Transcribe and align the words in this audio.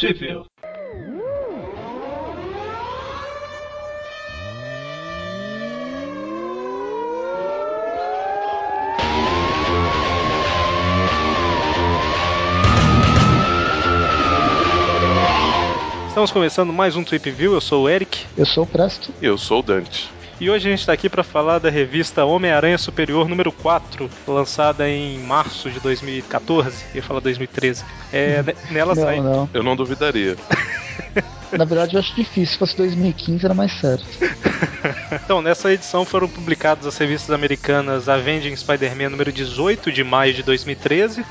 Tripville. 0.00 0.46
Estamos 16.08 16.30
começando 16.30 16.72
mais 16.72 16.96
um 16.96 17.04
Trip 17.04 17.30
View. 17.30 17.52
Eu 17.52 17.60
sou 17.60 17.84
o 17.84 17.88
Eric. 17.88 18.24
Eu 18.38 18.46
sou 18.46 18.64
o 18.64 18.66
Presto. 18.66 19.12
E 19.20 19.26
eu 19.26 19.36
sou 19.36 19.60
o 19.60 19.62
Dante. 19.62 20.08
E 20.40 20.48
hoje 20.48 20.68
a 20.68 20.70
gente 20.70 20.80
está 20.80 20.94
aqui 20.94 21.06
para 21.06 21.22
falar 21.22 21.58
da 21.58 21.68
revista 21.68 22.24
Homem-Aranha 22.24 22.78
Superior 22.78 23.28
número 23.28 23.52
4, 23.52 24.08
lançada 24.26 24.88
em 24.88 25.18
março 25.18 25.70
de 25.70 25.78
2014. 25.80 26.82
Eu 26.94 26.96
ia 26.96 27.02
falar 27.02 27.20
2013. 27.20 27.84
É, 28.10 28.42
nela 28.70 28.94
não, 28.94 29.02
sai. 29.02 29.20
Não. 29.20 29.50
Eu 29.52 29.62
não 29.62 29.76
duvidaria. 29.76 30.38
Na 31.52 31.64
verdade, 31.66 31.94
eu 31.94 32.00
acho 32.00 32.14
difícil. 32.14 32.54
Se 32.54 32.58
fosse 32.58 32.74
2015, 32.74 33.44
era 33.44 33.52
mais 33.52 33.70
certo. 33.72 34.06
então, 35.22 35.42
nessa 35.42 35.70
edição 35.70 36.06
foram 36.06 36.26
publicadas 36.26 36.86
as 36.86 36.96
revistas 36.96 37.34
americanas 37.34 38.08
Avenging 38.08 38.56
Spider-Man 38.56 39.10
número 39.10 39.30
18 39.30 39.92
de 39.92 40.02
maio 40.02 40.32
de 40.32 40.42
2013 40.42 41.22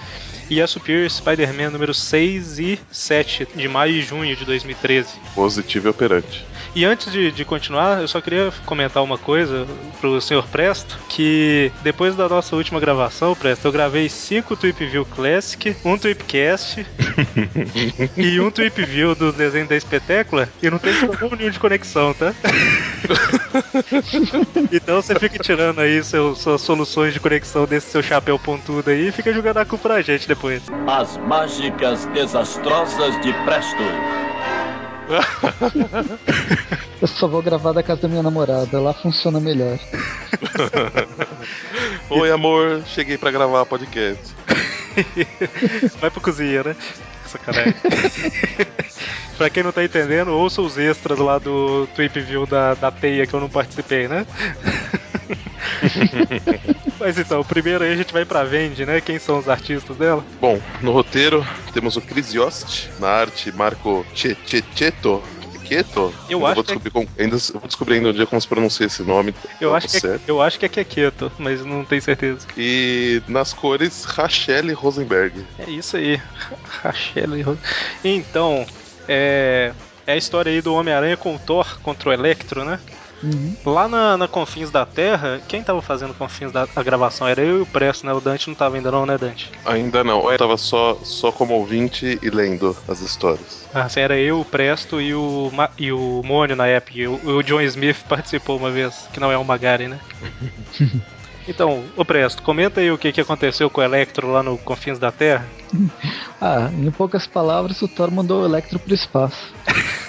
e 0.52 0.62
a 0.62 0.68
Superior 0.68 1.10
Spider-Man 1.10 1.72
número 1.72 1.96
6 1.96 2.60
e 2.60 2.80
7 2.92 3.48
de 3.56 3.68
maio 3.68 3.94
e 3.94 4.02
junho 4.02 4.36
de 4.36 4.46
2013. 4.46 5.16
Positivo 5.34 5.88
e 5.88 5.90
operante. 5.90 6.46
E 6.76 6.86
antes 6.86 7.12
de, 7.12 7.32
de, 7.32 7.46
continuar, 7.46 8.02
eu 8.02 8.08
só 8.08 8.22
queria 8.22 8.52
comentar 8.66 9.04
uma 9.04 9.18
coisa 9.18 9.66
pro 10.00 10.22
senhor 10.22 10.48
Presto, 10.48 10.98
que 11.10 11.72
depois 11.82 12.16
da 12.16 12.30
nossa 12.30 12.56
última 12.56 12.80
gravação, 12.80 13.36
Presto, 13.36 13.68
eu 13.68 13.72
gravei 13.72 14.08
cinco 14.08 14.56
Tweep 14.56 14.86
View 14.86 15.06
Classic, 15.06 15.76
um 15.84 15.98
Tweepcast 15.98 16.86
e 18.16 18.40
um 18.40 18.52
Tweep 18.52 18.86
View 18.86 19.16
do 19.16 19.32
desenho 19.32 19.68
da 19.68 19.76
espetácula 19.76 20.48
e 20.62 20.70
não 20.70 20.78
tem 20.78 20.94
problema 20.94 21.36
nenhum 21.36 21.50
de 21.50 21.60
conexão, 21.60 22.14
tá? 22.14 22.34
então 24.72 25.02
você 25.02 25.20
fica 25.20 25.40
tirando 25.40 25.80
aí 25.80 26.04
seu, 26.04 26.36
suas 26.36 26.62
soluções 26.62 27.14
de 27.14 27.20
conexão 27.20 27.66
desse 27.66 27.90
seu 27.90 28.04
chapéu 28.04 28.38
pontudo 28.38 28.90
aí 28.90 29.08
e 29.08 29.12
fica 29.12 29.34
jogando 29.34 29.58
a 29.58 29.66
culpa 29.66 29.90
pra 29.90 30.02
gente 30.02 30.28
depois. 30.28 30.62
As 30.88 31.18
mágicas 31.18 32.06
desastrosas 32.08 33.20
de 33.22 33.34
Presto. 33.46 33.84
Eu 37.02 37.08
só 37.08 37.28
vou 37.28 37.42
gravar 37.42 37.72
da 37.72 37.82
casa 37.82 38.04
da 38.04 38.08
minha 38.08 38.22
namorada, 38.22 38.80
lá 38.80 38.94
funciona 38.94 39.40
melhor. 39.40 39.80
Oi, 42.10 42.32
amor, 42.32 42.84
cheguei 42.86 43.18
para 43.18 43.32
gravar 43.32 43.66
podcast. 43.66 44.36
Vai 46.00 46.10
pro 46.12 46.22
cozinha, 46.22 46.64
né? 46.64 46.76
Sacanagem. 47.26 47.74
pra 49.38 49.50
quem 49.50 49.64
não 49.64 49.72
tá 49.72 49.84
entendendo, 49.84 50.32
ouça 50.32 50.62
os 50.62 50.78
extras 50.78 51.20
lá 51.20 51.38
do 51.38 51.88
Trip 51.96 52.20
View 52.22 52.46
da, 52.46 52.74
da 52.74 52.92
Teia 52.92 53.26
que 53.26 53.34
eu 53.34 53.40
não 53.40 53.50
participei, 53.50 54.08
né? 54.08 54.26
Mas 57.00 57.18
então, 57.18 57.44
primeiro 57.44 57.84
aí 57.84 57.94
a 57.94 57.96
gente 57.96 58.12
vai 58.12 58.26
pra 58.26 58.44
Vendi, 58.44 58.86
né? 58.86 59.00
Quem 59.00 59.18
são 59.18 59.40
os 59.40 59.48
artistas 59.48 59.96
dela? 59.96 60.24
Bom, 60.42 60.60
no 60.82 60.92
roteiro 60.92 61.46
temos 61.74 61.96
o 61.96 62.02
Chris 62.02 62.34
Yost, 62.34 62.90
na 63.00 63.08
arte 63.08 63.52
Marco 63.52 64.06
Checheto. 64.14 65.24
Queto? 65.70 66.12
Eu, 66.28 66.44
acho 66.48 66.56
vou 66.56 66.64
descobrir 66.64 66.90
que... 66.90 66.90
como, 66.90 67.08
ainda 67.20 67.38
vou 67.54 67.68
descobrir 67.68 67.96
ainda 67.96 68.10
um 68.10 68.14
dia 68.14 68.26
como 68.26 68.42
se 68.42 68.48
pronuncia 68.48 68.88
esse 68.88 69.04
nome. 69.04 69.36
Eu 69.62 69.76
acho, 69.76 69.88
que 69.88 70.08
é, 70.08 70.20
eu 70.26 70.42
acho 70.42 70.58
que 70.58 70.66
é 70.66 70.70
Keketo, 70.70 71.32
mas 71.38 71.64
não 71.64 71.86
tenho 71.86 72.02
certeza. 72.02 72.48
E 72.58 73.22
nas 73.28 73.54
cores, 73.54 74.04
Rachelle 74.04 74.74
Rosenberg. 74.74 75.46
É 75.60 75.70
isso 75.70 75.96
aí. 75.96 76.20
Rachelle 76.82 77.44
Rosenberg. 77.44 77.76
Então, 78.04 78.66
é, 79.08 79.72
é 80.08 80.14
a 80.14 80.18
história 80.18 80.52
aí 80.52 80.60
do 80.60 80.74
Homem-Aranha 80.74 81.16
com 81.16 81.36
o 81.36 81.40
Thor 81.40 81.80
contra 81.82 82.10
o 82.10 82.14
Electro, 82.14 82.66
né? 82.66 82.80
Uhum. 83.24 83.56
Lá 83.66 83.88
na, 83.88 84.18
na, 84.18 84.28
Confins 84.28 84.72
da 84.72 84.86
Terra, 84.86 85.42
quem 85.48 85.62
tava 85.62 85.82
fazendo 85.82 86.14
Confins 86.14 86.52
da 86.52 86.68
a 86.76 86.84
gravação 86.84 87.28
era 87.28 87.42
eu 87.42 87.60
e 87.60 87.62
o 87.62 87.66
Presto, 87.66 88.06
né? 88.06 88.14
O 88.14 88.22
Dante 88.22 88.48
não 88.48 88.56
tava 88.56 88.76
ainda 88.76 88.92
não, 88.92 89.06
né, 89.06 89.18
Dante? 89.18 89.52
Ainda 89.66 90.04
não. 90.04 90.32
Eu 90.32 90.38
tava 90.38 90.58
só, 90.58 90.98
só 91.04 91.32
como 91.32 91.54
ouvinte 91.54 92.20
e 92.22 92.30
lendo 92.30 92.78
as 92.88 93.02
histórias. 93.02 93.68
Ah, 93.74 93.84
assim, 93.84 94.00
era 94.00 94.18
eu, 94.18 94.40
o 94.40 94.46
Presto 94.46 95.02
e 95.02 95.14
o, 95.14 95.52
e 95.78 95.92
o 95.92 96.22
Mônio 96.24 96.56
na 96.56 96.68
época. 96.68 96.98
E 96.98 97.08
o, 97.08 97.38
o 97.38 97.44
John 97.44 97.62
Smith 97.62 98.04
participou 98.08 98.58
uma 98.58 98.72
vez, 98.72 99.08
que 99.12 99.20
não 99.20 99.32
é 99.32 99.38
o 99.38 99.44
Magari, 99.44 99.88
né? 99.88 100.00
Então, 101.50 101.84
o 101.96 102.06
Presto, 102.06 102.44
comenta 102.44 102.80
aí 102.80 102.92
o 102.92 102.98
que, 102.98 103.12
que 103.12 103.20
aconteceu 103.20 103.72
com 103.72 103.82
o 103.82 103.84
Electro 103.84 104.32
lá 104.32 104.44
no 104.44 104.56
Confins 104.60 105.00
da 105.00 105.12
Terra. 105.12 105.48
Ah, 106.42 106.70
em 106.72 106.90
poucas 106.90 107.28
palavras, 107.28 107.82
o 107.82 107.88
Thor 107.88 108.10
mandou 108.10 108.42
o 108.42 108.46
Electro 108.46 108.80
pro 108.80 108.94
espaço. 108.94 109.54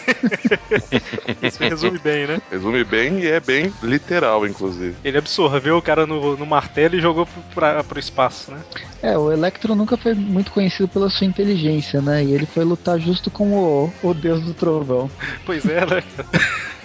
Isso 1.43 1.59
resume 1.61 1.99
bem, 1.99 2.25
né? 2.25 2.41
Resume 2.49 2.85
bem 2.85 3.19
e 3.19 3.27
é 3.27 3.41
bem 3.41 3.73
literal, 3.83 4.47
inclusive. 4.47 4.95
Ele 5.03 5.19
absorveu 5.19 5.77
o 5.77 5.83
cara 5.83 6.07
no, 6.07 6.37
no 6.37 6.47
martelo 6.47 6.95
e 6.95 7.01
jogou 7.01 7.27
pro, 7.27 7.43
pra, 7.53 7.83
pro 7.83 7.99
espaço, 7.99 8.53
né? 8.53 8.61
É, 9.03 9.19
o 9.19 9.33
Electro 9.33 9.75
nunca 9.75 9.97
foi 9.97 10.15
muito 10.15 10.53
conhecido 10.53 10.87
pela 10.87 11.11
sua 11.11 11.27
inteligência, 11.27 12.01
né? 12.01 12.23
E 12.23 12.33
ele 12.33 12.47
foi 12.47 12.65
lutar 12.65 13.01
justo 13.01 13.29
com 13.29 13.53
o, 13.53 13.93
o 14.01 14.15
deus 14.15 14.41
do 14.41 14.55
trovão. 14.55 15.11
Pois 15.45 15.67
é, 15.67 15.85
né? 15.85 16.03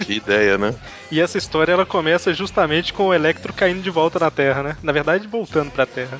Que 0.00 0.14
ideia, 0.14 0.58
né? 0.58 0.74
E 1.10 1.20
essa 1.20 1.38
história 1.38 1.72
ela 1.72 1.86
começa 1.86 2.34
justamente 2.34 2.92
com 2.92 3.08
o 3.08 3.14
Electro 3.14 3.52
caindo 3.52 3.80
de 3.80 3.90
volta 3.90 4.18
na 4.18 4.30
Terra, 4.30 4.62
né? 4.62 4.76
Na 4.82 4.90
verdade, 4.90 5.28
voltando 5.28 5.70
pra 5.70 5.86
Terra. 5.86 6.18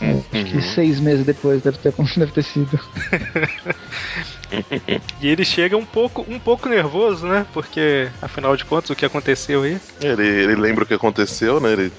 Né? 0.00 0.21
Acho 0.32 0.44
que 0.44 0.62
seis 0.62 1.00
meses 1.00 1.26
depois 1.26 1.62
deve 1.62 1.78
ter, 1.78 1.92
deve 2.16 2.32
ter 2.32 2.42
sido. 2.42 2.78
e 5.20 5.28
ele 5.28 5.44
chega 5.44 5.76
um 5.76 5.84
pouco, 5.84 6.24
um 6.28 6.38
pouco 6.38 6.68
nervoso, 6.68 7.26
né? 7.26 7.46
Porque, 7.52 8.08
afinal 8.20 8.56
de 8.56 8.64
contas, 8.64 8.90
o 8.90 8.96
que 8.96 9.04
aconteceu 9.04 9.62
aí? 9.62 9.78
Ele, 10.00 10.26
ele 10.26 10.56
lembra 10.56 10.84
o 10.84 10.86
que 10.86 10.94
aconteceu, 10.94 11.60
né? 11.60 11.72
Ele, 11.72 11.92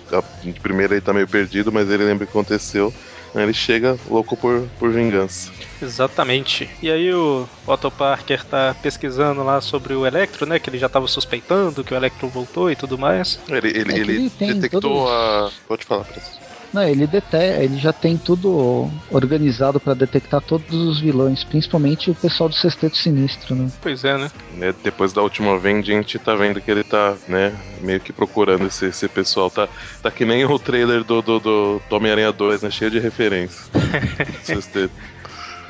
de 0.44 0.60
primeira 0.60 0.94
ele 0.94 1.02
tá 1.02 1.14
meio 1.14 1.28
perdido, 1.28 1.72
mas 1.72 1.90
ele 1.90 2.04
lembra 2.04 2.26
o 2.26 2.28
que 2.28 2.32
aconteceu. 2.32 2.94
Ele 3.36 3.54
chega 3.54 3.98
louco 4.08 4.38
por, 4.38 4.68
por 4.78 4.92
vingança. 4.92 5.52
Exatamente. 5.82 6.70
E 6.84 6.92
aí 6.92 7.12
o 7.12 7.50
Otto 7.66 7.90
Parker 7.90 8.44
tá 8.46 8.76
pesquisando 8.80 9.44
lá 9.44 9.60
sobre 9.60 9.96
o 9.96 10.06
Electro, 10.06 10.46
né? 10.46 10.60
Que 10.60 10.70
ele 10.70 10.78
já 10.78 10.88
tava 10.88 11.08
suspeitando 11.08 11.84
que 11.84 11.94
o 11.94 11.98
Electro 11.98 12.28
voltou 12.28 12.70
e 12.70 12.76
tudo 12.76 12.96
mais. 12.96 13.40
Ele, 13.50 13.70
ele, 13.70 13.94
É 13.94 13.98
ele, 13.98 14.32
ele 14.40 14.54
detectou 14.54 14.82
todos- 14.82 15.10
a. 15.10 15.50
Pode 15.68 15.84
falar, 15.84 16.04
Francisco. 16.04 16.43
Não, 16.74 16.84
ele 16.84 17.06
dete... 17.06 17.36
ele 17.36 17.78
já 17.78 17.94
tem 17.94 18.18
tudo 18.18 18.90
organizado 19.12 19.80
pra 19.80 19.94
detectar 19.94 20.42
todos 20.42 20.74
os 20.74 21.00
vilões, 21.00 21.44
principalmente 21.44 22.10
o 22.10 22.16
pessoal 22.16 22.50
do 22.50 22.56
Sexteto 22.56 22.98
Sinistro, 22.98 23.54
né? 23.54 23.70
Pois 23.82 24.04
é, 24.04 24.18
né? 24.18 24.32
Né, 24.58 24.74
Depois 24.84 25.14
da 25.14 25.22
última 25.22 25.58
venda, 25.60 25.82
a 25.82 25.84
gente 25.84 26.18
tá 26.18 26.34
vendo 26.34 26.60
que 26.60 26.72
ele 26.72 26.84
tá, 26.84 27.16
né, 27.28 27.56
meio 27.82 28.00
que 28.00 28.12
procurando 28.12 28.66
esse, 28.66 28.88
esse 28.88 29.08
pessoal. 29.08 29.52
Tá, 29.52 29.70
tá 30.02 30.10
que 30.10 30.26
nem 30.26 30.44
o 30.46 30.58
trailer 30.58 31.04
do, 31.04 31.22
do, 31.22 31.40
do, 31.40 31.82
do 31.88 31.96
Homem-Aranha 31.96 32.32
2, 32.32 32.64
né? 32.64 32.72
Cheio 32.72 32.90
de 32.90 33.00
referências. 33.00 33.70
Sexteto. 34.42 34.92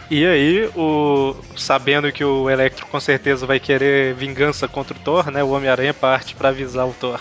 E 0.10 0.26
aí, 0.26 0.70
o 0.76 1.36
sabendo 1.56 2.12
que 2.12 2.24
o 2.24 2.50
Electro 2.50 2.86
com 2.86 3.00
certeza 3.00 3.46
vai 3.46 3.60
querer 3.60 4.14
vingança 4.14 4.68
contra 4.68 4.96
o 4.96 5.00
Thor, 5.00 5.32
né? 5.32 5.44
O 5.44 5.50
Homem-Aranha 5.50 5.94
parte 5.94 6.36
pra 6.36 6.50
avisar 6.50 6.88
o 6.88 6.94
Thor. 6.94 7.20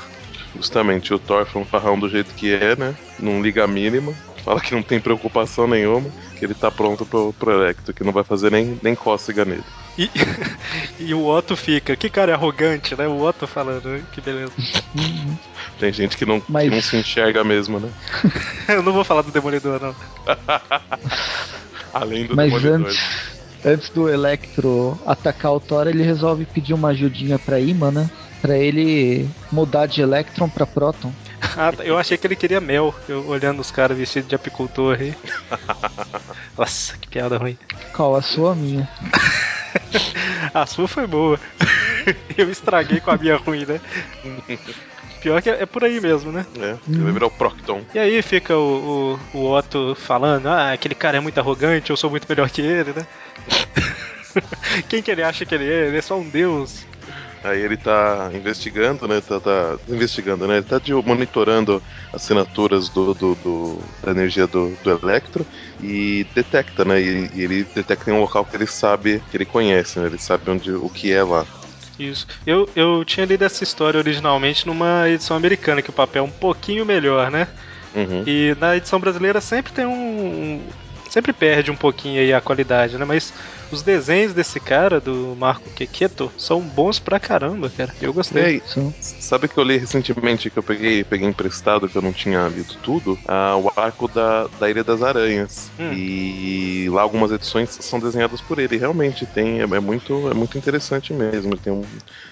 Justamente, 0.55 1.15
o 1.15 1.19
Thor 1.19 1.47
foi 1.47 1.63
um 1.63 1.67
farrão 1.67 1.99
do 1.99 2.09
jeito 2.09 2.35
que 2.35 2.53
é, 2.53 2.77
né? 2.77 2.95
Não 3.19 3.43
liga 3.43 3.65
a 3.65 3.69
mínima. 3.69 4.13
Fala 4.45 4.61
que 4.61 4.75
não 4.75 4.83
tem 4.83 5.01
preocupação 5.01 5.67
nenhuma. 5.67 6.11
Que 6.39 6.45
ele 6.45 6.55
tá 6.55 6.71
pronto 6.71 7.07
pro, 7.07 7.33
pro 7.33 7.53
Electro, 7.53 7.95
que 7.95 8.05
não 8.05 8.13
vai 8.13 8.25
fazer 8.25 8.51
nem, 8.51 8.79
nem 8.83 8.95
cócega 8.95 9.45
nele. 9.45 9.65
E, 9.97 10.11
e 10.99 11.15
o 11.15 11.25
Otto 11.27 11.57
fica, 11.57 11.95
que 11.97 12.11
cara 12.11 12.35
arrogante, 12.35 12.97
né? 12.97 13.07
O 13.07 13.23
Otto 13.23 13.47
falando, 13.47 14.03
que 14.13 14.21
beleza. 14.21 14.53
Tem 15.79 15.93
gente 15.93 16.17
que 16.17 16.27
não, 16.27 16.43
Mas- 16.49 16.69
que 16.69 16.75
não 16.75 16.83
se 16.83 16.97
enxerga 16.97 17.43
mesmo, 17.45 17.81
né? 17.81 17.91
Eu 18.69 18.83
não 18.83 18.93
vou 18.93 19.05
falar 19.05 19.23
do 19.23 19.31
Demolidor, 19.31 19.81
não. 19.81 19.95
Além 21.93 22.27
do 22.27 22.37
Mas 22.37 22.53
Demolidor. 22.53 22.89
antes, 22.89 23.01
antes 23.65 23.91
do 23.91 24.09
Electro 24.09 24.99
atacar 25.07 25.53
o 25.53 25.61
Thor, 25.61 25.87
ele 25.87 26.03
resolve 26.03 26.45
pedir 26.47 26.75
uma 26.75 26.89
ajudinha 26.89 27.39
pra 27.39 27.61
Ima, 27.61 27.91
né? 27.91 28.09
Pra 28.43 28.59
ele 28.59 29.31
mudar 29.51 29.87
de 29.87 30.03
Electron 30.03 30.49
pra 30.49 30.67
Proton. 30.67 31.13
Ah, 31.57 31.73
eu 31.85 31.97
achei 31.97 32.19
que 32.19 32.27
ele 32.27 32.37
queria 32.37 32.61
mel, 32.61 32.95
eu, 33.09 33.27
olhando 33.29 33.61
os 33.61 33.71
caras 33.71 33.97
vestidos 33.97 34.29
de 34.29 34.35
apicultor 34.35 34.99
aí. 35.01 35.15
Nossa, 36.59 36.97
que 36.99 37.09
piada 37.09 37.39
ruim. 37.39 37.57
Qual 37.95 38.15
a 38.15 38.23
sua, 38.23 38.53
a 38.53 38.55
minha? 38.55 38.89
A 40.53 40.67
sua 40.67 40.87
foi 40.87 41.07
boa. 41.07 41.41
Eu 42.37 42.51
estraguei 42.51 43.01
com 43.01 43.11
a 43.11 43.17
minha 43.17 43.37
ruim, 43.37 43.65
né? 43.65 43.81
Pior 45.23 45.41
que 45.41 45.49
é, 45.49 45.63
é 45.63 45.67
por 45.67 45.85
aí 45.85 46.01
mesmo, 46.01 46.33
né? 46.33 46.45
É, 46.59 46.77
ele 46.89 47.03
vai 47.05 47.13
virar 47.13 47.27
o 47.27 47.31
Procton. 47.31 47.83
E 47.95 47.99
aí 47.99 48.21
fica 48.21 48.57
o, 48.57 49.19
o, 49.33 49.39
o 49.39 49.53
Otto 49.53 49.95
falando, 49.95 50.49
ah, 50.49 50.73
aquele 50.73 50.95
cara 50.95 51.17
é 51.17 51.21
muito 51.21 51.39
arrogante, 51.39 51.91
eu 51.91 51.97
sou 51.97 52.11
muito 52.11 52.27
melhor 52.29 52.51
que 52.51 52.61
ele, 52.61 52.93
né? 52.93 53.07
Quem 54.89 55.03
que 55.03 55.11
ele 55.11 55.23
acha 55.23 55.47
que 55.47 55.55
ele 55.55 55.71
é? 55.71 55.87
Ele 55.89 55.99
é 55.99 56.03
só 56.03 56.19
um 56.19 56.29
deus. 56.29 56.85
Aí 57.45 57.61
ele 57.61 57.77
tá 57.77 58.31
investigando, 58.33 59.09
né? 59.09 59.21
Tá, 59.21 59.41
tá 59.41 59.77
investigando, 59.89 60.47
né? 60.47 60.59
Ele 60.59 60.67
tá 60.67 60.79
de, 60.79 60.93
monitorando 60.95 61.83
assinaturas 62.13 62.89
do, 62.89 63.13
do, 63.15 63.35
do, 63.35 63.79
da 64.03 64.13
energia 64.13 64.47
do, 64.47 64.77
do 64.83 64.91
Electro 64.91 65.45
e 65.81 66.25
detecta, 66.35 66.85
né? 66.85 67.01
E, 67.01 67.31
e, 67.35 67.43
ele 67.43 67.65
detecta 67.75 68.11
em 68.11 68.15
um 68.15 68.21
local 68.21 68.45
que 68.45 68.57
ele 68.57 68.67
sabe, 68.67 69.23
que 69.31 69.37
ele 69.37 69.45
conhece, 69.45 69.99
né? 69.99 70.07
Ele 70.07 70.19
sabe 70.19 70.51
onde, 70.51 70.71
o 70.71 70.89
que 70.89 71.13
é 71.13 71.23
lá. 71.23 71.45
Isso. 71.99 72.27
Eu, 72.47 72.69
eu 72.75 73.05
tinha 73.05 73.27
lido 73.27 73.45
essa 73.45 73.65
história 73.65 73.99
originalmente 73.99 74.67
numa 74.67 75.09
edição 75.09 75.37
americana, 75.37 75.83
que 75.83 75.91
o 75.91 75.93
papel 75.93 76.25
é 76.25 76.27
um 76.27 76.31
pouquinho 76.31 76.87
melhor, 76.87 77.31
né? 77.31 77.49
Uhum. 77.95 78.25
E 78.27 78.57
na 78.59 78.77
edição 78.77 78.99
brasileira 78.99 79.41
sempre 79.41 79.73
tem 79.73 79.87
um. 79.87 80.63
Sempre 81.13 81.35
perde 81.35 81.71
um 81.71 81.77
pouquinho 81.77 82.23
aí 82.23 82.33
a 82.33 82.41
qualidade, 82.41 82.97
né? 82.97 83.05
Mas 83.05 83.35
os 83.71 83.83
desenhos 83.83 84.33
desse 84.33 84.59
cara, 84.59 84.99
do 84.99 85.37
Marco 85.39 85.69
Quequeto, 85.69 86.33
são 86.39 86.63
bons 86.63 86.99
pra 86.99 87.21
caramba, 87.21 87.69
cara. 87.69 87.93
Eu 88.01 88.15
gostei. 88.15 88.43
Ei, 88.43 88.63
sabe 88.99 89.47
que 89.47 89.59
eu 89.59 89.63
li 89.63 89.77
recentemente, 89.77 90.49
que 90.49 90.59
eu 90.59 90.63
peguei, 90.63 91.05
peguei 91.05 91.29
emprestado, 91.29 91.87
que 91.87 91.95
eu 91.95 92.01
não 92.01 92.15
tinha 92.15 92.49
lido 92.49 92.77
tudo? 92.83 93.19
Ah, 93.29 93.59
o 93.59 93.71
arco 93.77 94.09
da, 94.09 94.47
da 94.59 94.71
Ilha 94.71 94.83
das 94.83 95.03
Aranhas. 95.03 95.71
Hum. 95.79 95.93
E 95.93 96.89
lá 96.89 97.03
algumas 97.03 97.31
edições 97.31 97.69
são 97.69 98.01
desenhadas 98.01 98.41
por 98.41 98.59
ele. 98.59 98.79
Realmente, 98.79 99.27
tem, 99.27 99.61
é, 99.61 99.65
é 99.65 99.81
muito, 99.81 100.31
é 100.31 100.35
muito 100.35 100.57
interessante 100.57 101.13
mesmo. 101.13 101.59
Tem 101.59 101.71
um, 101.71 101.85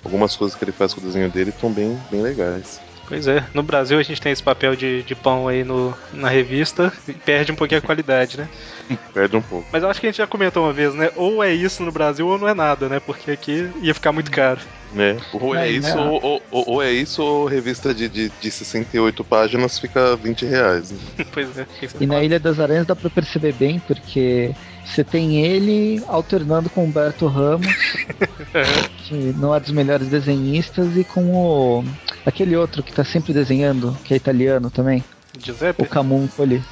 algumas 0.02 0.34
coisas 0.34 0.56
que 0.56 0.64
ele 0.64 0.72
faz 0.72 0.94
com 0.94 1.02
o 1.02 1.04
desenho 1.04 1.30
dele 1.30 1.50
estão 1.50 1.70
bem, 1.70 2.00
bem 2.10 2.22
legais. 2.22 2.80
Pois 3.10 3.26
é, 3.26 3.44
no 3.52 3.64
Brasil 3.64 3.98
a 3.98 4.02
gente 4.04 4.20
tem 4.20 4.30
esse 4.30 4.42
papel 4.42 4.76
de, 4.76 5.02
de 5.02 5.16
pão 5.16 5.48
aí 5.48 5.64
no, 5.64 5.92
na 6.12 6.28
revista 6.28 6.92
e 7.08 7.12
perde 7.12 7.50
um 7.50 7.56
pouquinho 7.56 7.80
a 7.80 7.82
qualidade, 7.82 8.38
né? 8.38 8.48
Perde 9.12 9.36
um 9.36 9.42
pouco. 9.42 9.66
Mas 9.72 9.82
eu 9.82 9.90
acho 9.90 10.00
que 10.00 10.06
a 10.06 10.10
gente 10.10 10.18
já 10.18 10.28
comentou 10.28 10.62
uma 10.62 10.72
vez, 10.72 10.94
né? 10.94 11.10
Ou 11.16 11.42
é 11.42 11.52
isso 11.52 11.82
no 11.82 11.90
Brasil 11.90 12.26
ou 12.28 12.38
não 12.38 12.48
é 12.48 12.54
nada, 12.54 12.88
né? 12.88 13.00
Porque 13.00 13.32
aqui 13.32 13.68
ia 13.82 13.92
ficar 13.92 14.12
muito 14.12 14.30
caro. 14.30 14.60
É, 14.96 15.16
ou 15.32 15.54
é, 15.54 15.68
É, 15.68 15.70
isso, 15.70 15.94
né? 15.94 16.02
ou, 16.02 16.22
ou, 16.22 16.42
ou 16.50 16.82
é 16.82 16.90
isso, 16.90 17.22
ou 17.22 17.46
revista 17.46 17.92
de, 17.92 18.08
de, 18.08 18.32
de 18.40 18.50
68 18.50 19.24
páginas 19.24 19.78
fica 19.78 20.16
20 20.16 20.46
reais. 20.46 20.92
né? 20.92 20.98
pois 21.32 21.58
é. 21.58 21.66
E 22.00 22.06
na 22.06 22.22
Ilha 22.22 22.38
das 22.38 22.58
Aranhas 22.60 22.86
dá 22.86 22.94
pra 22.94 23.10
perceber 23.10 23.52
bem, 23.52 23.80
porque 23.86 24.52
você 24.84 25.04
tem 25.04 25.44
ele 25.44 26.02
alternando 26.08 26.68
com 26.68 26.82
o 26.82 26.84
Humberto 26.84 27.26
Ramos, 27.26 27.66
que 29.06 29.14
não 29.36 29.54
é 29.54 29.60
dos 29.60 29.70
melhores 29.70 30.08
desenhistas, 30.08 30.96
e 30.96 31.04
com 31.04 31.32
o. 31.32 31.84
aquele 32.24 32.56
outro 32.56 32.82
que 32.82 32.92
tá 32.92 33.04
sempre 33.04 33.32
desenhando, 33.32 33.96
que 34.04 34.14
é 34.14 34.16
italiano 34.16 34.70
também, 34.70 35.04
Giuseppe? 35.38 35.82
o 35.82 35.86
Camuncoli. 35.86 36.62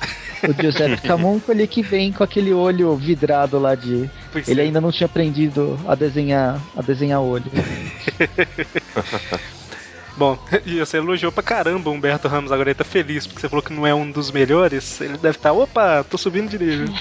O 0.42 0.62
Giuseppe 0.62 1.02
Camuncoli 1.06 1.66
que 1.66 1.82
vem 1.82 2.12
com 2.12 2.22
aquele 2.22 2.52
olho 2.52 2.94
vidrado 2.96 3.58
lá 3.58 3.74
de. 3.74 4.08
Pois 4.32 4.48
Ele 4.48 4.60
é. 4.60 4.64
ainda 4.64 4.80
não 4.80 4.92
tinha 4.92 5.06
aprendido 5.06 5.78
a 5.86 5.94
desenhar, 5.94 6.60
a 6.76 6.82
desenhar 6.82 7.20
olho. 7.20 7.50
Bom, 10.16 10.36
e 10.66 10.80
você 10.80 10.96
elogiou 10.96 11.30
pra 11.30 11.44
caramba 11.44 11.90
o 11.90 11.92
Humberto 11.92 12.26
Ramos, 12.26 12.50
agora 12.50 12.70
ele 12.70 12.74
tá 12.74 12.82
feliz 12.82 13.24
porque 13.24 13.40
você 13.40 13.48
falou 13.48 13.62
que 13.62 13.72
não 13.72 13.86
é 13.86 13.94
um 13.94 14.10
dos 14.10 14.32
melhores. 14.32 15.00
Ele 15.00 15.16
deve 15.16 15.36
estar, 15.36 15.52
opa, 15.52 16.02
tô 16.02 16.18
subindo 16.18 16.50
de 16.50 16.58
nível. 16.58 16.92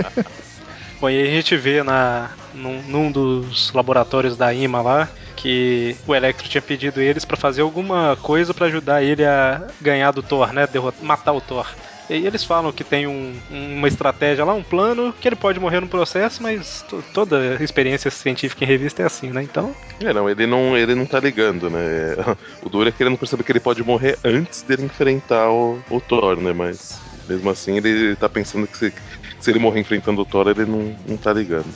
Bom, 1.00 1.08
e 1.08 1.16
aí 1.18 1.28
a 1.28 1.30
gente 1.30 1.56
vê 1.56 1.82
na, 1.82 2.30
num, 2.54 2.82
num 2.82 3.10
dos 3.12 3.72
laboratórios 3.72 4.36
da 4.36 4.52
IMA 4.54 4.80
lá 4.82 5.08
que 5.36 5.96
o 6.06 6.14
Electro 6.14 6.48
tinha 6.48 6.62
pedido 6.62 7.00
eles 7.00 7.24
pra 7.24 7.36
fazer 7.36 7.62
alguma 7.62 8.16
coisa 8.22 8.54
pra 8.54 8.66
ajudar 8.66 9.02
ele 9.02 9.24
a 9.24 9.62
ganhar 9.80 10.10
do 10.12 10.22
Thor, 10.22 10.52
né? 10.52 10.66
Derrotar, 10.66 11.04
matar 11.04 11.32
o 11.32 11.40
Thor. 11.40 11.66
E 12.08 12.26
eles 12.26 12.44
falam 12.44 12.70
que 12.70 12.84
tem 12.84 13.06
um- 13.06 13.34
uma 13.50 13.88
estratégia 13.88 14.44
lá, 14.44 14.52
um 14.52 14.62
plano, 14.62 15.12
que 15.18 15.26
ele 15.26 15.36
pode 15.36 15.58
morrer 15.58 15.80
no 15.80 15.88
processo, 15.88 16.42
mas 16.42 16.82
to- 16.88 17.02
toda 17.14 17.56
experiência 17.62 18.10
científica 18.10 18.62
em 18.62 18.66
revista 18.66 19.02
é 19.02 19.06
assim, 19.06 19.30
né? 19.30 19.42
Então, 19.42 19.74
É, 20.00 20.12
não, 20.12 20.28
ele 20.28 20.46
não, 20.46 20.76
ele 20.76 20.94
não 20.94 21.06
tá 21.06 21.18
ligando, 21.18 21.70
né? 21.70 21.80
O 22.62 22.68
duro 22.68 22.88
é 22.88 22.92
que 22.92 23.02
ele 23.02 23.10
não 23.10 23.16
percebe 23.16 23.42
que 23.42 23.50
ele 23.52 23.60
pode 23.60 23.82
morrer 23.82 24.18
antes 24.22 24.62
dele 24.62 24.84
enfrentar 24.84 25.48
o, 25.50 25.78
o 25.88 25.98
Thor, 26.00 26.36
né? 26.36 26.52
Mas 26.52 26.98
mesmo 27.26 27.48
assim 27.48 27.78
ele 27.78 28.14
tá 28.16 28.28
pensando 28.28 28.66
que 28.66 28.76
se, 28.76 28.90
que 28.90 29.00
se 29.40 29.50
ele 29.50 29.58
morrer 29.58 29.80
enfrentando 29.80 30.20
o 30.20 30.26
Thor, 30.26 30.46
ele 30.48 30.66
não, 30.66 30.94
não 31.06 31.16
tá 31.16 31.32
ligando. 31.32 31.72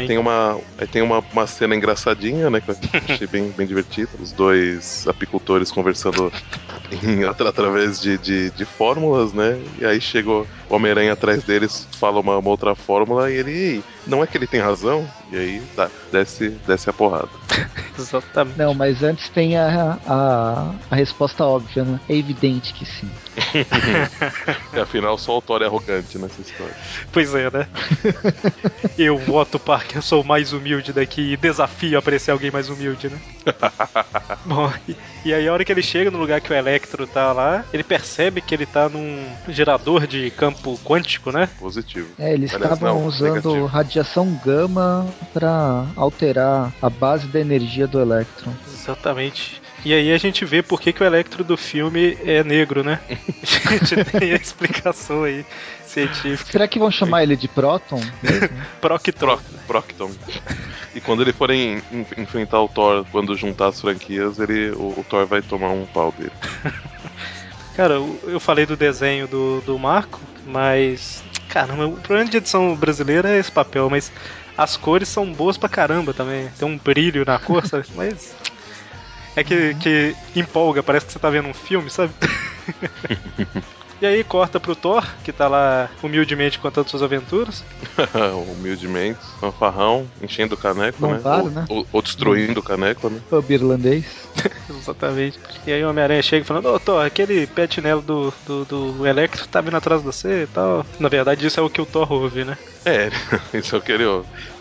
Aí 0.00 0.06
tem, 0.06 0.18
uma, 0.18 0.60
aí 0.78 0.86
tem 0.86 1.02
uma, 1.02 1.24
uma 1.32 1.46
cena 1.46 1.74
engraçadinha, 1.74 2.50
né? 2.50 2.60
Que 2.60 2.70
eu 2.70 2.76
achei 3.08 3.26
bem, 3.26 3.50
bem 3.50 3.66
divertida. 3.66 4.08
Os 4.18 4.32
dois 4.32 5.06
apicultores 5.06 5.70
conversando 5.70 6.30
em- 6.90 7.24
atra- 7.28 7.48
através 7.48 8.00
de, 8.00 8.18
de, 8.18 8.50
de 8.50 8.64
fórmulas, 8.64 9.32
né? 9.32 9.58
E 9.80 9.84
aí 9.84 10.00
chega 10.00 10.30
o 10.30 10.46
Homem-Aranha 10.68 11.12
atrás 11.12 11.42
deles, 11.42 11.86
fala 11.98 12.20
uma, 12.20 12.36
uma 12.38 12.50
outra 12.50 12.74
fórmula 12.74 13.30
e 13.30 13.36
ele. 13.36 13.50
"Ei, 13.52 13.84
Não 14.06 14.22
é 14.22 14.26
que 14.26 14.36
ele 14.36 14.46
tem 14.46 14.60
razão? 14.60 15.08
E 15.32 15.36
aí 15.36 15.62
dá, 15.76 15.90
desce, 16.12 16.50
desce 16.66 16.88
a 16.88 16.92
porrada. 16.92 17.28
Exatamente. 17.98 18.58
Não, 18.58 18.74
mas 18.74 19.02
antes 19.02 19.28
tem 19.30 19.56
a, 19.56 19.98
a, 20.06 20.74
a 20.90 20.94
resposta 20.94 21.44
óbvia, 21.44 21.82
né? 21.84 21.98
É 22.08 22.14
evidente 22.14 22.72
que 22.74 22.84
sim. 22.84 23.08
E 24.74 24.78
afinal, 24.78 25.16
só 25.18 25.38
o 25.38 25.42
Thor 25.42 25.62
é 25.62 25.66
arrogante 25.66 26.18
nessa 26.18 26.40
história. 26.40 26.74
Pois 27.12 27.34
é, 27.34 27.50
né? 27.50 27.66
Eu, 28.98 29.18
Otto 29.56 29.58
Parker, 29.58 30.02
sou 30.02 30.22
o 30.22 30.26
mais 30.26 30.52
humilde 30.52 30.92
daqui 30.92 31.32
e 31.32 31.36
desafio 31.36 31.96
a 31.96 31.98
aparecer 31.98 32.30
alguém 32.30 32.50
mais 32.50 32.68
humilde, 32.68 33.08
né? 33.08 33.18
Bom, 34.44 34.70
e, 34.88 34.96
e 35.24 35.34
aí 35.34 35.48
a 35.48 35.52
hora 35.52 35.64
que 35.64 35.72
ele 35.72 35.82
chega 35.82 36.10
no 36.10 36.18
lugar 36.18 36.40
que 36.40 36.52
o 36.52 36.56
Electro 36.56 37.06
tá 37.06 37.32
lá, 37.32 37.64
ele 37.72 37.82
percebe 37.82 38.40
que 38.40 38.54
ele 38.54 38.66
tá 38.66 38.88
num 38.88 39.26
gerador 39.48 40.06
de 40.06 40.30
campo 40.30 40.78
quântico, 40.84 41.32
né? 41.32 41.48
Positivo. 41.58 42.08
É, 42.18 42.32
eles 42.32 42.54
Aliás, 42.54 42.74
estavam 42.74 43.00
não, 43.00 43.06
usando 43.06 43.34
negativo. 43.34 43.66
radiação 43.66 44.40
gama 44.44 45.06
pra 45.32 45.86
alterar 45.96 46.72
a 46.80 46.90
base 46.90 47.26
da 47.26 47.40
energia 47.40 47.86
do 47.86 48.00
elétron. 48.00 48.52
Exatamente. 48.66 49.60
E 49.86 49.94
aí 49.94 50.12
a 50.12 50.18
gente 50.18 50.44
vê 50.44 50.64
por 50.64 50.80
que, 50.80 50.92
que 50.92 51.00
o 51.00 51.06
Electro 51.06 51.44
do 51.44 51.56
filme 51.56 52.18
é 52.24 52.42
negro, 52.42 52.82
né? 52.82 52.98
A 53.08 53.70
gente 53.76 54.04
tem 54.10 54.32
a 54.32 54.34
explicação 54.36 55.22
aí 55.22 55.46
científica. 55.86 56.50
Será 56.50 56.66
que 56.66 56.76
vão 56.76 56.90
chamar 56.90 57.22
ele 57.22 57.36
de 57.36 57.46
Proton? 57.46 58.02
mesmo? 58.20 58.48
Proctron. 58.82 59.38
Procton. 59.64 60.10
E 60.92 61.00
quando 61.00 61.22
ele 61.22 61.32
for 61.32 61.52
em- 61.52 61.80
em- 61.92 62.06
enfrentar 62.16 62.60
o 62.62 62.68
Thor, 62.68 63.04
quando 63.12 63.36
juntar 63.36 63.68
as 63.68 63.80
franquias, 63.80 64.40
ele, 64.40 64.70
o, 64.72 64.88
o 64.98 65.06
Thor 65.08 65.24
vai 65.24 65.40
tomar 65.40 65.68
um 65.70 65.86
pau 65.86 66.10
dele. 66.18 66.32
Cara, 67.76 67.94
eu 67.94 68.18
eu 68.26 68.40
falei 68.40 68.66
do 68.66 68.76
desenho 68.76 69.28
do, 69.28 69.60
do 69.60 69.78
Marco, 69.78 70.18
mas. 70.44 71.22
Caramba, 71.48 71.86
o 71.86 71.92
problema 71.98 72.28
de 72.28 72.38
edição 72.38 72.74
brasileira 72.74 73.28
é 73.28 73.38
esse 73.38 73.52
papel, 73.52 73.88
mas 73.88 74.10
as 74.58 74.76
cores 74.76 75.08
são 75.08 75.32
boas 75.32 75.56
pra 75.56 75.68
caramba 75.68 76.12
também. 76.12 76.48
Tem 76.58 76.66
um 76.66 76.76
brilho 76.76 77.24
na 77.24 77.38
cor, 77.38 77.64
sabe? 77.66 77.86
Mas. 77.94 78.34
É 79.36 79.44
que, 79.44 79.74
que 79.74 80.16
empolga, 80.34 80.82
parece 80.82 81.06
que 81.06 81.12
você 81.12 81.18
tá 81.18 81.28
vendo 81.28 81.48
um 81.48 81.54
filme, 81.54 81.90
sabe? 81.90 82.14
E 84.00 84.06
aí 84.06 84.22
corta 84.22 84.60
pro 84.60 84.76
Thor, 84.76 85.04
que 85.24 85.32
tá 85.32 85.48
lá 85.48 85.88
humildemente 86.02 86.58
contando 86.58 86.88
suas 86.88 87.02
aventuras. 87.02 87.64
Humildemente, 88.52 89.18
fanfarrão, 89.40 90.06
enchendo 90.20 90.54
o 90.54 90.58
caneco, 90.58 91.00
Não 91.00 91.12
né? 91.12 91.20
para, 91.22 91.42
ou, 91.42 91.50
né? 91.50 91.64
Ou, 91.68 91.86
ou 91.92 92.02
destruindo 92.02 92.60
o 92.60 92.62
caneco, 92.62 93.08
né? 93.08 93.20
Pub 93.30 93.50
irlandês. 93.50 94.04
Exatamente. 94.68 95.38
E 95.66 95.72
aí 95.72 95.82
o 95.82 95.88
Homem-Aranha 95.88 96.22
chega 96.22 96.44
falando, 96.44 96.68
ô 96.68 96.78
Thor, 96.78 97.04
aquele 97.04 97.46
pet 97.46 97.80
nelo 97.80 98.02
do, 98.02 98.32
do, 98.44 98.64
do 98.64 99.06
Electro 99.06 99.48
tá 99.48 99.60
vindo 99.62 99.76
atrás 99.76 100.02
de 100.02 100.06
você 100.06 100.42
e 100.42 100.46
tal. 100.46 100.84
Na 100.98 101.08
verdade, 101.08 101.46
isso 101.46 101.58
é 101.58 101.62
o 101.62 101.70
que 101.70 101.80
o 101.80 101.86
Thor 101.86 102.12
ouve, 102.12 102.44
né? 102.44 102.58
É, 102.84 103.08
isso 103.56 103.74
eu 103.74 103.80
queria. 103.80 104.08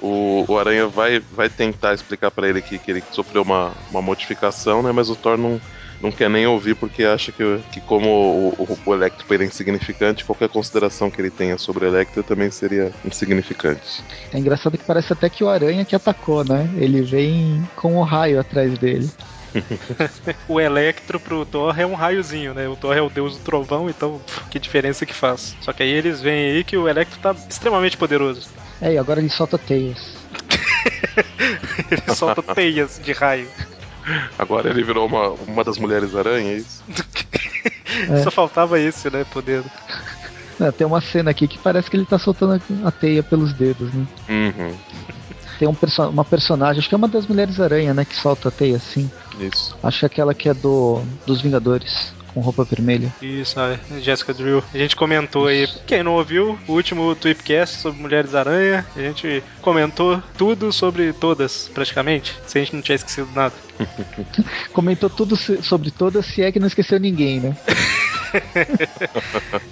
O, 0.02 0.46
o 0.48 0.58
Aranha 0.58 0.88
vai, 0.88 1.20
vai 1.20 1.50
tentar 1.50 1.94
explicar 1.94 2.32
pra 2.32 2.48
ele 2.48 2.62
que, 2.62 2.80
que 2.80 2.90
ele 2.90 3.04
sofreu 3.12 3.42
uma, 3.42 3.74
uma 3.92 4.02
modificação, 4.02 4.82
né? 4.82 4.92
Mas 4.92 5.10
o 5.10 5.16
Thor 5.16 5.38
não, 5.38 5.60
não 6.06 6.12
quer 6.12 6.30
nem 6.30 6.46
ouvir 6.46 6.76
porque 6.76 7.04
acha 7.04 7.32
que, 7.32 7.60
que 7.72 7.82
como 7.82 8.08
o, 8.08 8.50
o, 8.60 8.80
o 8.86 8.94
Electro 8.94 9.26
é 9.34 9.46
insignificante, 9.46 10.24
qualquer 10.24 10.50
consideração 10.50 11.10
que 11.10 11.20
ele 11.20 11.32
tenha 11.32 11.58
sobre 11.58 11.86
o 11.86 11.88
Electro 11.88 12.22
também 12.22 12.52
seria 12.52 12.92
insignificante. 13.04 14.04
É 14.32 14.38
engraçado 14.38 14.78
que 14.78 14.84
parece 14.84 15.12
até 15.12 15.30
que 15.30 15.44
o 15.44 15.50
aranha 15.50 15.84
que 15.84 15.96
atacou, 15.96 16.44
né? 16.44 16.70
Ele 16.78 17.02
vem 17.02 17.68
com 17.76 17.98
o 17.98 18.04
raio 18.04 18.40
atrás 18.40 18.78
dele. 18.78 19.10
O 20.50 20.60
Electro 20.60 21.18
pro 21.18 21.46
Thor 21.46 21.80
é 21.80 21.86
um 21.86 21.94
raiozinho, 21.94 22.54
né? 22.54 22.68
O 22.68 22.76
Thor 22.76 22.96
é 22.96 23.02
o 23.02 23.10
deus 23.10 23.38
do 23.38 23.44
trovão, 23.44 23.90
então 23.90 24.20
pff, 24.20 24.42
que 24.50 24.60
diferença 24.60 25.06
que 25.06 25.14
faz. 25.14 25.56
Só 25.62 25.72
que 25.72 25.82
aí 25.82 25.90
eles 25.90 26.20
veem 26.20 26.52
aí 26.52 26.64
que 26.66 26.76
o 26.76 26.90
Electro 26.90 27.18
tá 27.22 27.34
extremamente 27.50 27.96
poderoso. 27.96 28.50
É, 28.82 28.94
e 28.94 28.98
agora 28.98 29.22
ele 29.22 29.30
solta 29.30 29.58
teias. 29.58 30.14
Ele 31.90 32.16
solta 32.16 32.42
teias 32.42 33.00
de 33.04 33.12
raio. 33.14 33.48
Agora 34.38 34.70
ele 34.70 34.84
virou 34.84 35.08
uma, 35.08 35.30
uma 35.30 35.64
das 35.64 35.78
mulheres 35.78 36.16
aranha, 36.16 36.52
é 36.54 36.58
isso? 36.58 36.84
É. 38.10 38.24
Só 38.24 38.32
faltava 38.32 38.80
esse, 38.80 39.10
né? 39.10 39.26
Poder. 39.32 39.64
É, 40.60 40.72
tem 40.72 40.86
uma 40.86 41.02
cena 41.02 41.32
aqui 41.32 41.48
que 41.48 41.58
parece 41.58 41.90
que 41.90 41.98
ele 41.98 42.06
tá 42.06 42.18
soltando 42.18 42.62
a 42.84 42.92
teia 42.92 43.22
pelos 43.24 43.54
dedos, 43.54 43.94
né? 43.94 44.06
Uhum, 44.30 44.76
Tem 45.60 45.68
um 45.68 45.74
perso 45.76 46.04
uma 46.10 46.24
personagem, 46.26 46.80
acho 46.80 46.90
que 46.90 46.96
é 46.96 46.98
uma 46.98 47.08
das 47.08 47.26
mulheres 47.28 47.60
aranha, 47.60 47.94
né? 47.94 48.06
Que 48.06 48.16
solta 48.16 48.50
a 48.50 48.52
teia 48.52 48.78
assim. 48.78 49.10
isso. 49.40 49.78
Acho 49.84 50.00
que 50.00 50.06
é 50.06 50.08
aquela 50.08 50.34
que 50.34 50.50
é 50.50 50.54
do 50.54 51.02
dos 51.26 51.42
Vingadores. 51.42 52.14
Com 52.36 52.42
roupa 52.42 52.66
vermelha. 52.66 53.12
Isso, 53.22 53.58
a 53.58 53.80
Jessica 54.02 54.34
Drill. 54.34 54.62
A 54.74 54.78
gente 54.78 54.96
comentou 54.96 55.48
aí, 55.48 55.68
quem 55.88 56.04
não 56.04 56.16
ouviu, 56.16 56.60
o 56.68 56.74
último 56.74 57.16
Tweepcast 57.16 57.78
sobre 57.78 58.02
Mulheres 58.02 58.36
Aranha, 58.36 58.86
a 58.94 59.00
gente 59.00 59.42
comentou 59.62 60.22
tudo 60.38 60.72
sobre 60.74 61.14
todas, 61.14 61.72
praticamente, 61.74 62.38
se 62.46 62.58
a 62.58 62.62
gente 62.62 62.76
não 62.76 62.82
tinha 62.82 62.98
esquecido 62.98 63.30
nada. 63.34 63.56
Comentou 64.74 65.10
tudo 65.10 65.38
sobre 65.38 65.92
todas, 65.92 66.26
se 66.26 66.42
é 66.42 66.52
que 66.52 66.60
não 66.60 66.68
esqueceu 66.68 67.00
ninguém, 67.00 67.40
né? 67.40 67.58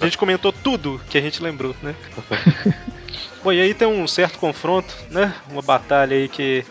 A 0.00 0.06
gente 0.06 0.16
comentou 0.16 0.50
tudo 0.50 0.98
que 1.10 1.18
a 1.18 1.20
gente 1.20 1.42
lembrou, 1.42 1.76
né? 1.82 1.94
Bom, 3.44 3.52
e 3.52 3.60
aí 3.60 3.74
tem 3.74 3.86
um 3.86 4.08
certo 4.08 4.38
confronto, 4.38 4.94
né? 5.10 5.34
Uma 5.50 5.60
batalha 5.60 6.16
aí 6.16 6.28
que 6.28 6.64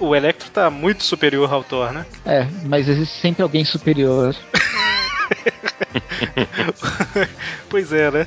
o, 0.00 0.06
o 0.06 0.16
Electro 0.16 0.50
tá 0.50 0.68
muito 0.68 1.04
superior 1.04 1.52
ao 1.52 1.62
Thor, 1.62 1.92
né? 1.92 2.04
É, 2.24 2.44
mas 2.64 2.88
existe 2.88 3.20
sempre 3.20 3.44
alguém 3.44 3.64
superior. 3.64 4.34
pois 7.68 7.92
é, 7.92 8.10
né? 8.10 8.26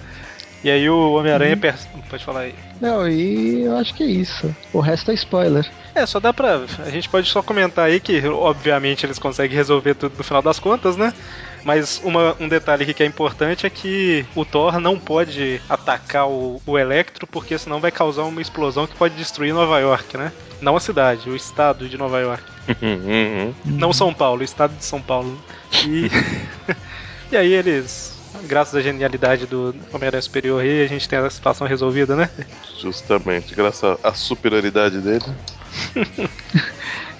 E 0.64 0.70
aí 0.70 0.90
o 0.90 1.14
Homem-Aranha. 1.14 1.56
pers- 1.56 1.88
Pode 2.10 2.26
falar 2.26 2.42
aí. 2.42 2.56
Não, 2.82 3.08
e 3.08 3.62
eu 3.64 3.78
acho 3.78 3.94
que 3.94 4.04
é 4.04 4.08
isso. 4.08 4.54
O 4.74 4.80
resto 4.80 5.12
é 5.12 5.14
spoiler. 5.14 5.66
É, 5.96 6.06
só 6.06 6.20
dá 6.20 6.34
pra. 6.34 6.62
A 6.86 6.90
gente 6.90 7.08
pode 7.08 7.30
só 7.30 7.42
comentar 7.42 7.86
aí 7.86 8.00
que, 8.00 8.26
obviamente, 8.28 9.06
eles 9.06 9.20
conseguem 9.20 9.56
resolver 9.56 9.94
tudo 9.94 10.16
no 10.18 10.24
final 10.24 10.42
das 10.42 10.60
contas, 10.60 10.98
né? 10.98 11.14
Mas 11.64 12.02
uma- 12.04 12.36
um 12.40 12.48
detalhe 12.48 12.84
aqui 12.84 12.94
que 12.94 13.04
é 13.04 13.06
importante 13.06 13.66
é 13.66 13.70
que 13.70 14.26
o 14.36 14.44
Thor 14.44 14.80
não 14.80 14.98
pode 15.00 15.62
atacar 15.70 16.28
o, 16.28 16.62
o 16.66 16.78
Electro, 16.80 17.28
porque 17.28 17.58
senão 17.58 17.80
vai 17.80 17.92
causar 17.92 18.24
uma 18.24 18.42
explosão 18.42 18.88
que 18.88 18.96
pode 18.96 19.16
destruir 19.16 19.54
Nova 19.54 19.80
York, 19.80 20.18
né? 20.18 20.32
Não 20.62 20.76
a 20.76 20.80
cidade, 20.80 21.30
o 21.30 21.36
estado 21.36 21.88
de 21.88 21.98
Nova 21.98 22.20
York. 22.20 22.44
Uhum. 22.82 23.54
Não 23.66 23.92
São 23.92 24.14
Paulo, 24.14 24.42
o 24.42 24.44
estado 24.44 24.76
de 24.78 24.86
São 24.86 25.02
Paulo. 25.02 25.36
E, 25.88 26.08
e 27.32 27.38
aí 27.38 27.54
eles, 27.54 28.18
graças 28.44 28.76
à 28.76 28.82
genialidade 28.82 29.46
do 29.46 29.76
Homem-Aranha 29.94 30.22
Superior 30.22 30.62
aí, 30.62 30.84
a 30.84 30.88
gente 30.88 31.08
tem 31.08 31.20
a 31.20 31.30
situação 31.30 31.68
resolvida, 31.68 32.16
né? 32.16 32.30
Justamente, 32.82 33.54
graças 33.56 33.98
à 34.04 34.14
superioridade 34.14 35.00
dele. 35.00 35.26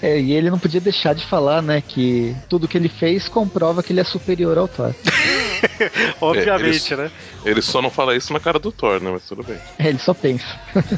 É, 0.02 0.18
e 0.18 0.32
ele 0.32 0.48
não 0.50 0.58
podia 0.58 0.80
deixar 0.80 1.14
de 1.14 1.26
falar, 1.26 1.60
né, 1.60 1.82
que 1.82 2.34
tudo 2.48 2.66
que 2.66 2.78
ele 2.78 2.88
fez 2.88 3.28
comprova 3.28 3.82
que 3.82 3.92
ele 3.92 4.00
é 4.00 4.04
superior 4.04 4.56
ao 4.56 4.66
Thor. 4.66 4.94
Obviamente, 6.22 6.94
eles- 6.94 6.98
né? 6.98 7.10
Ele 7.44 7.60
só 7.60 7.82
não 7.82 7.90
fala 7.90 8.16
isso 8.16 8.32
na 8.32 8.40
cara 8.40 8.58
do 8.58 8.72
Thor, 8.72 8.98
né? 9.02 9.10
Mas 9.10 9.26
tudo 9.28 9.42
bem. 9.44 9.58
É, 9.78 9.88
ele 9.88 9.98
só 9.98 10.14
pensa. 10.14 10.46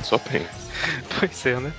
Só 0.04 0.18
pensa. 0.18 0.46
Pois 1.18 1.44
é, 1.46 1.58
né? 1.58 1.72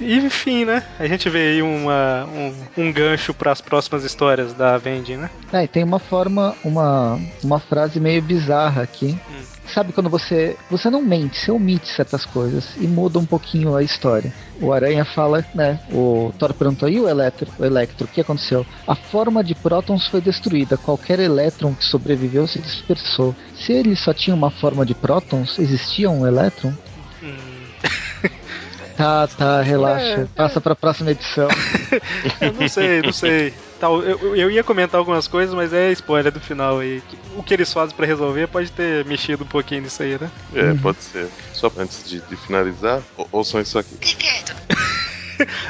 E, 0.00 0.16
enfim, 0.16 0.64
né? 0.64 0.82
A 0.98 1.06
gente 1.06 1.28
vê 1.28 1.52
aí 1.52 1.62
uma, 1.62 2.26
um, 2.26 2.84
um 2.84 2.92
gancho 2.92 3.34
para 3.34 3.52
as 3.52 3.60
próximas 3.60 4.04
histórias 4.04 4.52
da 4.52 4.76
Vending, 4.78 5.16
né? 5.16 5.30
Ah, 5.52 5.64
e 5.64 5.68
tem 5.68 5.84
uma 5.84 5.98
forma, 5.98 6.54
uma, 6.64 7.18
uma 7.42 7.60
frase 7.60 8.00
meio 8.00 8.22
bizarra 8.22 8.82
aqui. 8.82 9.18
Sabe 9.66 9.92
quando 9.92 10.10
você 10.10 10.56
você 10.70 10.90
não 10.90 11.02
mente, 11.02 11.38
você 11.38 11.50
omite 11.50 11.88
certas 11.88 12.24
coisas 12.26 12.76
e 12.76 12.86
muda 12.86 13.18
um 13.18 13.24
pouquinho 13.24 13.74
a 13.74 13.82
história. 13.82 14.32
O 14.60 14.72
Aranha 14.72 15.04
fala, 15.04 15.44
né? 15.54 15.80
O 15.90 16.32
Thor 16.38 16.52
perguntou, 16.52 16.88
e 16.88 17.00
o 17.00 17.08
Electro? 17.08 17.50
O 17.58 17.64
Electro, 17.64 18.06
o 18.06 18.08
que 18.08 18.20
aconteceu? 18.20 18.66
A 18.86 18.94
forma 18.94 19.42
de 19.42 19.54
prótons 19.54 20.06
foi 20.06 20.20
destruída. 20.20 20.76
Qualquer 20.76 21.18
elétron 21.18 21.74
que 21.74 21.84
sobreviveu 21.84 22.46
se 22.46 22.60
dispersou. 22.60 23.34
Se 23.56 23.72
ele 23.72 23.96
só 23.96 24.12
tinha 24.12 24.34
uma 24.34 24.50
forma 24.50 24.84
de 24.84 24.94
prótons, 24.94 25.58
existia 25.58 26.10
um 26.10 26.26
elétron? 26.26 26.72
Hum, 27.22 27.36
Tá, 28.96 29.26
tá, 29.26 29.60
relaxa. 29.60 30.28
Passa 30.36 30.60
pra 30.60 30.76
próxima 30.76 31.10
edição. 31.10 31.48
eu 32.40 32.52
não 32.52 32.68
sei, 32.68 33.02
não 33.02 33.12
sei. 33.12 33.52
Tal, 33.80 34.02
eu, 34.02 34.36
eu 34.36 34.50
ia 34.50 34.62
comentar 34.62 34.98
algumas 34.98 35.26
coisas, 35.26 35.54
mas 35.54 35.72
é 35.72 35.90
spoiler 35.92 36.32
do 36.32 36.40
final 36.40 36.78
aí. 36.78 37.02
O 37.36 37.42
que 37.42 37.54
eles 37.54 37.72
fazem 37.72 37.94
para 37.96 38.06
resolver 38.06 38.46
pode 38.46 38.70
ter 38.70 39.04
mexido 39.04 39.42
um 39.44 39.48
pouquinho 39.48 39.82
nisso 39.82 40.02
aí, 40.02 40.16
né? 40.20 40.30
É, 40.54 40.70
Uhum. 40.70 40.78
pode 40.78 41.02
ser. 41.02 41.28
Só 41.52 41.70
antes 41.76 42.08
de, 42.08 42.20
de 42.20 42.36
finalizar, 42.36 43.02
ou- 43.16 43.28
ouçam 43.32 43.60
isso 43.60 43.78
aqui. 43.78 43.96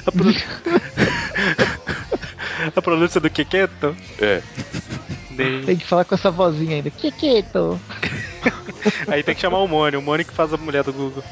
A, 0.06 0.12
pro... 0.12 0.28
a 2.76 2.82
pronúncia 2.82 3.18
do 3.20 3.30
Kiketo. 3.30 3.96
É, 4.20 4.42
Nem- 5.30 5.62
Tem 5.62 5.76
que 5.78 5.86
falar 5.86 6.04
com 6.04 6.14
essa 6.14 6.30
vozinha 6.30 6.76
ainda. 6.76 6.90
Que 6.90 7.10
que 7.10 7.42
tô? 7.44 7.78
Aí 9.06 9.22
tem 9.22 9.34
que 9.34 9.40
chamar 9.40 9.58
o 9.58 9.68
Mônio, 9.68 10.00
o 10.00 10.02
Mônio 10.02 10.24
que 10.26 10.32
faz 10.32 10.52
a 10.52 10.56
mulher 10.56 10.82
do 10.84 10.92
Google. 10.92 11.22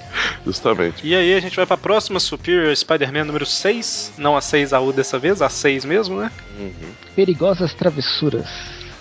justamente. 0.44 1.06
E 1.06 1.14
aí 1.14 1.34
a 1.34 1.40
gente 1.40 1.56
vai 1.56 1.66
pra 1.66 1.76
próxima 1.76 2.18
Superior 2.20 2.74
Spider-Man 2.76 3.24
número 3.24 3.46
6. 3.46 4.14
Não 4.18 4.36
a 4.36 4.40
6AU 4.40 4.92
dessa 4.92 5.18
vez, 5.18 5.42
a 5.42 5.48
6 5.48 5.84
mesmo, 5.84 6.20
né? 6.20 6.30
Uhum. 6.58 6.72
Perigosas 7.14 7.74
travessuras. 7.74 8.46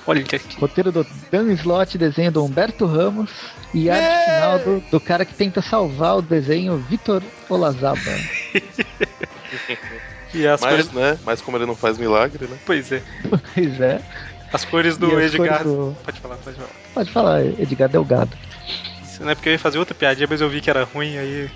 Olha 0.08 0.22
aqui. 0.22 0.40
Roteiro 0.60 0.92
do 0.92 1.06
Dan 1.32 1.52
Slott, 1.54 1.98
desenho 1.98 2.32
do 2.32 2.44
Humberto 2.44 2.86
Ramos 2.86 3.30
e 3.74 3.90
arte 3.90 4.26
final 4.26 4.60
do, 4.60 4.80
do 4.90 5.00
cara 5.00 5.24
que 5.24 5.34
tenta 5.34 5.62
salvar 5.62 6.18
o 6.18 6.22
desenho, 6.22 6.78
Vitor 6.78 7.22
Olazaba. 7.48 8.00
E 10.34 10.48
as 10.48 10.62
Mas, 10.62 10.88
cores. 10.88 10.92
né? 10.94 11.20
Mas 11.26 11.42
como 11.42 11.58
ele 11.58 11.66
não 11.66 11.76
faz 11.76 11.98
milagre, 11.98 12.48
né? 12.48 12.58
Pois 12.66 12.90
é. 12.92 13.02
pois 13.54 13.82
é. 13.82 14.02
As 14.54 14.66
cores 14.66 14.98
do 14.98 15.18
as 15.18 15.34
Edgar. 15.34 15.60
cores 15.64 15.64
do- 15.74 15.96
Pode 16.04 16.20
falar, 16.20 16.36
pode 16.38 16.56
falar. 16.58 16.70
Pode 16.94 17.12
falar, 17.12 17.46
Edgar 17.46 17.90
Delgado. 17.90 18.38
Isso 19.04 19.24
não 19.24 19.32
é 19.32 19.36
porque 19.36 19.50
eu 19.50 19.54
ia 19.54 19.60
fazer 19.60 19.78
outra 19.80 19.94
piadinha, 19.96 20.28
mas 20.30 20.42
eu 20.42 20.50
vi 20.50 20.62
que 20.62 20.70
era 20.70 20.84
ruim, 20.84 21.18
aí 21.18 21.50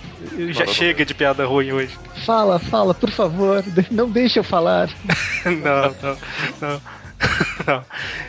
já 0.54 0.62
Não, 0.62 0.66
não, 0.68 0.74
chega 0.74 1.06
de 1.06 1.14
piada 1.14 1.46
ruim 1.46 1.72
hoje. 1.72 1.98
Fala, 2.26 2.60
fala, 2.60 2.94
por 2.94 3.10
favor, 3.12 3.64
não 3.92 4.10
deixa 4.10 4.40
eu 4.40 4.44
falar. 4.44 4.90
não, 5.46 5.96
não, 6.02 6.18
não. 6.62 6.82
não. 7.68 7.86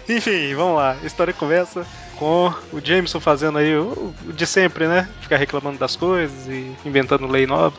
Enfim, 0.09 0.55
vamos 0.55 0.77
lá. 0.77 0.97
A 1.03 1.07
história 1.07 1.33
começa 1.35 1.87
com 2.17 2.53
o 2.73 2.81
Jameson 2.83 3.21
fazendo 3.21 3.59
aí 3.59 3.77
o, 3.77 4.15
o 4.27 4.33
de 4.33 4.47
sempre, 4.47 4.87
né? 4.89 5.09
Ficar 5.21 5.37
reclamando 5.37 5.79
das 5.79 5.97
coisas 5.97 6.47
e 6.49 6.75
inventando 6.85 7.27
lei 7.27 7.47
nova. 7.47 7.77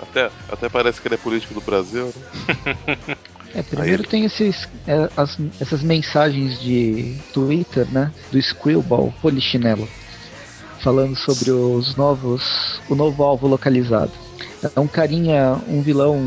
Até, 0.00 0.30
até 0.50 0.68
parece 0.68 1.00
que 1.00 1.08
ele 1.08 1.14
é 1.14 1.18
político 1.18 1.54
do 1.54 1.60
Brasil, 1.60 2.12
né? 2.86 3.16
É, 3.54 3.62
primeiro 3.62 4.02
tem 4.02 4.24
esses, 4.24 4.68
é, 4.86 5.08
as- 5.16 5.38
essas 5.60 5.82
mensagens 5.82 6.60
de 6.60 7.16
Twitter, 7.32 7.86
né? 7.90 8.10
Do 8.32 8.40
Squillball, 8.42 9.14
Polichinelo. 9.22 9.88
Falando 10.80 11.16
sobre 11.16 11.50
os 11.50 11.96
novos. 11.96 12.80
o 12.88 12.94
novo 12.94 13.22
alvo 13.22 13.46
localizado. 13.46 14.12
É 14.74 14.80
um 14.80 14.86
carinha, 14.86 15.58
um 15.68 15.80
vilão 15.82 16.20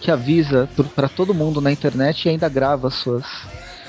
que 0.00 0.10
avisa 0.10 0.68
para 0.94 1.08
todo 1.08 1.32
mundo 1.32 1.60
na 1.60 1.70
internet 1.72 2.24
e 2.24 2.28
ainda 2.28 2.48
grava 2.48 2.90
suas, 2.90 3.24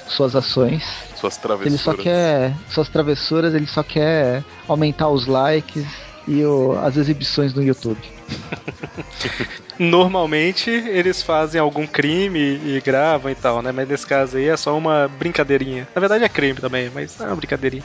suas 0.08 0.36
ações. 0.36 0.84
Suas 1.16 1.36
Ele 1.36 1.42
travessuras. 1.42 1.82
só 1.82 1.94
quer. 1.94 2.54
Suas 2.70 2.88
travessuras, 2.90 3.54
ele 3.54 3.68
só 3.68 3.84
quer 3.84 4.44
aumentar 4.68 5.10
os 5.10 5.26
likes 5.28 5.86
e 6.28 6.44
o- 6.46 6.78
as 6.84 6.98
exibições 6.98 7.54
no 7.54 7.64
YouTube. 7.64 8.00
Normalmente 9.78 10.70
eles 10.70 11.22
fazem 11.22 11.60
algum 11.60 11.86
crime 11.86 12.40
e 12.40 12.82
gravam 12.84 13.32
e 13.32 13.36
tal, 13.36 13.62
né? 13.62 13.72
Mas 13.72 13.88
nesse 13.88 14.06
caso 14.06 14.38
aí 14.38 14.48
é 14.48 14.58
só 14.58 14.78
uma 14.78 15.10
brincadeirinha. 15.20 15.88
Na 15.94 16.00
verdade 16.00 16.24
é 16.24 16.30
crime 16.30 16.60
também, 16.60 16.90
mas 16.94 17.20
é 17.20 17.26
uma 17.26 17.36
brincadeirinha. 17.36 17.84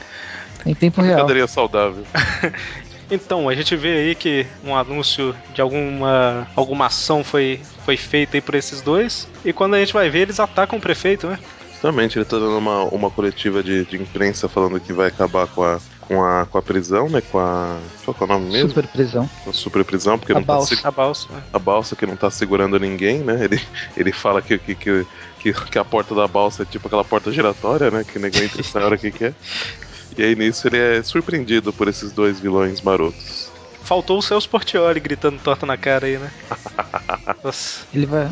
Em 0.65 0.73
tempo 0.73 1.01
real. 1.01 1.15
Brincadeira 1.17 1.47
saudável. 1.47 2.03
Então, 3.13 3.49
a 3.49 3.53
gente 3.53 3.75
vê 3.75 3.89
aí 3.97 4.15
que 4.15 4.47
um 4.63 4.73
anúncio 4.73 5.35
de 5.53 5.59
alguma, 5.61 6.47
alguma 6.55 6.85
ação 6.85 7.25
foi, 7.25 7.59
foi 7.83 7.97
feita 7.97 8.37
aí 8.37 8.41
por 8.41 8.55
esses 8.55 8.81
dois. 8.81 9.27
E 9.43 9.51
quando 9.51 9.73
a 9.73 9.79
gente 9.81 9.91
vai 9.91 10.09
ver, 10.09 10.19
eles 10.19 10.39
atacam 10.39 10.79
o 10.79 10.81
prefeito, 10.81 11.27
né? 11.27 11.37
Justamente, 11.73 12.17
ele 12.17 12.23
tá 12.23 12.37
dando 12.39 12.57
uma, 12.57 12.85
uma 12.85 13.11
coletiva 13.11 13.61
de, 13.61 13.83
de 13.83 13.97
imprensa 14.01 14.47
falando 14.47 14.79
que 14.79 14.93
vai 14.93 15.09
acabar 15.09 15.45
com 15.47 15.61
a, 15.61 15.77
com 16.11 16.21
a, 16.25 16.45
com 16.45 16.57
a 16.57 16.61
prisão, 16.61 17.07
né? 17.09 17.21
Com 17.21 17.39
a. 17.39 17.79
Qual 18.03 18.13
que 18.13 18.21
é 18.21 18.25
o 18.25 18.27
nome 18.29 18.51
mesmo? 18.51 18.67
Super 18.69 18.87
prisão. 18.87 19.29
Com 19.45 19.49
a 19.49 19.53
super 19.53 19.85
prisão, 19.85 20.19
porque 20.19 20.33
A 20.33 20.35
não 20.35 20.41
tá 20.43 20.53
balsa. 20.55 20.75
segu- 20.75 20.87
A 20.87 20.91
balsa. 20.91 21.27
né? 21.31 21.43
a 21.53 21.59
balsa 21.59 21.95
que 21.95 22.05
não 22.05 22.17
tá 22.17 22.29
segurando 22.29 22.77
ninguém, 22.77 23.19
né? 23.19 23.45
Ele, 23.45 23.61
ele 23.95 24.11
fala 24.11 24.41
que, 24.41 24.57
que, 24.57 24.75
que, 24.75 25.05
que, 25.53 25.79
a 25.79 25.85
porta 25.85 26.13
da 26.13 26.27
balsa 26.27 26.63
é 26.63 26.65
tipo 26.65 26.87
aquela 26.87 27.05
porta 27.05 27.31
giratória, 27.31 27.89
né? 27.89 28.03
Que 28.03 28.19
ninguém 28.19 28.43
entra 28.43 28.59
e 28.59 28.63
sai 28.63 28.83
a 28.83 28.85
hora 28.87 28.97
que 28.97 29.09
quer. 29.09 29.33
E 30.17 30.21
aí 30.23 30.35
nisso 30.35 30.67
ele 30.67 30.77
é 30.77 31.01
surpreendido 31.01 31.71
por 31.71 31.87
esses 31.87 32.11
dois 32.11 32.39
vilões 32.41 32.81
marotos. 32.81 33.49
Faltou 33.83 34.19
o 34.19 34.21
Celso 34.21 34.49
Portioli 34.49 34.99
gritando 34.99 35.39
torta 35.39 35.65
na 35.65 35.77
cara 35.77 36.05
aí, 36.07 36.17
né? 36.17 36.29
Nossa. 37.43 37.85
Ele 37.93 38.05
vai. 38.05 38.29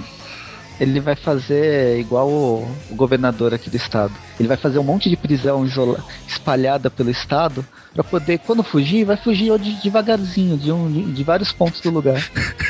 Ele 0.79 0.99
vai 0.99 1.15
fazer 1.15 1.99
igual 1.99 2.29
o, 2.29 2.75
o 2.89 2.95
governador 2.95 3.53
aqui 3.53 3.69
do 3.69 3.75
estado. 3.75 4.13
Ele 4.39 4.47
vai 4.47 4.55
fazer 4.57 4.79
um 4.79 4.83
monte 4.83 5.09
de 5.09 5.17
prisão 5.17 5.65
isola, 5.65 6.03
espalhada 6.27 6.89
pelo 6.89 7.09
estado 7.09 7.65
para 7.93 8.03
poder, 8.03 8.39
quando 8.39 8.63
fugir, 8.63 9.03
vai 9.03 9.17
fugir 9.17 9.57
de, 9.59 9.73
devagarzinho 9.81 10.57
de, 10.57 10.71
um, 10.71 10.89
de, 10.91 11.03
de 11.11 11.23
vários 11.23 11.51
pontos 11.51 11.81
do 11.81 11.89
lugar, 11.89 12.21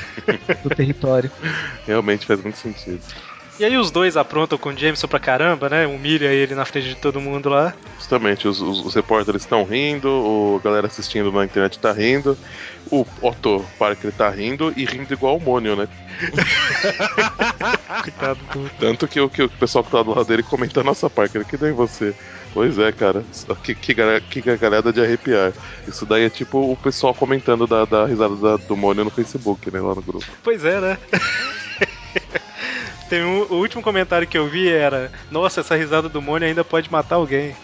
do 0.63 0.69
território. 0.69 1.29
Realmente 1.85 2.25
faz 2.25 2.41
muito 2.41 2.57
sentido. 2.57 2.99
E 3.59 3.65
aí 3.65 3.75
os 3.77 3.91
dois 3.91 4.15
aprontam 4.15 4.57
com 4.57 4.69
o 4.69 4.77
Jameson 4.77 5.05
pra 5.05 5.19
caramba, 5.19 5.67
né? 5.67 5.85
Humilha 5.85 6.27
ele 6.31 6.55
na 6.55 6.63
frente 6.63 6.87
de 6.87 6.95
todo 6.95 7.19
mundo 7.19 7.49
lá. 7.49 7.73
Justamente, 7.97 8.47
os, 8.47 8.61
os, 8.61 8.79
os 8.85 8.95
repórteres 8.95 9.41
estão 9.41 9.65
rindo, 9.65 10.07
o- 10.07 10.59
a 10.61 10.63
galera 10.63 10.87
assistindo 10.87 11.29
na 11.29 11.43
internet 11.43 11.77
tá 11.77 11.91
rindo, 11.91 12.37
o 12.89 13.05
Otto 13.21 13.65
Parker 13.77 14.13
tá 14.13 14.29
rindo 14.29 14.73
e 14.77 14.85
rindo 14.85 15.13
igual 15.13 15.35
o 15.35 15.41
Mônio, 15.41 15.75
né? 15.75 15.89
Coitado 18.03 18.39
do. 18.53 18.69
Tanto 18.79 19.08
que 19.08 19.19
o, 19.19 19.29
que 19.29 19.41
o 19.43 19.50
pessoal 19.50 19.84
que 19.84 19.89
tá 19.91 20.03
do 20.03 20.12
lado 20.12 20.25
dele 20.25 20.43
comenta 20.43 20.81
a 20.81 20.84
nossa 20.84 21.10
parte, 21.10 21.43
que 21.43 21.58
nem 21.62 21.72
você. 21.74 22.13
Pois 22.53 22.77
é, 22.79 22.91
cara. 22.91 23.24
Que, 23.63 23.74
que, 23.75 23.93
galera- 23.93 24.22
que 24.22 24.41
gargalhada 24.41 24.91
de 24.93 25.01
arrepiar. 25.01 25.53
Isso 25.88 26.05
daí 26.05 26.24
é 26.24 26.29
tipo 26.29 26.60
o 26.72 26.75
pessoal 26.77 27.13
comentando 27.13 27.65
da, 27.67 27.86
da 27.86 28.05
risada 28.05 28.36
da- 28.36 28.58
do 28.58 28.75
Mônio 28.77 29.03
no 29.05 29.10
Facebook, 29.12 29.72
né? 29.72 29.79
Lá 29.79 29.96
no 29.96 30.01
grupo. 30.01 30.25
Pois 30.43 30.63
é, 30.65 30.79
né? 30.79 30.98
Tem 33.10 33.24
um, 33.24 33.41
o 33.50 33.55
último 33.55 33.81
comentário 33.81 34.27
que 34.27 34.38
eu 34.38 34.48
vi 34.48 34.67
era: 34.69 35.12
Nossa, 35.31 35.62
essa 35.62 35.75
risada 35.75 36.08
do 36.08 36.22
Mônio 36.22 36.48
ainda 36.48 36.63
pode 36.63 36.91
matar 36.91 37.15
alguém. 37.15 37.55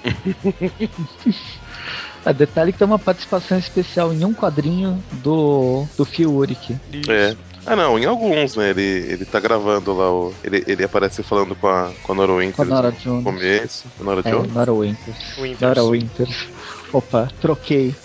A 2.25 2.31
detalhe 2.31 2.71
que 2.71 2.79
tem 2.79 2.87
uma 2.87 2.97
participação 2.97 3.57
especial 3.59 4.11
em 4.11 4.25
um 4.25 4.33
quadrinho 4.33 5.03
do, 5.23 5.85
do 5.95 6.03
Phil 6.03 6.31
Urich. 6.33 6.75
Isso. 6.91 7.11
É. 7.11 7.35
Ah 7.65 7.75
não, 7.75 7.97
em 7.97 8.05
alguns, 8.05 8.55
né? 8.55 8.69
Ele, 8.69 8.81
ele 8.81 9.25
tá 9.25 9.39
gravando 9.39 9.91
lá 9.95 10.11
o. 10.11 10.33
Ele, 10.43 10.63
ele 10.67 10.83
aparece 10.83 11.23
falando 11.23 11.55
com 11.55 11.67
a, 11.67 11.91
com 12.03 12.11
a 12.11 12.15
Nora 12.15 12.33
Winters 12.33 12.55
Com 12.55 12.61
a 12.61 12.65
Nora 12.65 12.91
no 12.91 12.97
Jones. 12.97 13.23
começo. 13.23 13.85
A 13.99 14.03
Nora 14.03 14.21
É, 14.23 14.31
Jones? 14.31 14.53
Nora 14.53 14.73
Winters. 14.73 15.37
Winters. 15.37 15.61
Nora 15.61 15.83
Winters. 15.83 16.47
Opa, 16.93 17.27
troquei. 17.41 17.95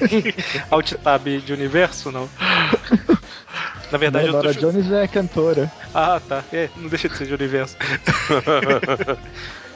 Alt 0.70 0.92
tab 1.02 1.24
de 1.26 1.52
universo, 1.52 2.10
não? 2.12 2.28
Na 3.90 3.96
verdade, 3.96 4.26
Não, 4.26 4.34
eu 4.34 4.42
Nora 4.42 4.54
tô. 4.54 4.60
Jones 4.60 4.92
é 4.92 5.08
cantora. 5.08 5.72
Ah, 5.94 6.20
tá. 6.28 6.44
É, 6.52 6.68
não 6.76 6.88
deixa 6.90 7.08
de 7.08 7.16
ser 7.16 7.26
de 7.26 7.32
universo. 7.34 7.76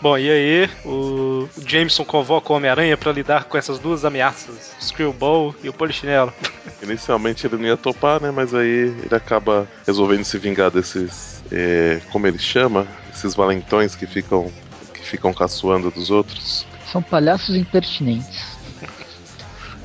Bom, 0.00 0.18
e 0.18 0.30
aí, 0.30 0.70
o 0.84 1.48
Jameson 1.66 2.04
convoca 2.04 2.52
o 2.52 2.56
Homem-Aranha 2.56 2.96
pra 2.96 3.12
lidar 3.12 3.44
com 3.44 3.56
essas 3.56 3.78
duas 3.78 4.04
ameaças: 4.04 4.74
o 4.78 4.84
Screwball 4.84 5.54
e 5.62 5.68
o 5.68 5.72
Polichinelo. 5.72 6.32
Inicialmente 6.82 7.46
ele 7.46 7.56
não 7.56 7.64
ia 7.64 7.76
topar, 7.76 8.20
né? 8.20 8.30
Mas 8.30 8.54
aí 8.54 8.94
ele 9.02 9.14
acaba 9.14 9.66
resolvendo 9.86 10.24
se 10.24 10.38
vingar 10.38 10.70
desses. 10.70 11.42
é, 11.50 12.00
como 12.12 12.26
ele 12.26 12.38
chama? 12.38 12.86
Esses 13.12 13.34
valentões 13.34 13.94
que 13.94 14.06
ficam. 14.06 14.52
que 14.92 15.02
ficam 15.02 15.32
caçoando 15.32 15.90
dos 15.90 16.10
outros. 16.10 16.66
São 16.92 17.02
palhaços 17.02 17.56
impertinentes. 17.56 18.55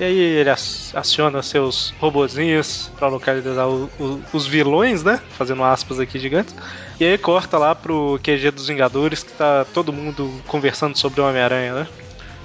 E 0.02 0.04
aí 0.04 0.18
ele 0.18 0.50
ac- 0.50 0.96
aciona 0.96 1.44
seus 1.44 1.94
robozinhos 2.00 2.90
pra 2.98 3.08
localizar 3.08 3.68
o- 3.68 3.88
o- 4.00 4.20
os 4.34 4.48
vilões, 4.48 5.04
né? 5.04 5.20
Fazendo 5.38 5.64
aspas 5.64 6.00
aqui 6.00 6.18
gigantes. 6.18 6.56
E 7.00 7.06
aí 7.06 7.18
corta 7.20 7.60
lá 7.60 7.76
pro 7.76 8.20
QG 8.24 8.50
dos 8.50 8.68
Vingadores, 8.68 9.22
que 9.22 9.32
tá 9.34 9.64
todo 9.64 9.94
mundo 9.94 10.42
conversando 10.48 10.98
sobre 10.98 11.22
o 11.22 11.28
Homem-Aranha, 11.28 11.76
né? 11.76 11.88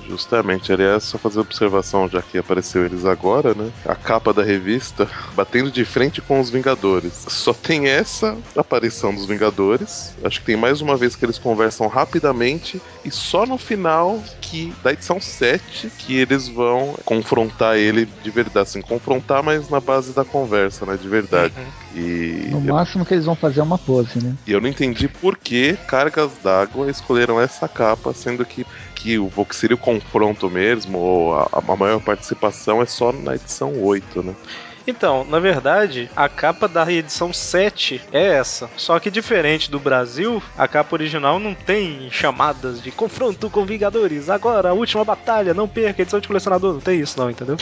Justamente, 0.08 0.72
aliás, 0.72 1.04
só 1.04 1.18
fazer 1.18 1.40
observação, 1.40 2.08
já 2.08 2.22
que 2.22 2.38
apareceu 2.38 2.84
eles 2.84 3.04
agora, 3.04 3.54
né? 3.54 3.70
A 3.84 3.94
capa 3.94 4.32
da 4.32 4.42
revista 4.42 5.08
batendo 5.34 5.70
de 5.70 5.84
frente 5.84 6.20
com 6.20 6.40
os 6.40 6.50
Vingadores. 6.50 7.24
Só 7.28 7.52
tem 7.52 7.88
essa 7.88 8.36
aparição 8.56 9.14
dos 9.14 9.26
Vingadores. 9.26 10.14
Acho 10.24 10.40
que 10.40 10.46
tem 10.46 10.56
mais 10.56 10.80
uma 10.80 10.96
vez 10.96 11.16
que 11.16 11.24
eles 11.24 11.38
conversam 11.38 11.86
rapidamente. 11.88 12.80
E 13.04 13.10
só 13.10 13.44
no 13.46 13.58
final 13.58 14.22
que 14.40 14.72
da 14.82 14.92
edição 14.92 15.20
7 15.20 15.90
que 15.98 16.16
eles 16.16 16.48
vão 16.48 16.94
confrontar 17.04 17.76
ele 17.76 18.06
de 18.22 18.30
verdade. 18.30 18.56
Assim, 18.56 18.80
confrontar, 18.80 19.42
mas 19.42 19.68
na 19.68 19.80
base 19.80 20.12
da 20.12 20.24
conversa, 20.24 20.86
né? 20.86 20.96
De 20.96 21.08
verdade. 21.08 21.52
Uhum. 21.56 22.00
E 22.00 22.48
No 22.50 22.58
eu, 22.58 22.74
máximo 22.74 23.04
que 23.04 23.14
eles 23.14 23.24
vão 23.24 23.34
fazer 23.34 23.60
é 23.60 23.62
uma 23.62 23.78
pose, 23.78 24.22
né? 24.22 24.34
e 24.46 24.52
eu 24.52 24.60
não 24.60 24.68
entendi 24.68 25.08
por 25.08 25.36
que 25.36 25.76
Cargas 25.86 26.32
d'Água 26.42 26.90
escolheram 26.90 27.40
essa 27.40 27.68
capa, 27.68 28.12
sendo 28.12 28.44
que, 28.44 28.66
que 28.96 29.18
o 29.18 29.30
que 29.44 29.54
seria 29.54 29.76
o 29.76 29.78
confronto 29.78 30.50
mesmo, 30.50 30.98
ou 30.98 31.34
a, 31.34 31.48
a 31.52 31.76
maior 31.76 32.00
participação 32.00 32.80
é 32.82 32.86
só 32.86 33.12
na 33.12 33.34
edição 33.34 33.80
8, 33.80 34.22
né? 34.22 34.34
Então, 34.86 35.24
na 35.24 35.40
verdade, 35.40 36.08
a 36.14 36.28
capa 36.28 36.68
da 36.68 36.90
edição 36.90 37.32
7 37.32 38.00
é 38.12 38.36
essa. 38.36 38.70
Só 38.76 38.98
que 39.00 39.10
diferente 39.10 39.68
do 39.68 39.80
Brasil, 39.80 40.40
a 40.56 40.68
capa 40.68 40.94
original 40.94 41.40
não 41.40 41.54
tem 41.54 42.08
chamadas 42.10 42.80
de 42.80 42.92
confronto 42.92 43.50
com 43.50 43.66
Vingadores. 43.66 44.30
Agora, 44.30 44.70
a 44.70 44.72
última 44.72 45.04
batalha, 45.04 45.52
não 45.52 45.66
perca, 45.66 46.02
edição 46.02 46.20
de 46.20 46.28
colecionador. 46.28 46.74
Não 46.74 46.80
tem 46.80 47.00
isso, 47.00 47.18
não, 47.18 47.28
entendeu? 47.28 47.56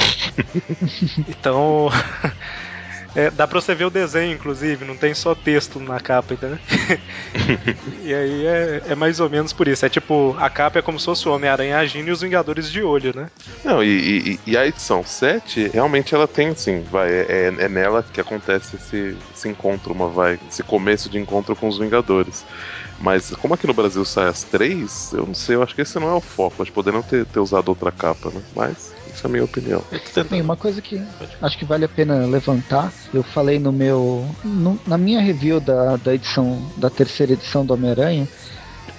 então. 1.28 1.88
é, 3.14 3.30
dá 3.30 3.46
pra 3.46 3.60
você 3.60 3.74
ver 3.74 3.84
o 3.84 3.90
desenho, 3.90 4.32
inclusive, 4.34 4.84
não 4.84 4.96
tem 4.96 5.14
só 5.14 5.34
texto 5.34 5.78
na 5.78 6.00
capa, 6.00 6.34
entendeu? 6.34 6.58
e 8.02 8.14
aí 8.14 8.46
é, 8.46 8.82
é 8.88 8.94
mais 8.94 9.20
ou 9.20 9.28
menos 9.30 9.52
por 9.52 9.68
isso. 9.68 9.84
É 9.84 9.88
tipo, 9.88 10.36
a 10.38 10.48
capa 10.50 10.78
é 10.78 10.82
como 10.82 10.98
se 10.98 11.04
fosse 11.06 11.28
o 11.28 11.32
Homem-Aranha 11.34 11.78
agindo 11.78 12.08
e 12.08 12.10
os 12.12 12.20
Vingadores 12.22 12.70
de 12.70 12.82
olho, 12.82 13.12
né? 13.14 13.28
Não, 13.64 13.82
e, 13.82 13.88
e- 14.34 14.40
e 14.46 14.56
a 14.56 14.66
edição 14.66 15.04
7, 15.04 15.70
realmente 15.72 16.14
ela 16.14 16.26
tem, 16.26 16.48
assim, 16.48 16.82
vai, 16.90 17.08
é, 17.10 17.54
é 17.58 17.68
nela 17.68 18.02
que 18.02 18.20
acontece 18.20 18.76
esse, 18.76 19.16
esse 19.34 19.48
encontro, 19.48 19.92
uma 19.92 20.08
vai, 20.08 20.38
esse 20.48 20.62
começo 20.62 21.08
de 21.08 21.18
encontro 21.18 21.54
com 21.56 21.68
os 21.68 21.78
Vingadores. 21.78 22.44
Mas 22.98 23.30
como 23.36 23.54
aqui 23.54 23.66
no 23.66 23.74
Brasil 23.74 24.04
sai 24.04 24.28
as 24.28 24.44
três, 24.44 25.12
eu 25.12 25.26
não 25.26 25.34
sei, 25.34 25.56
eu 25.56 25.62
acho 25.62 25.74
que 25.74 25.82
esse 25.82 25.98
não 25.98 26.08
é 26.08 26.14
o 26.14 26.20
foco. 26.20 26.62
Acho 26.62 26.70
que 26.70 26.74
poderiam 26.74 27.02
ter, 27.02 27.26
ter 27.26 27.40
usado 27.40 27.68
outra 27.68 27.90
capa, 27.90 28.30
né? 28.30 28.40
Mas 28.54 28.92
essa 29.14 29.26
é 29.26 29.28
a 29.28 29.30
minha 29.32 29.44
opinião. 29.44 29.82
Bem, 30.28 30.40
uma 30.42 30.56
coisa 30.56 30.82
que 30.82 31.00
acho 31.40 31.58
que 31.58 31.64
vale 31.64 31.84
a 31.84 31.88
pena 31.88 32.26
levantar, 32.26 32.92
eu 33.12 33.22
falei 33.22 33.58
no 33.58 33.72
meu. 33.72 34.34
no- 34.44 34.78
na 34.86 34.98
minha 34.98 35.20
review 35.20 35.60
da, 35.60 35.96
da 35.96 36.14
edição, 36.14 36.60
da 36.76 36.90
terceira 36.90 37.32
edição 37.32 37.64
do 37.64 37.72
Homem-Aranha, 37.74 38.28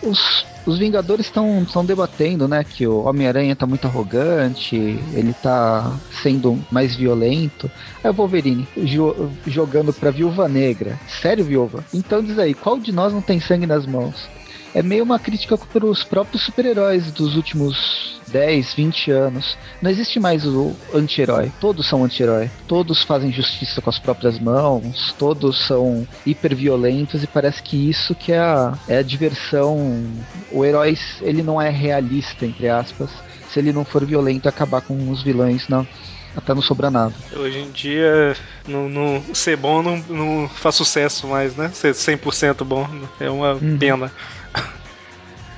os, 0.01 0.45
os 0.65 0.79
Vingadores 0.79 1.25
estão 1.27 1.85
debatendo, 1.85 2.47
né, 2.47 2.63
que 2.63 2.87
o 2.87 3.03
Homem-Aranha 3.05 3.55
tá 3.55 3.65
muito 3.67 3.85
arrogante, 3.87 4.75
ele 4.75 5.33
tá 5.33 5.99
sendo 6.23 6.59
mais 6.71 6.95
violento. 6.95 7.69
Aí 8.03 8.09
o 8.09 8.13
Wolverine 8.13 8.67
jo- 8.77 9.29
jogando 9.45 9.93
pra 9.93 10.11
Viúva 10.11 10.47
Negra. 10.47 10.99
Sério, 11.21 11.45
Viúva? 11.45 11.83
Então 11.93 12.23
diz 12.23 12.37
aí, 12.39 12.53
qual 12.53 12.79
de 12.79 12.91
nós 12.91 13.13
não 13.13 13.21
tem 13.21 13.39
sangue 13.39 13.67
nas 13.67 13.85
mãos? 13.85 14.29
É 14.75 14.83
meio 14.83 15.05
uma 15.05 15.17
crítica 15.17 15.57
para 15.57 15.85
os 15.85 16.03
próprios 16.03 16.43
super-heróis 16.43 17.09
dos 17.09 17.37
últimos 17.37 18.19
10, 18.27 18.73
20 18.73 19.09
anos. 19.09 19.57
Não 19.81 19.89
existe 19.89 20.19
mais 20.19 20.45
o 20.45 20.73
anti-herói. 20.93 21.49
Todos 21.61 21.87
são 21.87 22.03
anti-herói. 22.03 22.51
Todos 22.67 23.01
fazem 23.01 23.31
justiça 23.31 23.81
com 23.81 23.89
as 23.89 23.97
próprias 23.97 24.37
mãos. 24.37 25.13
Todos 25.17 25.65
são 25.65 26.05
hiperviolentos 26.25 27.23
e 27.23 27.27
parece 27.27 27.63
que 27.63 27.89
isso 27.89 28.13
que 28.13 28.33
é 28.33 28.39
a, 28.39 28.77
é 28.89 28.97
a 28.97 29.01
diversão. 29.01 30.05
O 30.51 30.65
herói, 30.65 30.97
ele 31.21 31.41
não 31.41 31.61
é 31.61 31.69
realista, 31.69 32.45
entre 32.45 32.67
aspas. 32.67 33.09
Se 33.53 33.59
ele 33.59 33.71
não 33.71 33.85
for 33.85 34.05
violento, 34.05 34.49
acabar 34.49 34.81
com 34.81 35.09
os 35.09 35.23
vilões, 35.23 35.69
não. 35.69 35.87
Até 36.35 36.53
não 36.53 36.61
sobra 36.61 36.91
nada. 36.91 37.13
Hoje 37.33 37.59
em 37.59 37.71
dia, 37.71 38.35
no, 38.67 38.89
no- 38.89 39.23
ser 39.33 39.55
bom 39.55 39.81
não, 39.81 39.95
não 40.09 40.49
faz 40.49 40.75
sucesso 40.75 41.27
mais, 41.27 41.55
né? 41.55 41.69
Ser 41.73 41.93
100% 41.93 42.65
bom 42.65 42.85
é 43.21 43.29
uma 43.29 43.53
Uhum. 43.53 43.77
pena. 43.77 44.11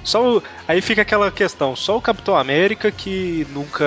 Só 0.08 0.38
o- 0.38 0.44
aí 0.66 0.82
fica 0.82 1.02
aquela 1.02 1.30
questão, 1.30 1.76
só 1.76 1.98
o 1.98 2.02
Capitão 2.02 2.38
América 2.38 2.92
que 2.92 3.46
nunca, 3.50 3.86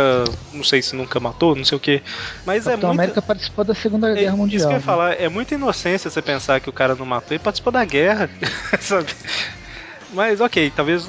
não 0.53 0.63
sei 0.63 0.83
se 0.83 0.95
nunca 0.95 1.19
matou, 1.19 1.57
não 1.57 1.65
sei 1.65 1.77
o 1.77 1.81
que, 1.81 2.03
mas 2.45 2.67
é 2.67 2.71
Capitão 2.73 2.91
muito 2.91 3.01
América 3.01 3.23
participou 3.23 3.65
da 3.65 3.75
Segunda 3.75 4.11
é, 4.11 4.15
Guerra 4.15 4.29
Isso 4.29 4.37
Mundial. 4.37 4.61
que 4.61 4.67
eu 4.67 4.71
ia 4.73 4.77
né? 4.79 4.85
falar, 4.85 5.13
é 5.21 5.29
muita 5.31 5.55
inocência 5.55 6.11
você 6.11 6.21
pensar 6.21 6.61
que 6.61 6.69
o 6.69 6.73
cara 6.75 6.95
não 6.95 7.07
matou, 7.07 7.35
ele 7.35 7.43
participou 7.43 7.73
da 7.73 7.85
guerra, 7.87 8.29
sabe? 8.81 9.11
Mas 10.13 10.41
ok, 10.41 10.71
talvez 10.71 11.09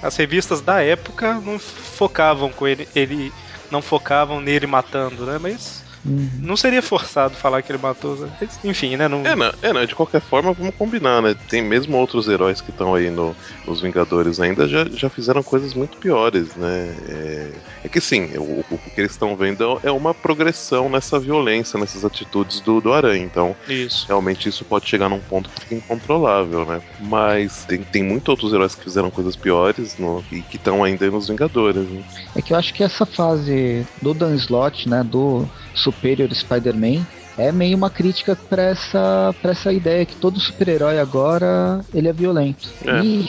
as 0.00 0.16
revistas 0.16 0.60
da 0.60 0.82
época 0.82 1.34
não 1.40 1.58
focavam 1.58 2.50
com 2.52 2.68
ele, 2.68 2.88
ele 2.94 3.32
não 3.70 3.82
focavam 3.82 4.40
nele 4.40 4.66
matando, 4.68 5.26
né? 5.26 5.36
Mas 5.38 5.83
Uhum. 6.04 6.28
não 6.40 6.56
seria 6.56 6.82
forçado 6.82 7.34
falar 7.36 7.62
que 7.62 7.72
ele 7.72 7.80
matou. 7.80 8.16
né? 8.16 8.30
Enfim, 8.62 8.96
né? 8.96 9.08
Não... 9.08 9.24
É, 9.24 9.34
não, 9.34 9.52
é, 9.62 9.72
não, 9.72 9.86
de 9.86 9.94
qualquer 9.94 10.20
forma, 10.20 10.52
vamos 10.52 10.74
combinar, 10.76 11.22
né? 11.22 11.34
Tem 11.48 11.62
mesmo 11.62 11.96
outros 11.96 12.28
heróis 12.28 12.60
que 12.60 12.70
estão 12.70 12.94
aí 12.94 13.10
no, 13.10 13.34
nos 13.66 13.80
Vingadores 13.80 14.38
ainda 14.40 14.68
já, 14.68 14.84
já 14.84 15.08
fizeram 15.08 15.42
coisas 15.42 15.72
muito 15.74 15.96
piores, 15.98 16.54
né? 16.56 16.94
É, 17.08 17.52
é 17.84 17.88
que 17.88 18.00
sim, 18.00 18.36
o, 18.36 18.60
o 18.70 18.78
que 18.78 19.00
eles 19.00 19.12
estão 19.12 19.34
vendo 19.36 19.80
é 19.82 19.90
uma 19.90 20.12
progressão 20.12 20.88
nessa 20.88 21.18
violência, 21.18 21.78
nessas 21.78 22.04
atitudes 22.04 22.60
do, 22.60 22.80
do 22.80 22.92
Aranha. 22.92 23.24
Então, 23.24 23.56
Isso. 23.68 24.04
realmente 24.06 24.48
isso 24.48 24.64
pode 24.64 24.86
chegar 24.88 25.08
num 25.08 25.20
ponto 25.20 25.48
que 25.50 25.62
fica 25.62 25.74
incontrolável, 25.74 26.66
né? 26.66 26.82
Mas 27.00 27.64
tem, 27.64 27.82
tem 27.82 28.02
muitos 28.02 28.28
outros 28.28 28.52
heróis 28.52 28.74
que 28.74 28.84
fizeram 28.84 29.10
coisas 29.10 29.36
piores 29.36 29.96
no- 29.96 30.22
e 30.30 30.42
que 30.42 30.56
estão 30.56 30.84
ainda 30.84 31.10
nos 31.10 31.28
Vingadores, 31.28 31.88
né? 31.88 32.02
É 32.34 32.42
que 32.42 32.52
eu 32.52 32.58
acho 32.58 32.74
que 32.74 32.82
essa 32.82 33.06
fase 33.06 33.86
do 34.02 34.12
Dan 34.12 34.34
Slott, 34.34 34.88
né, 34.88 35.02
do 35.02 35.46
Superior 35.74 36.32
Spider-Man, 36.32 37.04
é 37.36 37.50
meio 37.50 37.76
uma 37.76 37.90
crítica 37.90 38.36
pra 38.36 38.62
essa, 38.62 39.34
pra 39.42 39.50
essa 39.50 39.72
ideia 39.72 40.06
que 40.06 40.16
todo 40.16 40.38
super-herói 40.38 40.98
agora 40.98 41.84
ele 41.92 42.08
é 42.08 42.12
violento. 42.12 42.68
É. 42.84 43.02
E, 43.02 43.28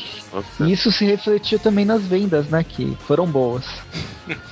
e 0.59 0.71
isso 0.71 0.91
se 0.91 1.05
refletiu 1.05 1.59
também 1.59 1.85
nas 1.85 2.05
vendas, 2.05 2.47
né, 2.47 2.63
que 2.63 2.95
foram 3.07 3.25
boas. 3.25 3.65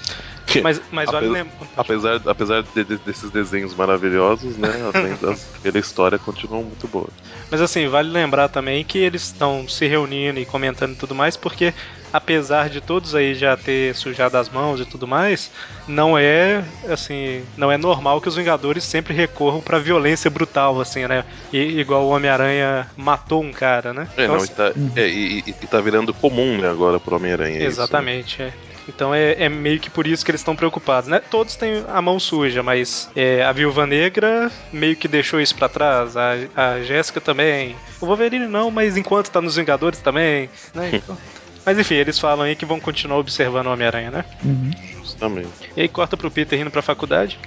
Mas, 0.62 0.82
mas 0.92 1.10
vale 1.10 1.28
Apesar- 1.28 1.34
lembrar. 1.44 1.68
Apesar, 1.78 2.22
apesar 2.26 2.64
de- 2.76 2.84
de- 2.84 2.98
desses 2.98 3.32
desenhos 3.32 3.74
maravilhosos, 3.74 4.58
né? 4.58 4.70
Das, 5.22 5.46
pela 5.62 5.80
história 5.80 6.20
continuam 6.20 6.64
muito 6.64 6.88
boas. 6.88 7.10
Mas 7.50 7.62
assim, 7.62 7.88
vale 7.88 8.10
lembrar 8.10 8.50
também 8.50 8.84
que 8.84 8.98
eles 8.98 9.24
estão 9.24 9.68
se 9.68 9.86
reunindo 9.88 10.40
e 10.40 10.46
comentando 10.46 10.94
e 10.94 10.96
tudo 10.98 11.16
mais, 11.16 11.38
porque 11.38 11.74
apesar 12.12 12.70
de 12.70 12.80
todos 12.82 13.16
aí 13.16 13.34
já 13.34 13.56
ter 13.58 13.96
sujado 13.96 14.38
as 14.38 14.50
mãos 14.50 14.80
e 14.80 14.86
tudo 14.86 15.08
mais, 15.08 15.52
não 15.88 16.18
é 16.18 16.64
assim, 16.88 17.44
não 17.58 17.72
é 17.72 17.78
normal 17.78 18.22
que 18.22 18.28
os 18.30 18.36
Vingadores 18.36 18.84
sempre 18.84 19.14
recorram 19.14 19.62
pra 19.62 19.80
violência 19.80 20.30
brutal, 20.30 20.80
assim, 20.80 21.08
né? 21.08 21.24
E, 21.52 21.80
igual 21.80 22.04
o 22.04 22.10
Homem-Aranha 22.10 22.88
matou 22.96 23.42
um 23.42 23.52
cara, 23.52 23.94
né? 23.94 24.08
É, 24.18 24.24
Então, 24.26 24.38
não, 24.38 24.46
e 24.46 24.48
tá, 24.48 24.74
é, 24.96 25.08
e, 25.08 25.40
e- 25.48 25.54
tá 25.68 25.80
virando 25.82 26.14
comum, 26.14 26.58
né, 26.60 26.70
agora 26.70 27.00
pro 27.00 27.16
Homem-Aranha. 27.16 27.52
isso, 27.56 27.62
né? 27.62 27.68
Exatamente, 27.68 28.42
é. 28.42 28.54
Então 28.88 29.14
é, 29.16 29.44
é 29.44 29.50
meio 29.50 29.80
que 29.80 29.90
por 29.90 30.06
isso 30.06 30.26
que 30.26 30.32
eles 30.32 30.42
estão 30.42 30.56
preocupados, 30.56 31.08
né? 31.10 31.22
Todos 31.32 31.56
têm 31.56 31.84
a 31.88 32.02
mão 32.02 32.20
suja, 32.20 32.62
mas 32.62 33.10
é, 33.16 33.44
a 33.44 33.52
Viúva 33.52 33.86
Negra 33.88 34.52
meio 34.72 34.96
que 34.96 35.08
deixou 35.08 35.40
isso 35.40 35.56
pra 35.56 35.70
trás, 35.70 36.16
a, 36.18 36.32
a 36.56 36.82
Jéssica 36.82 37.22
também. 37.22 37.76
O 38.02 38.06
Wolverine 38.06 38.48
não, 38.48 38.70
mas 38.70 38.98
enquanto 38.98 39.30
tá 39.32 39.42
nos 39.42 39.56
Vingadores 39.56 40.00
também, 40.00 40.50
né? 40.74 40.90
Então- 41.04 41.18
mas 41.66 41.80
enfim, 41.80 41.96
eles 41.96 42.20
falam 42.20 42.44
aí 42.46 42.58
que 42.58 42.66
vão 42.66 42.78
continuar 42.78 43.20
observando 43.20 43.68
o 43.68 43.72
Homem-Aranha, 43.72 44.12
né? 44.12 44.26
Uhum. 44.44 44.70
Justamente. 45.02 45.48
E 45.78 45.82
aí 45.82 45.88
corta 45.88 46.18
pro 46.18 46.30
Peter 46.30 46.60
indo 46.60 46.70
pra 46.70 46.82
faculdade. 46.82 47.40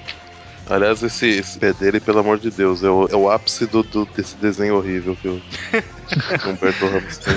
Aliás, 0.69 1.03
esse, 1.03 1.27
esse 1.29 1.59
pé 1.59 1.73
dele, 1.73 2.01
pelo 2.01 2.19
amor 2.19 2.39
de 2.39 2.51
Deus, 2.51 2.83
é 2.83 2.91
o, 2.91 3.07
é 3.11 3.15
o 3.17 3.31
ápice 3.31 3.67
do, 3.67 3.83
do- 3.85 4.05
desse 4.17 4.35
desenho 4.37 4.75
horrível 4.77 5.17
que 5.17 5.29
o 5.29 5.41
Humberto 6.49 6.87
Ramos 6.87 7.19
tem. 7.19 7.35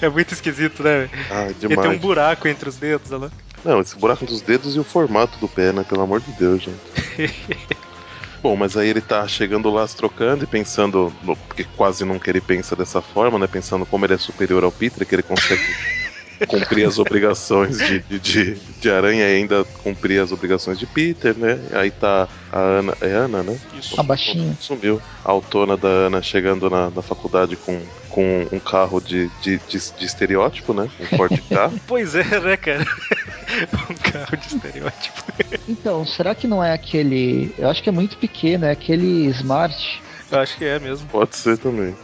É 0.00 0.08
muito 0.08 0.32
esquisito, 0.34 0.82
né? 0.82 1.10
Ah, 1.30 1.44
Ele 1.46 1.54
tem 1.54 1.66
um 1.68 1.70
demais. 1.70 2.00
buraco 2.00 2.46
entre 2.46 2.68
os 2.68 2.76
dedos, 2.76 3.10
olha 3.10 3.24
lá. 3.24 3.30
Não, 3.64 3.80
esse 3.80 3.96
buraco 3.96 4.24
dos 4.24 4.40
dedos 4.40 4.76
e 4.76 4.78
o 4.78 4.84
formato 4.84 5.36
do 5.38 5.48
pé, 5.48 5.72
né? 5.72 5.84
Pelo 5.88 6.02
amor 6.02 6.20
de 6.20 6.30
Deus, 6.32 6.62
gente. 6.62 6.78
Bom, 8.42 8.56
mas 8.56 8.74
aí 8.76 8.88
ele 8.88 9.02
tá 9.02 9.26
chegando 9.28 9.68
lá 9.68 9.86
se 9.86 9.96
trocando 9.96 10.44
e 10.44 10.46
pensando, 10.46 11.12
porque 11.48 11.64
quase 11.76 12.04
nunca 12.06 12.30
ele 12.30 12.40
pensa 12.40 12.74
dessa 12.74 13.02
forma, 13.02 13.38
né? 13.38 13.46
Pensando 13.46 13.84
como 13.84 14.06
ele 14.06 14.14
é 14.14 14.18
superior 14.18 14.64
ao 14.64 14.72
Peter, 14.72 15.06
que 15.06 15.14
ele 15.14 15.22
consegue 15.22 15.60
cumprir 16.46 16.86
as 16.86 16.98
obrigações 16.98 17.78
de, 17.78 18.00
de, 18.00 18.18
de, 18.18 18.54
de 18.80 18.90
aranha 18.90 19.28
e 19.28 19.36
ainda 19.36 19.64
cumprir 19.82 20.20
as 20.20 20.32
obrigações 20.32 20.78
de 20.78 20.86
Peter, 20.86 21.36
né? 21.36 21.58
Aí 21.72 21.90
tá 21.90 22.28
a 22.52 22.58
Ana. 22.58 22.96
É 23.00 23.10
Ana, 23.10 23.42
né? 23.42 23.58
Isso. 23.78 23.98
A 24.00 24.02
baixinha. 24.02 24.56
Sumiu. 24.60 25.00
A 25.24 25.30
autona 25.30 25.76
da 25.76 25.88
Ana 25.88 26.22
chegando 26.22 26.68
na, 26.70 26.90
na 26.90 27.02
faculdade 27.02 27.56
com, 27.56 27.80
com 28.08 28.46
um 28.52 28.58
carro 28.58 29.00
de, 29.00 29.28
de, 29.42 29.58
de, 29.68 29.78
de 29.98 30.04
estereótipo, 30.04 30.72
né? 30.72 30.88
Um 31.00 31.16
Ford 31.16 31.38
K. 31.48 31.70
Pois 31.86 32.14
é, 32.14 32.40
né, 32.40 32.56
cara? 32.56 32.84
um 33.90 33.94
carro 33.94 34.36
de 34.36 34.46
estereótipo. 34.46 35.24
Então, 35.68 36.06
será 36.06 36.34
que 36.34 36.46
não 36.46 36.62
é 36.62 36.72
aquele. 36.72 37.54
Eu 37.58 37.68
acho 37.68 37.82
que 37.82 37.88
é 37.88 37.92
muito 37.92 38.16
pequeno, 38.16 38.64
é 38.64 38.70
aquele 38.70 39.26
Smart. 39.30 40.02
Eu 40.30 40.38
acho 40.38 40.56
que 40.56 40.64
é 40.64 40.78
mesmo. 40.78 41.08
Pode 41.08 41.36
ser 41.36 41.58
também. 41.58 41.94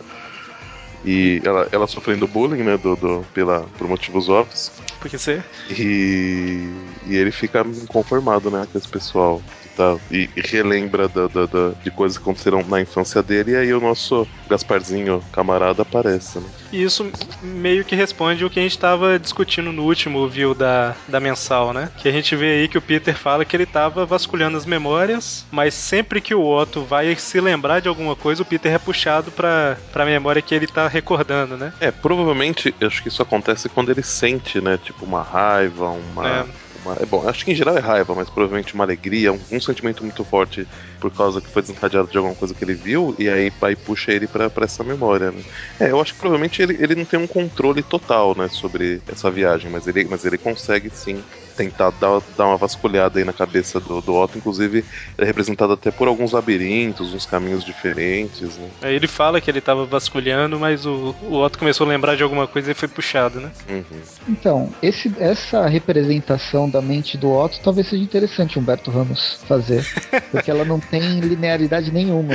E 1.06 1.40
ela, 1.44 1.68
ela 1.70 1.86
sofrendo 1.86 2.26
bullying, 2.26 2.64
né? 2.64 2.76
Do, 2.76 2.96
do, 2.96 3.24
pela, 3.32 3.60
por 3.78 3.88
motivos 3.88 4.28
óbvios. 4.28 4.72
Porque 4.98 5.16
você. 5.16 5.40
E, 5.70 6.68
e 7.06 7.14
ele 7.14 7.30
fica 7.30 7.60
inconformado, 7.60 8.50
né? 8.50 8.66
Com 8.72 8.76
esse 8.76 8.88
pessoal. 8.88 9.40
Tá, 9.76 9.96
e, 10.10 10.28
e 10.34 10.40
relembra 10.40 11.06
da, 11.06 11.28
da- 11.28 11.44
da- 11.44 11.74
de 11.84 11.90
coisas 11.90 12.16
que 12.16 12.22
aconteceram 12.24 12.62
na 12.66 12.80
infância 12.80 13.22
dele. 13.22 13.52
E 13.52 13.56
aí 13.56 13.74
o 13.74 13.80
nosso 13.80 14.26
Gasparzinho 14.48 15.22
camarada 15.30 15.82
aparece, 15.82 16.38
né? 16.38 16.46
E 16.72 16.82
isso 16.82 17.10
meio 17.42 17.84
que 17.84 17.94
responde 17.94 18.42
o 18.44 18.48
que 18.48 18.58
a 18.58 18.62
gente 18.62 18.78
tava 18.78 19.18
discutindo 19.18 19.70
no 19.72 19.84
último 19.84 20.26
view 20.28 20.54
da, 20.54 20.96
da 21.06 21.20
mensal, 21.20 21.74
né? 21.74 21.90
Que 21.98 22.08
a 22.08 22.12
gente 22.12 22.34
vê 22.34 22.52
aí 22.60 22.68
que 22.68 22.78
o 22.78 22.82
Peter 22.82 23.14
fala 23.14 23.44
que 23.44 23.54
ele 23.54 23.66
tava 23.66 24.06
vasculhando 24.06 24.56
as 24.56 24.64
memórias, 24.64 25.44
mas 25.50 25.74
sempre 25.74 26.22
que 26.22 26.34
o 26.34 26.42
Otto 26.42 26.82
vai 26.82 27.14
se 27.16 27.38
lembrar 27.38 27.80
de 27.80 27.88
alguma 27.88 28.16
coisa, 28.16 28.42
o 28.42 28.46
Peter 28.46 28.72
é 28.72 28.78
puxado 28.78 29.30
pra, 29.30 29.76
pra 29.92 30.06
memória 30.06 30.40
que 30.40 30.54
ele 30.54 30.66
tá 30.66 30.88
recordando, 30.88 31.56
né? 31.56 31.72
É, 31.80 31.90
provavelmente, 31.90 32.74
eu 32.80 32.86
acho 32.88 33.02
que 33.02 33.08
isso 33.08 33.22
acontece 33.22 33.68
quando 33.68 33.90
ele 33.90 34.02
sente, 34.02 34.58
né? 34.60 34.78
Tipo, 34.78 35.04
uma 35.04 35.22
raiva, 35.22 35.90
uma. 35.90 36.28
É. 36.28 36.65
uma- 36.86 36.96
é 37.00 37.06
bom, 37.06 37.26
acho 37.28 37.44
que 37.44 37.50
em 37.52 37.54
geral 37.54 37.76
é 37.76 37.80
raiva, 37.80 38.14
mas 38.14 38.30
provavelmente 38.30 38.74
uma 38.74 38.84
alegria, 38.84 39.32
um, 39.32 39.44
um 39.50 39.60
sentimento 39.60 40.02
muito 40.04 40.24
forte 40.24 40.66
por 41.00 41.12
causa 41.12 41.40
que 41.42 41.50
foi 41.50 41.62
desencadeado 41.62 42.08
de 42.08 42.16
alguma 42.16 42.34
coisa 42.36 42.54
que 42.54 42.64
ele 42.64 42.74
viu, 42.74 43.14
e 43.18 43.28
aí, 43.28 43.52
aí 43.62 43.76
puxa 43.76 44.12
ele 44.12 44.28
pra, 44.28 44.50
pra 44.50 44.64
essa 44.64 44.84
memória, 44.84 45.32
né? 45.32 45.44
É, 45.80 45.90
eu 45.90 46.00
acho 46.00 46.12
que 46.14 46.18
provavelmente 46.18 46.62
ele, 46.62 46.74
ele 46.82 46.94
não 46.94 47.06
tem 47.06 47.18
um 47.18 47.26
controle 47.26 47.82
total, 47.82 48.34
né, 48.36 48.48
sobre 48.48 49.02
essa 49.06 49.30
viagem, 49.30 49.70
mas 49.70 49.86
ele, 49.86 50.06
mas 50.08 50.24
ele 50.24 50.38
consegue 50.38 50.90
sim 50.90 51.24
tentar 51.56 51.90
dar, 51.90 52.20
dar 52.36 52.46
uma 52.46 52.56
vasculhada 52.56 53.18
aí 53.18 53.24
na 53.24 53.32
cabeça 53.32 53.80
do, 53.80 54.00
do 54.00 54.14
Otto, 54.14 54.38
inclusive 54.38 54.84
é 55.16 55.24
representado 55.24 55.72
até 55.72 55.90
por 55.90 56.06
alguns 56.08 56.32
labirintos, 56.32 57.14
uns 57.14 57.26
caminhos 57.26 57.64
diferentes, 57.64 58.56
né? 58.58 58.68
Aí 58.82 58.94
ele 58.94 59.06
fala 59.06 59.40
que 59.40 59.50
ele 59.50 59.60
tava 59.60 59.86
vasculhando, 59.86 60.58
mas 60.58 60.84
o, 60.86 61.14
o 61.22 61.34
Otto 61.42 61.58
começou 61.58 61.86
a 61.86 61.90
lembrar 61.90 62.16
de 62.16 62.22
alguma 62.22 62.46
coisa 62.46 62.70
e 62.70 62.74
foi 62.74 62.88
puxado, 62.88 63.40
né? 63.40 63.50
Uhum. 63.68 64.00
Então, 64.28 64.72
esse, 64.82 65.12
essa 65.18 65.66
representação 65.66 66.68
da 66.68 66.82
mente 66.82 67.16
do 67.16 67.30
Otto 67.32 67.60
talvez 67.62 67.88
seja 67.88 68.02
interessante 68.02 68.58
Humberto 68.58 68.90
Ramos 68.90 69.40
fazer. 69.48 69.84
Porque 70.30 70.50
ela 70.50 70.64
não 70.64 70.78
tem 70.78 71.20
linearidade 71.20 71.90
nenhuma. 71.90 72.34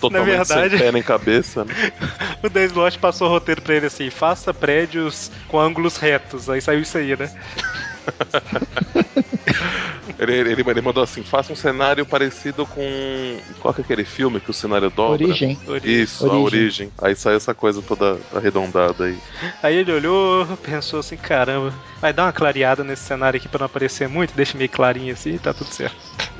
Totalmente 0.00 0.36
verdade- 0.36 0.70
sem 0.70 0.78
pé 0.78 0.92
nem 0.92 1.02
cabeça, 1.02 1.64
né? 1.64 1.74
O 2.42 2.48
Dan 2.48 2.64
Slott 2.66 2.98
passou 2.98 3.26
o 3.28 3.30
roteiro 3.30 3.60
pra 3.60 3.74
ele 3.74 3.86
assim: 3.86 4.10
faça 4.10 4.54
prédios 4.54 5.30
com 5.48 5.58
ângulos 5.58 5.96
retos. 5.96 6.48
Aí 6.48 6.60
saiu 6.60 6.80
isso 6.80 6.96
aí, 6.96 7.16
né? 7.16 7.28
Ele, 10.18 10.32
ele, 10.32 10.64
ele 10.66 10.80
mandou 10.80 11.02
assim: 11.02 11.22
faça 11.22 11.52
um 11.52 11.56
cenário 11.56 12.04
parecido 12.04 12.66
com. 12.66 13.38
Qual 13.60 13.72
que 13.72 13.80
é 13.80 13.84
aquele 13.84 14.04
filme 14.04 14.40
que 14.40 14.50
o 14.50 14.54
cenário 14.54 14.90
dobra? 14.90 15.24
Origem. 15.24 15.56
Isso, 15.84 16.26
a 16.26 16.32
Origem. 16.34 16.42
origem. 16.44 16.92
Aí 17.00 17.14
saiu 17.14 17.36
essa 17.36 17.54
coisa 17.54 17.80
toda 17.80 18.18
arredondada 18.34 19.04
aí. 19.04 19.18
Aí 19.62 19.76
ele 19.76 19.92
olhou, 19.92 20.44
pensou 20.56 21.00
assim: 21.00 21.16
caramba, 21.16 21.72
vai 22.00 22.12
dar 22.12 22.24
uma 22.24 22.32
clareada 22.32 22.82
nesse 22.82 23.02
cenário 23.04 23.38
aqui 23.38 23.48
pra 23.48 23.60
não 23.60 23.66
aparecer 23.66 24.08
muito, 24.08 24.34
deixa 24.34 24.58
meio 24.58 24.70
clarinho 24.70 25.12
assim 25.12 25.34
e 25.34 25.38
tá 25.38 25.54
tudo 25.54 25.68
certo. 25.68 25.96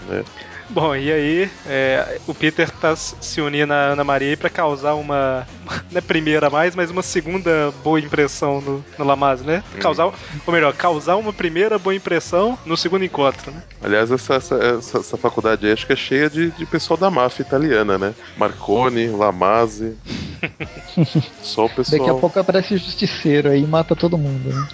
Né? 0.09 0.24
Bom, 0.70 0.94
e 0.94 1.11
aí 1.11 1.50
é, 1.66 2.20
o 2.26 2.35
Peter 2.35 2.70
tá 2.70 2.94
se 2.94 3.40
unindo 3.40 3.72
à 3.72 3.92
Ana 3.92 4.04
Maria 4.04 4.37
pra 4.37 4.50
causar 4.50 4.94
uma. 4.94 5.46
Não 5.90 5.98
é 5.98 6.00
primeira 6.00 6.48
a 6.48 6.50
mais, 6.50 6.74
mas 6.74 6.90
uma 6.90 7.02
segunda 7.02 7.72
boa 7.83 7.98
impressão 7.98 8.61
no, 8.61 8.85
no 8.98 9.04
Lamaze, 9.04 9.44
né? 9.44 9.62
Causar, 9.81 10.07
ou 10.07 10.52
melhor, 10.52 10.74
causar 10.74 11.16
uma 11.16 11.33
primeira 11.33 11.78
boa 11.78 11.94
impressão 11.94 12.59
no 12.66 12.76
segundo 12.76 13.04
encontro, 13.04 13.50
né? 13.50 13.62
Aliás, 13.83 14.11
essa, 14.11 14.35
essa, 14.35 14.54
essa, 14.57 14.98
essa 14.98 15.16
faculdade 15.16 15.66
aí 15.66 15.72
acho 15.72 15.87
que 15.87 15.92
é 15.92 15.96
cheia 15.96 16.28
de, 16.28 16.50
de 16.50 16.66
pessoal 16.66 16.98
da 16.98 17.11
máfia 17.11 17.42
italiana, 17.42 17.96
né? 17.96 18.14
Marconi, 18.37 19.09
Lamaze. 19.09 19.96
Só 21.42 21.64
o 21.66 21.70
pessoal. 21.70 21.98
Daqui 21.98 22.11
a 22.11 22.20
pouco 22.20 22.38
aparece 22.38 22.74
o 22.74 22.78
justiceiro 22.78 23.50
aí 23.50 23.62
e 23.62 23.66
mata 23.66 23.96
todo 23.96 24.18
mundo. 24.18 24.50
Né? 24.50 24.68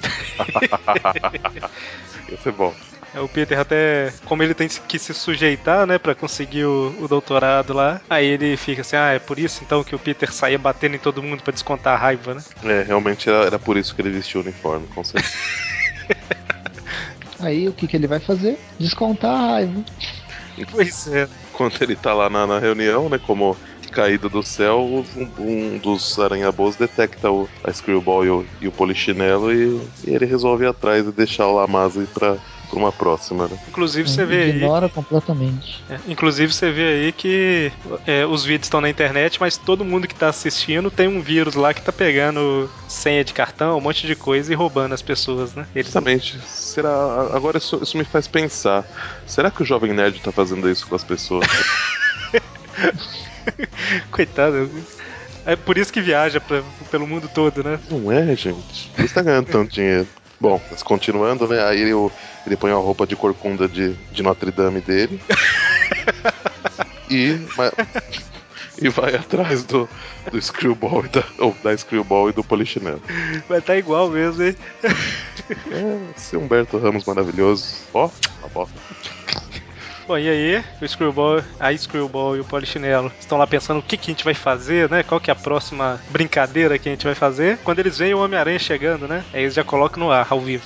Ia 2.31 2.39
ser 2.39 2.53
bom. 2.53 2.75
É, 3.15 3.21
O 3.21 3.29
Peter 3.29 3.59
até, 3.59 4.13
como 4.25 4.43
ele 4.43 4.55
tem 4.55 4.69
que 4.69 4.99
se 4.99 5.15
sujeitar, 5.15 5.87
né, 5.87 5.99
Pra 5.99 6.15
conseguir 6.15 6.65
o, 6.65 6.95
o 7.01 7.09
doutorado 7.09 7.73
lá, 7.73 8.01
aí 8.11 8.27
ele 8.27 8.57
fica 8.57 8.81
assim, 8.83 8.97
ah, 8.97 9.13
é 9.13 9.19
por 9.19 9.39
isso 9.39 9.63
então 9.63 9.85
que 9.85 9.95
o 9.95 9.99
Peter 9.99 10.33
saía 10.33 10.59
batendo 10.59 10.97
em 10.97 10.99
todo 10.99 11.23
mundo 11.23 11.43
pra 11.43 11.53
descontar 11.53 11.95
a 11.95 11.99
raiva, 11.99 12.35
né? 12.35 12.43
É, 12.65 12.83
realmente 12.83 13.29
era, 13.29 13.45
era 13.45 13.59
por 13.59 13.77
isso 13.77 13.95
que 13.95 14.03
ele 14.03 14.11
vestiu 14.11 14.41
o 14.41 14.43
uniforme, 14.43 14.87
com 14.89 15.05
certeza. 15.05 15.35
Aí 17.41 17.69
o 17.69 17.73
que, 17.73 17.87
que 17.87 17.97
ele 17.97 18.07
vai 18.07 18.21
fazer? 18.21 18.59
Descontar 18.79 19.31
a 19.31 19.47
raiva. 19.53 19.85
Pois 20.71 21.07
é. 21.09 21.29
Quando 21.53 21.75
ele 21.83 21.97
tá 21.97 22.15
lá 22.15 22.31
na, 22.31 22.47
na 22.47 22.59
reunião, 22.59 23.09
né, 23.09 23.19
como 23.19 23.57
caído 23.95 24.29
do 24.29 24.43
céu, 24.43 24.81
um, 24.81 25.29
um 25.39 25.79
dos 25.79 26.19
aranha-boas 26.19 26.75
detecta 26.75 27.31
o, 27.31 27.49
a 27.63 27.73
Screwball 27.73 28.25
e 28.25 28.31
o, 28.31 28.47
e 28.61 28.69
o 28.69 28.73
Polichinelo 28.73 29.53
e, 29.53 29.81
e 30.05 30.15
ele 30.15 30.27
resolve 30.27 30.65
ir 30.65 30.69
atrás 30.69 31.07
e 31.07 31.13
deixar 31.13 31.47
o 31.47 31.55
Lamaze 31.55 32.07
pra, 32.13 32.37
pra 32.75 32.83
uma 32.83 32.93
próxima, 32.93 33.49
né? 33.49 33.57
Inclusive 33.69 34.09
você 34.09 34.25
vê 34.25 34.43
aí. 34.43 34.51
Ignora 34.57 34.89
completamente. 34.89 35.83
É, 35.89 35.99
inclusive 36.09 36.53
você 36.53 36.71
vê 36.71 36.83
aí 37.05 37.13
que 37.13 37.73
é, 38.07 38.27
os 38.27 38.45
vídeos 38.45 38.67
estão 38.67 38.81
na 38.81 38.91
internet, 38.91 39.39
mas 39.41 39.57
todo 39.57 39.85
mundo 39.85 40.09
que 40.09 40.15
tá 40.15 40.29
assistindo 40.29 40.91
tem 40.91 41.09
um 41.09 41.21
vírus 41.21 41.55
lá 41.55 41.73
que 41.73 41.83
tá 41.83 41.93
pegando 41.93 42.71
senha 42.89 43.25
de 43.25 43.33
cartão, 43.33 43.79
um 43.79 43.81
monte 43.81 44.07
de 44.07 44.15
coisa 44.17 44.53
e 44.53 44.57
roubando 44.57 44.93
as 44.93 45.03
pessoas, 45.03 45.55
né? 45.55 45.67
Eles 45.75 45.87
Justamente. 45.87 46.39
Será. 46.47 47.29
Agora 47.33 47.59
isso, 47.59 47.79
isso 47.83 47.97
me 47.97 48.05
faz 48.05 48.27
pensar. 48.27 48.85
Será 49.27 49.51
que 49.51 49.63
o 49.63 49.65
Jovem 49.65 49.93
Nerd 49.93 50.21
tá 50.21 50.33
fazendo 50.33 50.69
isso 50.71 50.87
com 50.87 50.95
as 50.95 51.05
pessoas? 51.05 51.47
Coitado. 54.11 54.71
É 55.47 55.55
por 55.57 55.77
isso 55.77 55.93
que 55.93 56.01
viaja 56.01 56.41
pra- 56.41 56.63
pelo 56.91 57.07
mundo 57.07 57.29
todo, 57.33 57.63
né? 57.63 57.79
Não 57.91 58.11
é, 58.11 58.35
gente. 58.35 58.91
Por 58.97 59.05
isso 59.05 59.15
tá 59.15 59.23
ganhando 59.23 59.47
tanto 59.47 59.73
dinheiro. 59.73 60.07
Bom, 60.41 60.61
continuando, 60.85 61.47
né? 61.49 61.65
Aí 61.65 61.81
ele, 61.81 61.93
ele 62.47 62.57
põe 62.57 62.71
a 62.71 62.77
roupa 62.77 63.07
de 63.07 63.17
corcunda 63.17 63.69
de, 63.69 63.95
de 64.13 64.23
Notre 64.23 64.51
Dame 64.51 64.81
dele. 64.81 65.21
e, 67.09 67.41
mas, 67.57 67.73
e 68.81 68.89
vai 68.89 69.15
atrás 69.15 69.65
do, 69.65 69.89
do 70.31 70.41
Screwball 70.41 71.05
e 71.05 71.09
da, 71.09 71.25
ou 71.39 71.57
da 71.63 71.77
Screwball 71.77 72.29
e 72.29 72.33
do 72.33 72.43
Polichinelo. 72.43 73.03
Vai 73.49 73.59
estar 73.59 73.77
igual 73.77 74.11
mesmo, 74.11 74.43
hein? 74.43 74.57
É, 75.71 76.11
esse 76.17 76.37
Humberto 76.37 76.79
Ramos 76.79 77.05
maravilhoso. 77.05 77.77
Ó, 77.93 78.11
a 78.43 78.49
bosta. 78.49 78.75
Bom, 80.07 80.19
e 80.19 80.29
aí, 80.29 80.63
o 80.83 80.87
Screwball, 80.87 81.43
a 81.59 81.75
Screwball 81.77 82.37
e 82.37 82.41
o 82.41 82.45
Polichinelo 82.45 83.11
estão 83.19 83.39
lá 83.39 83.47
pensando 83.47 83.81
o 83.81 83.83
que, 83.83 83.97
que 83.97 84.11
a 84.11 84.13
gente 84.15 84.25
vai 84.25 84.35
fazer, 84.35 84.91
né? 84.91 85.03
Qual 85.03 85.19
que 85.19 85.31
é 85.31 85.33
a 85.33 85.37
próxima 85.37 85.99
brincadeira 86.11 86.79
que 86.79 86.89
a 86.89 86.93
gente 86.93 87.07
vai 87.07 87.15
fazer. 87.15 87.59
Quando 87.65 87.79
eles 87.79 87.97
veem 87.97 88.13
o 88.13 88.19
Homem-Aranha 88.19 88.59
chegando, 88.59 89.09
né? 89.09 89.25
Aí 89.33 89.43
eles 89.43 89.55
já 89.55 89.65
colocam 89.65 90.03
no 90.05 90.11
ar, 90.11 90.27
ao 90.29 90.41
vivo. 90.41 90.65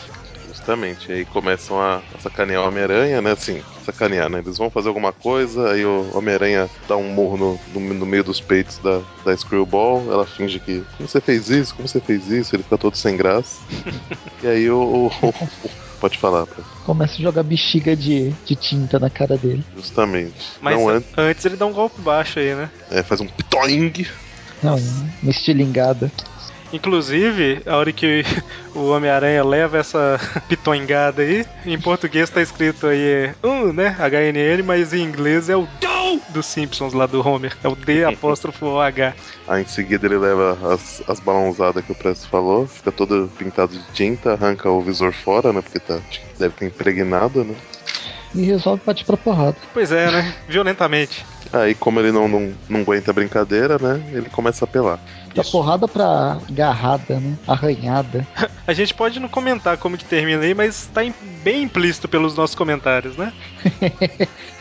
Justamente. 0.48 1.12
Aí 1.12 1.24
começam 1.24 1.80
a, 1.80 2.00
sacanear 2.18 2.64
o 2.64 2.66
Homem-Aranha, 2.68 3.22
né? 3.22 3.30
Assim, 3.30 3.62
sacanear, 3.84 4.28
né? 4.28 4.40
Eles 4.40 4.58
vão 4.58 4.70
fazer 4.70 4.88
alguma 4.88 5.12
coisa, 5.12 5.70
aí 5.70 5.84
o 5.84 6.10
Homem-Aranha 6.16 6.68
dá 6.88 6.96
um 6.96 7.08
morro 7.08 7.36
no, 7.36 7.60
no, 7.80 7.94
no 7.94 8.06
meio 8.06 8.24
dos 8.24 8.40
peitos 8.40 8.78
da, 8.78 9.00
da 9.24 9.36
Screwball. 9.36 10.12
Ela 10.12 10.26
finge 10.26 10.58
que. 10.58 10.82
Como 10.96 11.08
você 11.08 11.20
fez 11.20 11.48
isso? 11.48 11.76
Como 11.76 11.86
você 11.86 12.00
fez 12.00 12.28
isso? 12.28 12.56
Ele 12.56 12.64
fica 12.64 12.76
todo 12.78 12.96
sem 12.96 13.16
graça. 13.16 13.60
e 14.42 14.46
aí 14.48 14.68
o. 14.68 14.80
o- 14.82 15.28
o- 15.28 15.87
pode 15.98 16.18
falar, 16.18 16.46
pra, 16.46 16.62
Começa 16.84 17.14
a 17.14 17.22
jogar 17.22 17.42
bexiga 17.42 17.94
de, 17.96 18.30
de 18.46 18.56
tinta 18.56 18.98
na 18.98 19.10
cara 19.10 19.36
dele. 19.36 19.64
justamente. 19.76 20.32
Mas 20.60 20.76
Não 20.76 20.88
antes, 20.88 21.08
antes 21.16 21.44
ele 21.44 21.56
dá 21.56 21.66
um 21.66 21.72
golpe 21.72 22.00
baixo 22.00 22.38
aí, 22.38 22.54
né? 22.54 22.70
é, 22.90 23.02
faz 23.02 23.20
um 23.20 23.26
pitoing. 23.26 23.92
Não, 24.62 24.76
uma 25.22 25.30
estilingada. 25.30 26.10
Inclusive, 26.72 27.62
a 27.66 27.76
hora 27.76 27.90
que 27.92 28.22
o 28.74 28.90
Homem-Aranha 28.90 29.42
leva 29.42 29.78
essa 29.78 30.20
pitoingada 30.48 31.22
aí, 31.22 31.46
em 31.64 31.80
português 31.80 32.28
tá 32.28 32.42
escrito 32.42 32.86
aí, 32.86 33.30
um, 33.42 33.72
né? 33.72 33.96
HNN, 33.98 34.62
mas 34.64 34.92
em 34.92 35.02
inglês 35.02 35.48
é 35.48 35.56
o 35.56 35.66
DO 36.16 36.22
dos 36.30 36.46
Simpsons 36.46 36.92
lá 36.92 37.06
do 37.06 37.26
Homer. 37.26 37.56
É 37.62 37.68
o 37.68 37.76
D 37.76 38.04
apóstrofo 38.06 38.66
OH. 38.66 39.14
Aí 39.46 39.62
em 39.62 39.66
seguida 39.66 40.06
ele 40.06 40.18
leva 40.18 40.56
as, 40.72 41.02
as 41.08 41.20
balãozadas 41.20 41.84
que 41.84 41.92
o 41.92 41.94
Presto 41.94 42.28
falou, 42.28 42.66
fica 42.66 42.90
todo 42.92 43.30
pintado 43.36 43.76
de 43.76 43.84
tinta, 43.92 44.32
arranca 44.32 44.70
o 44.70 44.80
visor 44.80 45.12
fora, 45.12 45.52
né? 45.52 45.60
Porque 45.60 45.78
tá, 45.78 46.00
deve 46.38 46.54
ter 46.54 46.66
impregnado, 46.66 47.44
né? 47.44 47.54
E 48.34 48.42
resolve 48.42 48.82
partir 48.82 49.04
pra 49.04 49.16
porrada. 49.16 49.56
Pois 49.72 49.90
é, 49.90 50.10
né? 50.10 50.34
Violentamente. 50.46 51.24
Aí, 51.50 51.74
como 51.74 51.98
ele 51.98 52.12
não, 52.12 52.28
não, 52.28 52.52
não 52.68 52.80
aguenta 52.80 53.10
a 53.10 53.14
brincadeira, 53.14 53.78
né? 53.78 54.02
Ele 54.12 54.28
começa 54.28 54.64
a 54.64 54.68
apelar. 54.68 55.00
Da 55.34 55.42
porrada 55.42 55.88
pra 55.88 56.38
garrada, 56.50 57.18
né? 57.18 57.38
Arranhada. 57.46 58.26
A 58.66 58.74
gente 58.74 58.92
pode 58.92 59.18
não 59.18 59.28
comentar 59.30 59.78
como 59.78 59.96
que 59.96 60.04
termina 60.04 60.42
aí, 60.42 60.52
mas 60.52 60.86
tá 60.92 61.00
bem 61.42 61.62
implícito 61.62 62.06
pelos 62.06 62.36
nossos 62.36 62.54
comentários, 62.54 63.16
né? 63.16 63.32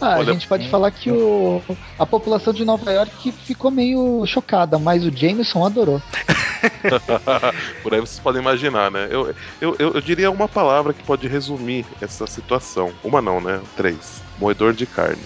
Ah, 0.00 0.16
Olha- 0.18 0.30
a 0.30 0.32
gente 0.32 0.46
pode 0.46 0.68
falar 0.68 0.90
que 0.90 1.10
o, 1.10 1.62
a 1.98 2.04
população 2.06 2.52
de 2.52 2.64
Nova 2.64 2.90
York 2.92 3.32
ficou 3.32 3.70
meio 3.70 4.24
chocada, 4.26 4.78
mas 4.78 5.04
o 5.04 5.10
Jameson 5.14 5.64
adorou. 5.64 6.02
Por 7.82 7.94
aí 7.94 8.00
vocês 8.00 8.18
podem 8.20 8.40
imaginar, 8.42 8.90
né? 8.90 9.08
Eu, 9.10 9.34
eu, 9.60 9.76
eu, 9.78 9.92
eu 9.94 10.00
diria 10.00 10.30
uma 10.30 10.48
palavra 10.48 10.92
que 10.92 11.02
pode 11.02 11.26
resumir 11.28 11.86
essa 12.00 12.26
situação. 12.26 12.90
Uma 13.04 13.20
não, 13.22 13.40
né? 13.40 13.60
Três. 13.76 14.22
Moedor 14.38 14.72
de 14.72 14.86
carne. 14.86 15.22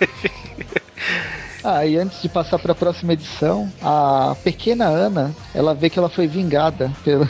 Ah, 1.68 1.84
e 1.84 1.96
antes 1.96 2.22
de 2.22 2.28
passar 2.28 2.60
para 2.60 2.70
a 2.70 2.76
próxima 2.76 3.12
edição, 3.14 3.68
a 3.82 4.36
pequena 4.44 4.84
Ana, 4.86 5.34
ela 5.52 5.74
vê 5.74 5.90
que 5.90 5.98
ela 5.98 6.08
foi 6.08 6.28
vingada 6.28 6.92
pelo, 7.02 7.28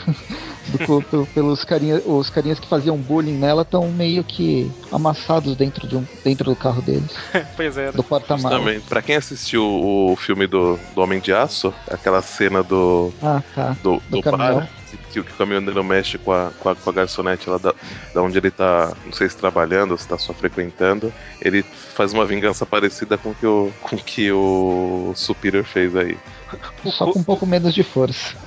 do 0.71 1.27
pelos 1.27 1.65
carinha, 1.65 2.01
os 2.05 2.31
carinhas 2.31 2.59
que 2.59 2.69
faziam 2.69 2.97
bullying 2.97 3.37
nela 3.37 3.63
estão 3.63 3.89
meio 3.91 4.25
que 4.25 4.71
amassados 4.91 5.57
dentro, 5.57 5.87
de 5.87 5.97
um, 5.97 6.05
dentro 6.25 6.47
do 6.47 6.57
carro 6.57 6.83
deles, 6.83 7.11
pois 7.57 7.77
é. 7.77 7.87
né? 7.87 7.93
do 7.93 8.03
porta-malas. 8.03 8.59
Também. 8.59 8.81
Pra 8.81 9.03
quem 9.03 9.17
assistiu 9.17 9.65
o 9.65 10.17
filme 10.17 10.47
do, 10.47 10.79
do 10.95 11.01
Homem 11.01 11.21
de 11.21 11.33
Aço, 11.33 11.73
aquela 11.91 12.23
cena 12.23 12.63
do, 12.63 13.13
Ah, 13.23 13.43
tá. 13.55 13.77
do, 13.83 14.03
Do 14.09 14.21
do 14.21 14.37
bar, 14.37 14.69
que, 14.91 14.97
que 15.13 15.21
o 15.21 15.25
caminhoneiro 15.25 15.83
mexe 15.85 16.19
com 16.19 16.33
a, 16.33 16.51
com 16.59 16.69
a, 16.69 16.75
com 16.75 16.91
a 16.91 16.93
garçonete 16.93 17.49
lá 17.49 17.59
da, 17.59 17.75
da 18.15 18.23
onde 18.23 18.39
ele 18.39 18.51
tá, 18.51 18.93
não 19.05 19.13
sei 19.13 19.29
se 19.29 19.37
trabalhando 19.37 19.93
ou 19.93 19.99
se 19.99 20.07
tá 20.07 20.19
só 20.19 20.33
frequentando, 20.33 21.13
ele 21.41 21.63
faz 21.63 22.13
uma 22.13 22.25
vingança 22.25 22.65
parecida 22.67 23.17
com 23.17 23.35
que 23.35 23.47
o, 23.47 23.73
com 23.83 23.97
que 23.97 24.31
o 24.33 25.13
Superior 25.15 25.65
fez 25.65 25.95
aí. 25.97 26.17
Só 26.91 27.11
com 27.11 27.19
um 27.19 27.25
pouco 27.25 27.47
menos 27.47 27.75
de 27.75 27.83
força. 27.83 28.35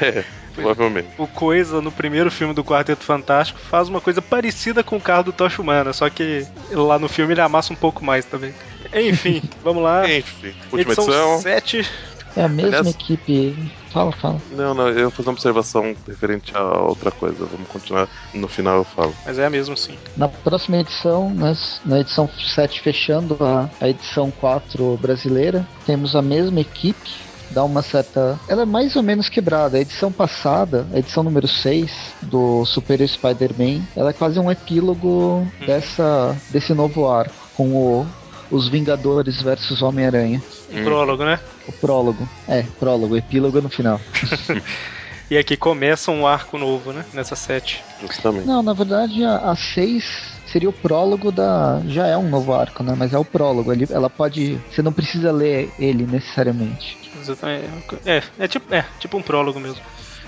É, 0.00 0.24
provavelmente. 0.54 1.08
O 1.18 1.26
Coisa, 1.26 1.80
no 1.80 1.90
primeiro 1.92 2.30
filme 2.30 2.52
do 2.54 2.64
Quarteto 2.64 3.04
Fantástico, 3.04 3.58
faz 3.60 3.88
uma 3.88 4.00
coisa 4.00 4.20
parecida 4.20 4.82
com 4.82 4.96
o 4.96 5.00
carro 5.00 5.24
do 5.24 5.32
Tocha 5.32 5.62
Humana, 5.62 5.92
só 5.92 6.08
que 6.10 6.46
lá 6.72 6.98
no 6.98 7.08
filme 7.08 7.32
ele 7.34 7.40
amassa 7.40 7.72
um 7.72 7.76
pouco 7.76 8.04
mais 8.04 8.24
também. 8.24 8.52
Enfim, 8.92 9.42
vamos 9.62 9.82
lá. 9.82 10.08
Enfim, 10.10 10.52
última 10.72 10.92
Edição 10.94 11.04
edição. 11.04 11.40
7. 11.40 11.90
É 12.36 12.42
a 12.44 12.48
mesma 12.48 12.78
Aliás- 12.78 12.86
equipe. 12.94 13.56
Fala, 13.90 14.12
fala. 14.12 14.40
Não, 14.52 14.74
não, 14.74 14.88
eu 14.88 15.02
vou 15.02 15.10
fazer 15.10 15.28
uma 15.30 15.32
observação 15.34 15.96
referente 16.06 16.52
a 16.54 16.62
outra 16.82 17.10
coisa. 17.10 17.44
Vamos 17.46 17.66
continuar. 17.68 18.06
No 18.34 18.46
final 18.46 18.76
eu 18.78 18.84
falo. 18.84 19.14
Mas 19.24 19.38
é 19.38 19.46
a 19.46 19.50
mesma 19.50 19.74
sim. 19.76 19.96
Na 20.16 20.28
próxima 20.28 20.76
edição, 20.78 21.30
nas- 21.30 21.80
na 21.84 22.00
edição 22.00 22.28
7, 22.54 22.80
fechando 22.80 23.36
a, 23.40 23.68
a 23.80 23.88
edição 23.88 24.30
4 24.30 24.96
brasileira, 24.98 25.66
temos 25.86 26.14
a 26.14 26.22
mesma 26.22 26.60
equipe. 26.60 27.10
Dá 27.50 27.64
uma 27.64 27.82
certa. 27.82 28.38
Ela 28.48 28.62
é 28.62 28.66
mais 28.66 28.96
ou 28.96 29.02
menos 29.02 29.28
quebrada. 29.28 29.78
A 29.78 29.80
edição 29.80 30.12
passada, 30.12 30.86
a 30.92 30.98
edição 30.98 31.22
número 31.22 31.48
6 31.48 31.90
do 32.22 32.64
Super 32.64 33.06
Spider-Man, 33.06 33.82
ela 33.96 34.10
é 34.10 34.12
quase 34.12 34.38
um 34.38 34.50
epílogo 34.50 35.46
dessa, 35.66 36.36
desse 36.50 36.74
novo 36.74 37.08
arco, 37.08 37.34
com 37.54 37.74
o, 37.74 38.06
os 38.50 38.68
Vingadores 38.68 39.40
versus 39.40 39.82
Homem-Aranha. 39.82 40.42
Hum. 40.72 40.84
prólogo, 40.84 41.24
né? 41.24 41.40
O 41.66 41.72
prólogo. 41.72 42.28
É, 42.46 42.64
prólogo, 42.78 43.16
epílogo 43.16 43.60
no 43.60 43.68
final. 43.68 44.00
E 45.30 45.36
aqui 45.36 45.56
começa 45.56 46.10
um 46.10 46.26
arco 46.26 46.56
novo, 46.56 46.92
né? 46.92 47.04
Nessa 47.12 47.36
7. 47.36 47.84
Justamente. 48.00 48.46
Não, 48.46 48.62
na 48.62 48.72
verdade, 48.72 49.24
a 49.24 49.54
6 49.54 50.40
seria 50.46 50.68
o 50.68 50.72
prólogo 50.72 51.30
da. 51.30 51.82
Já 51.86 52.06
é 52.06 52.16
um 52.16 52.28
novo 52.28 52.54
arco, 52.54 52.82
né? 52.82 52.94
Mas 52.96 53.12
é 53.12 53.18
o 53.18 53.24
prólogo. 53.24 53.72
Ele, 53.72 53.86
ela 53.90 54.08
pode. 54.08 54.58
Você 54.70 54.80
não 54.80 54.92
precisa 54.92 55.30
ler 55.30 55.70
ele 55.78 56.06
necessariamente. 56.06 56.98
Exatamente. 57.20 57.68
É, 58.06 58.22
é, 58.38 58.48
tipo, 58.48 58.74
é 58.74 58.84
tipo 58.98 59.18
um 59.18 59.22
prólogo 59.22 59.60
mesmo. 59.60 59.82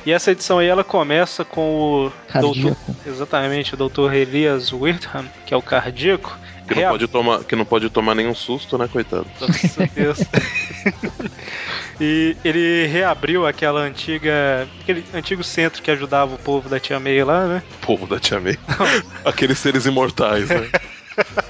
E 0.04 0.12
essa 0.12 0.30
edição 0.30 0.58
aí 0.58 0.66
ela 0.66 0.82
começa 0.82 1.44
com 1.44 1.60
o 1.60 2.12
doutor, 2.32 2.54
Cardíaco. 2.54 2.96
exatamente, 3.06 3.74
o 3.74 3.76
Dr. 3.76 4.14
Elias 4.14 4.72
Wirtham, 4.72 5.26
que 5.44 5.52
é 5.52 5.56
o 5.56 5.62
cardíaco. 5.62 6.38
Que 6.74 6.80
não, 6.82 6.90
pode 6.90 7.08
tomar, 7.08 7.44
que 7.44 7.56
não 7.56 7.64
pode 7.64 7.90
tomar 7.90 8.14
nenhum 8.14 8.34
susto, 8.34 8.78
né, 8.78 8.88
coitado? 8.90 9.26
Nossa 9.40 9.86
Deus. 9.94 10.20
e 12.00 12.36
ele 12.44 12.86
reabriu 12.86 13.46
aquela 13.46 13.80
antiga. 13.80 14.68
aquele 14.80 15.04
antigo 15.12 15.42
centro 15.42 15.82
que 15.82 15.90
ajudava 15.90 16.34
o 16.34 16.38
povo 16.38 16.68
da 16.68 16.78
Tia 16.80 16.98
May 17.00 17.22
lá, 17.24 17.46
né? 17.46 17.62
Povo 17.80 18.06
da 18.06 18.18
Tia 18.20 18.40
May. 18.40 18.58
Aqueles 19.24 19.58
seres 19.58 19.86
imortais, 19.86 20.48
né? 20.48 20.68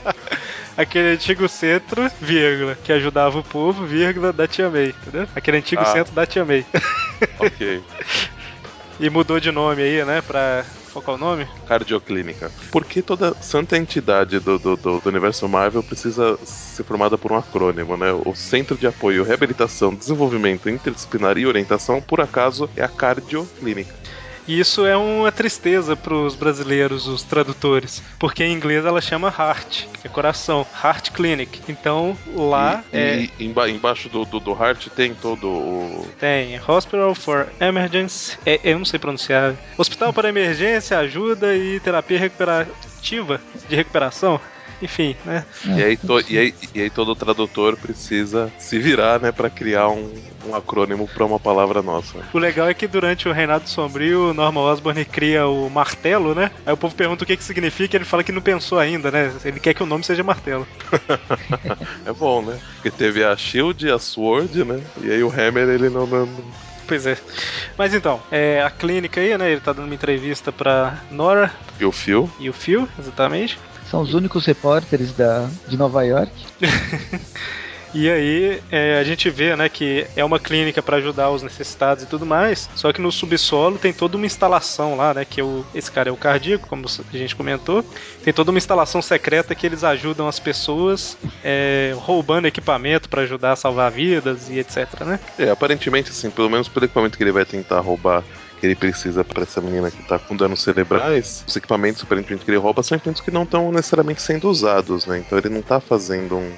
Aquele 0.76 1.08
antigo 1.14 1.46
centro, 1.48 2.10
vírgula, 2.20 2.74
que 2.82 2.92
ajudava 2.92 3.38
o 3.38 3.44
povo, 3.44 3.84
vírgula, 3.84 4.32
da 4.32 4.48
Tia 4.48 4.70
May, 4.70 4.94
entendeu? 4.98 5.28
Aquele 5.36 5.58
antigo 5.58 5.82
Ah. 5.82 5.92
centro 5.92 6.14
da 6.14 6.24
Tia 6.24 6.44
May. 6.44 6.64
ok. 7.38 7.82
E 8.98 9.10
mudou 9.10 9.38
de 9.38 9.50
nome 9.52 9.82
aí, 9.82 10.02
né? 10.04 10.22
Pra. 10.22 10.64
Qual 10.92 11.04
é 11.06 11.10
o 11.10 11.18
nome? 11.18 11.46
Cardioclínica. 11.66 12.50
Por 12.70 12.84
que 12.84 13.00
toda 13.00 13.34
santa 13.40 13.76
entidade 13.76 14.40
do, 14.40 14.58
do, 14.58 14.76
do 14.76 15.02
universo 15.04 15.48
Marvel 15.48 15.82
precisa 15.82 16.36
ser 16.44 16.84
formada 16.84 17.16
por 17.16 17.32
um 17.32 17.36
acrônimo, 17.36 17.96
né? 17.96 18.12
O 18.12 18.34
Centro 18.34 18.76
de 18.76 18.86
Apoio, 18.86 19.24
Reabilitação, 19.24 19.94
Desenvolvimento 19.94 20.68
Interdisciplinar 20.68 21.38
e 21.38 21.46
Orientação, 21.46 22.00
por 22.02 22.20
acaso, 22.20 22.68
é 22.76 22.82
a 22.82 22.88
Cardioclínica. 22.88 23.99
E 24.46 24.58
isso 24.58 24.84
é 24.86 24.96
uma 24.96 25.30
tristeza 25.30 25.94
pros 25.94 26.34
brasileiros, 26.34 27.06
os 27.06 27.22
tradutores. 27.22 28.02
Porque 28.18 28.42
em 28.44 28.52
inglês 28.52 28.84
ela 28.84 29.00
chama 29.00 29.28
Heart, 29.36 29.84
que 30.00 30.06
é 30.06 30.10
coração, 30.10 30.66
Heart 30.82 31.10
Clinic. 31.10 31.60
Então 31.68 32.16
lá 32.34 32.82
e, 32.92 32.96
é. 32.96 33.28
e 33.38 33.44
emba- 33.46 33.68
embaixo 33.70 34.08
do, 34.08 34.24
do, 34.24 34.40
do 34.40 34.52
Heart 34.52 34.88
tem 34.88 35.14
todo 35.14 35.46
o. 35.48 36.08
Tem 36.18 36.60
Hospital 36.66 37.14
for 37.14 37.48
Emergency, 37.60 38.38
é, 38.44 38.60
eu 38.64 38.78
não 38.78 38.84
sei 38.84 38.98
pronunciar. 38.98 39.54
Hospital 39.76 40.12
para 40.12 40.28
emergência, 40.28 40.98
ajuda 40.98 41.54
e 41.56 41.78
terapia 41.80 42.18
recuperativa 42.18 43.40
de 43.68 43.76
recuperação. 43.76 44.40
Enfim, 44.82 45.14
né? 45.24 45.44
E 45.76 45.82
aí, 45.82 45.96
to- 45.96 46.22
e, 46.28 46.38
aí, 46.38 46.54
e 46.74 46.80
aí 46.82 46.90
todo 46.90 47.14
tradutor 47.14 47.76
precisa 47.76 48.50
se 48.58 48.78
virar, 48.78 49.20
né, 49.20 49.30
pra 49.30 49.50
criar 49.50 49.88
um, 49.90 50.10
um 50.46 50.54
acrônimo 50.54 51.06
pra 51.08 51.24
uma 51.24 51.38
palavra 51.38 51.82
nossa. 51.82 52.18
O 52.32 52.38
legal 52.38 52.68
é 52.68 52.74
que 52.74 52.86
durante 52.88 53.28
o 53.28 53.32
Reinado 53.32 53.68
Sombrio, 53.68 54.30
o 54.30 54.34
Norman 54.34 54.62
Osborn 54.62 55.04
cria 55.04 55.46
o 55.46 55.68
martelo, 55.68 56.34
né? 56.34 56.50
Aí 56.64 56.72
o 56.72 56.76
povo 56.76 56.94
pergunta 56.94 57.24
o 57.24 57.26
que 57.26 57.36
que 57.36 57.44
significa, 57.44 57.96
ele 57.96 58.04
fala 58.04 58.24
que 58.24 58.32
não 58.32 58.40
pensou 58.40 58.78
ainda, 58.78 59.10
né? 59.10 59.32
Ele 59.44 59.60
quer 59.60 59.74
que 59.74 59.82
o 59.82 59.86
nome 59.86 60.02
seja 60.04 60.22
martelo. 60.24 60.66
É 62.04 62.12
bom, 62.12 62.42
né? 62.42 62.58
Porque 62.74 62.90
teve 62.90 63.22
a 63.24 63.36
Shield, 63.36 63.90
a 63.90 63.98
Sword, 63.98 64.64
né? 64.64 64.80
E 65.02 65.10
aí 65.10 65.22
o 65.22 65.28
Hammer, 65.30 65.68
ele 65.68 65.88
não. 65.90 66.06
não- 66.06 66.26
não- 66.26 66.70
Pois 66.86 67.06
é. 67.06 67.16
Mas 67.78 67.94
então, 67.94 68.20
é, 68.32 68.60
a 68.62 68.70
clínica 68.70 69.20
aí, 69.20 69.38
né? 69.38 69.52
Ele 69.52 69.60
tá 69.60 69.72
dando 69.72 69.84
uma 69.84 69.94
entrevista 69.94 70.50
pra 70.50 70.98
Nora 71.10 71.52
E 71.78 71.84
o 71.84 71.92
Phil. 71.92 72.28
e 72.40 72.50
o 72.50 72.52
Phil, 72.52 72.88
exatamente. 72.98 73.60
São 73.90 74.02
os 74.02 74.14
únicos 74.14 74.46
repórteres 74.46 75.12
da, 75.12 75.48
de 75.66 75.76
Nova 75.76 76.04
York. 76.04 76.32
E 77.92 78.08
aí 78.08 78.62
é, 78.70 78.98
a 79.00 79.04
gente 79.04 79.28
vê, 79.28 79.56
né, 79.56 79.68
que 79.68 80.06
é 80.14 80.24
uma 80.24 80.38
clínica 80.38 80.80
para 80.80 80.98
ajudar 80.98 81.30
os 81.30 81.42
necessitados 81.42 82.04
e 82.04 82.06
tudo 82.06 82.24
mais. 82.24 82.70
Só 82.76 82.92
que 82.92 83.00
no 83.00 83.10
subsolo 83.10 83.78
tem 83.78 83.92
toda 83.92 84.16
uma 84.16 84.26
instalação 84.26 84.96
lá, 84.96 85.12
né, 85.12 85.24
que 85.24 85.40
é 85.40 85.44
o, 85.44 85.64
esse 85.74 85.90
cara 85.90 86.08
é 86.08 86.12
o 86.12 86.16
cardíaco, 86.16 86.68
como 86.68 86.86
a 86.86 87.16
gente 87.16 87.34
comentou. 87.34 87.84
Tem 88.22 88.32
toda 88.32 88.52
uma 88.52 88.58
instalação 88.58 89.02
secreta 89.02 89.54
que 89.54 89.66
eles 89.66 89.82
ajudam 89.82 90.28
as 90.28 90.38
pessoas 90.38 91.18
é, 91.42 91.92
roubando 91.96 92.46
equipamento 92.46 93.08
para 93.08 93.22
ajudar 93.22 93.52
a 93.52 93.56
salvar 93.56 93.90
vidas 93.90 94.48
e 94.48 94.60
etc, 94.60 95.00
né? 95.00 95.18
É, 95.36 95.50
aparentemente, 95.50 96.10
assim, 96.10 96.30
pelo 96.30 96.48
menos 96.48 96.68
pelo 96.68 96.84
equipamento 96.84 97.18
que 97.18 97.24
ele 97.24 97.32
vai 97.32 97.44
tentar 97.44 97.80
roubar 97.80 98.22
que 98.60 98.66
ele 98.66 98.76
precisa 98.76 99.24
para 99.24 99.42
essa 99.42 99.60
menina 99.60 99.90
que 99.90 100.02
tá 100.02 100.18
com 100.18 100.36
danos 100.36 100.62
cerebrais, 100.62 101.42
os 101.48 101.56
equipamentos 101.56 102.02
aparentemente 102.02 102.44
que 102.44 102.50
ele 102.50 102.58
rouba 102.58 102.82
são 102.82 102.96
equipamentos 102.96 103.22
que 103.22 103.30
não 103.30 103.44
estão 103.44 103.72
necessariamente 103.72 104.20
sendo 104.20 104.50
usados, 104.50 105.06
né? 105.06 105.18
Então 105.18 105.38
ele 105.38 105.48
não 105.48 105.62
tá 105.62 105.80
fazendo 105.80 106.36
um. 106.36 106.52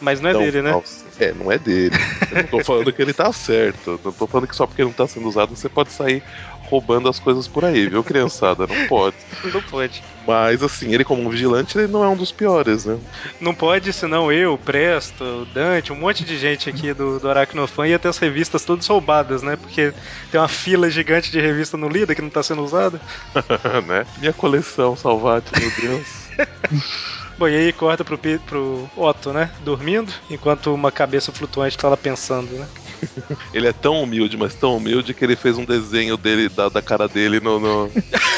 Mas 0.00 0.20
não 0.20 0.30
é 0.30 0.34
dele, 0.34 0.62
né? 0.62 0.82
É, 1.18 1.32
não 1.32 1.52
é 1.52 1.58
dele. 1.58 1.94
Eu 2.30 2.36
não 2.38 2.48
tô 2.48 2.64
falando 2.64 2.92
que 2.92 3.02
ele 3.02 3.12
tá 3.12 3.30
certo. 3.32 4.00
Não 4.02 4.12
tô 4.12 4.26
falando 4.26 4.48
que 4.48 4.56
só 4.56 4.66
porque 4.66 4.82
não 4.82 4.92
tá 4.92 5.06
sendo 5.06 5.28
usado 5.28 5.54
você 5.54 5.68
pode 5.68 5.92
sair 5.92 6.22
roubando 6.70 7.08
as 7.08 7.18
coisas 7.18 7.48
por 7.48 7.64
aí, 7.64 7.88
viu, 7.88 8.02
criançada? 8.02 8.66
Não 8.66 8.86
pode. 8.86 9.16
Não 9.52 9.60
pode. 9.60 10.02
Mas, 10.26 10.62
assim, 10.62 10.94
ele 10.94 11.02
como 11.02 11.22
um 11.22 11.30
vigilante, 11.30 11.76
ele 11.76 11.88
não 11.88 12.04
é 12.04 12.08
um 12.08 12.16
dos 12.16 12.30
piores, 12.30 12.84
né? 12.84 12.98
Não 13.40 13.52
pode, 13.52 13.92
senão 13.92 14.30
eu, 14.30 14.56
Presto, 14.56 15.46
Dante, 15.52 15.92
um 15.92 15.96
monte 15.96 16.24
de 16.24 16.38
gente 16.38 16.68
aqui 16.70 16.94
do, 16.94 17.18
do 17.18 17.28
Aracnofan 17.28 17.88
ia 17.88 17.98
ter 17.98 18.08
as 18.08 18.18
revistas 18.18 18.64
todas 18.64 18.86
roubadas, 18.86 19.42
né? 19.42 19.56
Porque 19.56 19.92
tem 20.30 20.40
uma 20.40 20.46
fila 20.46 20.88
gigante 20.90 21.32
de 21.32 21.40
revista 21.40 21.76
no 21.76 21.88
Lida 21.88 22.14
que 22.14 22.22
não 22.22 22.30
tá 22.30 22.42
sendo 22.42 22.62
usada. 22.62 23.00
né? 23.88 24.06
Minha 24.18 24.32
coleção, 24.32 24.94
Salvate, 24.94 25.50
meu 25.58 25.70
Deus. 25.70 26.06
Bom, 27.40 27.48
e 27.48 27.56
aí 27.56 27.72
corta 27.72 28.04
pro, 28.04 28.18
pro 28.18 28.90
Otto, 28.94 29.32
né? 29.32 29.50
Dormindo, 29.64 30.12
enquanto 30.28 30.74
uma 30.74 30.92
cabeça 30.92 31.32
flutuante 31.32 31.78
tá 31.78 31.88
lá 31.88 31.96
pensando, 31.96 32.52
né? 32.52 32.68
ele 33.54 33.66
é 33.66 33.72
tão 33.72 34.02
humilde, 34.02 34.36
mas 34.36 34.54
tão 34.54 34.76
humilde 34.76 35.14
que 35.14 35.24
ele 35.24 35.34
fez 35.34 35.56
um 35.56 35.64
desenho 35.64 36.18
dele 36.18 36.50
da, 36.50 36.68
da 36.68 36.82
cara 36.82 37.08
dele 37.08 37.40
no, 37.40 37.58
no 37.58 37.90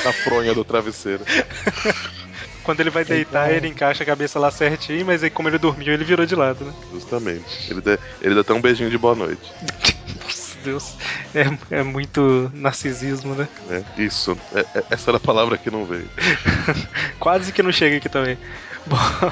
na 0.05 0.13
fronha 0.13 0.55
do 0.55 0.65
travesseiro. 0.65 1.25
Quando 2.63 2.79
ele 2.79 2.91
vai 2.91 3.05
deitar, 3.05 3.53
ele 3.53 3.67
encaixa 3.67 4.05
a 4.05 4.07
cabeça 4.07 4.39
lá 4.39 4.53
certinho, 4.53 5.05
mas 5.05 5.25
aí 5.25 5.31
como 5.31 5.49
ele 5.49 5.59
dormiu, 5.59 5.93
ele 5.93 6.05
virou 6.05 6.25
de 6.25 6.37
lado, 6.37 6.65
né? 6.65 6.73
Justamente. 6.93 7.73
Ele 7.73 7.81
dá, 7.81 7.99
ele 8.21 8.37
dá 8.37 8.43
até 8.43 8.53
um 8.55 8.61
beijinho 8.61 8.89
de 8.89 8.99
boa 8.99 9.17
noite. 9.17 9.53
Nossa, 10.23 10.57
Deus. 10.63 10.97
É, 11.35 11.79
é 11.79 11.83
muito 11.83 12.53
narcisismo, 12.55 13.35
né? 13.35 13.49
É, 13.69 13.83
isso. 14.01 14.39
É, 14.55 14.61
é, 14.61 14.85
essa 14.91 15.11
era 15.11 15.17
a 15.17 15.21
palavra 15.21 15.59
que 15.59 15.73
não 15.73 15.85
veio. 15.85 16.09
Quase 17.19 17.53
que 17.53 17.65
não 17.65 17.73
chega 17.73 17.97
aqui 17.97 18.09
também. 18.09 18.39
Bom, 18.87 18.97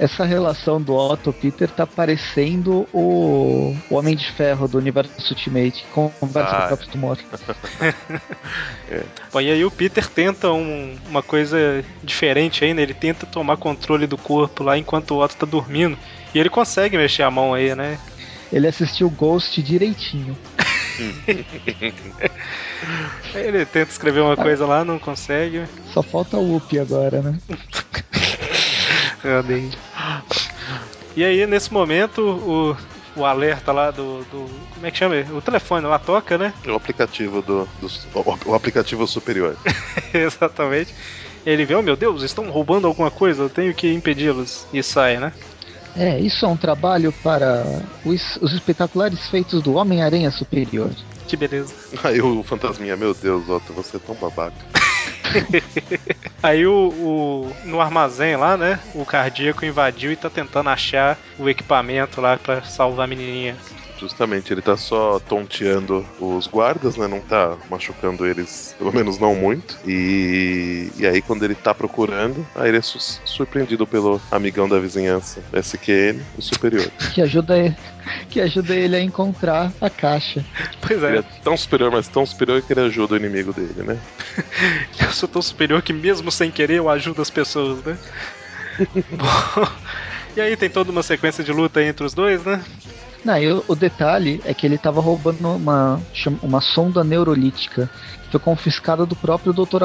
essa 0.00 0.24
relação 0.24 0.80
do 0.80 0.94
Otto 0.94 1.32
Peter 1.32 1.68
tá 1.68 1.86
parecendo 1.86 2.88
o, 2.92 3.76
o 3.90 3.94
Homem 3.94 4.16
de 4.16 4.32
Ferro 4.32 4.66
do 4.66 4.78
universo 4.78 5.12
Ultimate, 5.30 5.84
que 5.84 5.90
conversa 5.92 6.50
ah, 6.50 6.58
com 6.58 6.64
o 6.64 6.68
próprio 6.68 6.88
tumor. 6.88 7.18
é. 8.90 9.02
Bom, 9.30 9.40
e 9.42 9.50
aí 9.50 9.62
o 9.62 9.70
Peter 9.70 10.08
tenta 10.08 10.50
um, 10.50 10.96
uma 11.06 11.22
coisa 11.22 11.84
diferente 12.02 12.64
ainda, 12.64 12.80
ele 12.80 12.94
tenta 12.94 13.26
tomar 13.26 13.58
controle 13.58 14.06
do 14.06 14.16
corpo 14.16 14.64
lá 14.64 14.78
enquanto 14.78 15.10
o 15.12 15.22
Otto 15.22 15.36
tá 15.36 15.46
dormindo. 15.46 15.98
E 16.34 16.38
ele 16.38 16.48
consegue 16.48 16.96
mexer 16.96 17.24
a 17.24 17.30
mão 17.30 17.52
aí, 17.52 17.74
né? 17.74 17.98
Ele 18.50 18.66
assistiu 18.66 19.10
Ghost 19.10 19.62
direitinho. 19.62 20.36
ele 23.34 23.66
tenta 23.66 23.90
escrever 23.90 24.20
uma 24.20 24.36
coisa 24.36 24.66
lá, 24.66 24.84
não 24.84 24.98
consegue. 24.98 25.64
Só 25.92 26.02
falta 26.02 26.36
o 26.36 26.56
Up 26.56 26.78
agora, 26.78 27.22
né? 27.22 27.38
E 31.16 31.24
aí, 31.24 31.46
nesse 31.46 31.72
momento, 31.72 32.20
o, 32.22 32.76
o 33.20 33.24
alerta 33.24 33.72
lá 33.72 33.90
do, 33.90 34.24
do, 34.24 34.48
Como 34.74 34.86
é 34.86 34.90
que 34.90 34.98
chama? 34.98 35.16
O 35.32 35.40
telefone 35.40 35.86
lá 35.86 35.98
toca, 35.98 36.38
né? 36.38 36.54
O 36.66 36.74
aplicativo 36.74 37.42
do. 37.42 37.68
do 37.80 37.90
o, 38.46 38.54
aplicativo 38.54 39.06
superior. 39.06 39.56
Exatamente. 40.14 40.94
Ele 41.44 41.64
vê, 41.64 41.74
oh 41.74 41.82
meu 41.82 41.96
Deus, 41.96 42.22
estão 42.22 42.50
roubando 42.50 42.86
alguma 42.86 43.10
coisa, 43.10 43.42
eu 43.42 43.48
tenho 43.48 43.74
que 43.74 43.92
impedi-los. 43.92 44.66
E 44.72 44.82
sai, 44.82 45.18
né? 45.18 45.32
É, 45.96 46.18
isso 46.20 46.44
é 46.44 46.48
um 46.48 46.56
trabalho 46.56 47.12
para 47.22 47.64
os, 48.04 48.36
os 48.36 48.52
espetaculares 48.52 49.28
feitos 49.28 49.62
do 49.62 49.74
Homem-Aranha 49.74 50.30
Superior. 50.30 50.90
Que 51.26 51.36
beleza. 51.36 51.74
Aí 52.04 52.20
o 52.20 52.42
fantasminha, 52.42 52.96
meu 52.96 53.14
Deus, 53.14 53.48
Otto, 53.48 53.72
você 53.72 53.96
é 53.96 54.00
tão 54.00 54.14
babaca. 54.14 54.54
Aí 56.42 56.66
o, 56.66 56.88
o, 56.88 57.56
no 57.64 57.80
armazém 57.80 58.36
lá, 58.36 58.56
né? 58.56 58.80
O 58.94 59.04
cardíaco 59.04 59.64
invadiu 59.64 60.12
e 60.12 60.16
tá 60.16 60.30
tentando 60.30 60.70
achar 60.70 61.18
o 61.38 61.48
equipamento 61.48 62.20
lá 62.20 62.36
para 62.36 62.62
salvar 62.62 63.04
a 63.04 63.06
menininha. 63.06 63.56
Justamente, 64.00 64.50
ele 64.50 64.62
tá 64.62 64.78
só 64.78 65.20
tonteando 65.20 66.06
os 66.18 66.46
guardas, 66.46 66.96
né? 66.96 67.06
Não 67.06 67.20
tá 67.20 67.58
machucando 67.68 68.26
eles, 68.26 68.74
pelo 68.78 68.90
menos 68.90 69.18
não 69.18 69.34
muito. 69.34 69.78
E, 69.86 70.90
e 70.96 71.06
aí, 71.06 71.20
quando 71.20 71.44
ele 71.44 71.54
tá 71.54 71.74
procurando, 71.74 72.46
aí 72.54 72.70
ele 72.70 72.78
é 72.78 72.82
su 72.82 72.98
surpreendido 73.26 73.86
pelo 73.86 74.18
amigão 74.30 74.66
da 74.66 74.78
vizinhança, 74.78 75.42
SQN, 75.52 76.18
o 76.38 76.42
superior. 76.42 76.90
Que 77.12 77.20
ajuda 77.22 77.58
ele, 77.58 77.76
que 78.30 78.40
ajuda 78.40 78.74
ele 78.74 78.96
a 78.96 79.00
encontrar 79.00 79.72
a 79.80 79.90
caixa. 79.90 80.44
Pois 80.80 81.02
é. 81.02 81.08
Ele 81.08 81.18
é 81.18 81.24
tão 81.42 81.56
superior, 81.56 81.90
mas 81.90 82.08
tão 82.08 82.24
superior 82.24 82.62
que 82.62 82.72
ele 82.72 82.80
ajuda 82.80 83.14
o 83.14 83.16
inimigo 83.16 83.52
dele, 83.52 83.82
né? 83.82 83.98
eu 85.00 85.10
sou 85.10 85.28
tão 85.28 85.42
superior 85.42 85.82
que 85.82 85.92
mesmo 85.92 86.30
sem 86.30 86.50
querer 86.50 86.76
eu 86.76 86.88
ajudo 86.88 87.20
as 87.20 87.28
pessoas, 87.28 87.84
né? 87.84 87.98
Bom, 89.10 89.68
e 90.36 90.40
aí 90.40 90.56
tem 90.56 90.70
toda 90.70 90.90
uma 90.90 91.02
sequência 91.02 91.42
de 91.42 91.52
luta 91.52 91.82
entre 91.82 92.06
os 92.06 92.14
dois, 92.14 92.42
né? 92.44 92.62
Não, 93.24 93.36
e 93.36 93.52
o, 93.52 93.64
o, 93.68 93.76
detalhe 93.76 94.40
é 94.44 94.54
que 94.54 94.66
ele 94.66 94.76
estava 94.76 95.00
roubando 95.00 95.46
uma, 95.48 96.00
uma 96.42 96.60
sonda 96.60 97.04
neurolítica 97.04 97.90
que 98.24 98.30
foi 98.30 98.40
confiscada 98.40 99.04
do 99.04 99.14
próprio 99.14 99.52
Dr. 99.52 99.84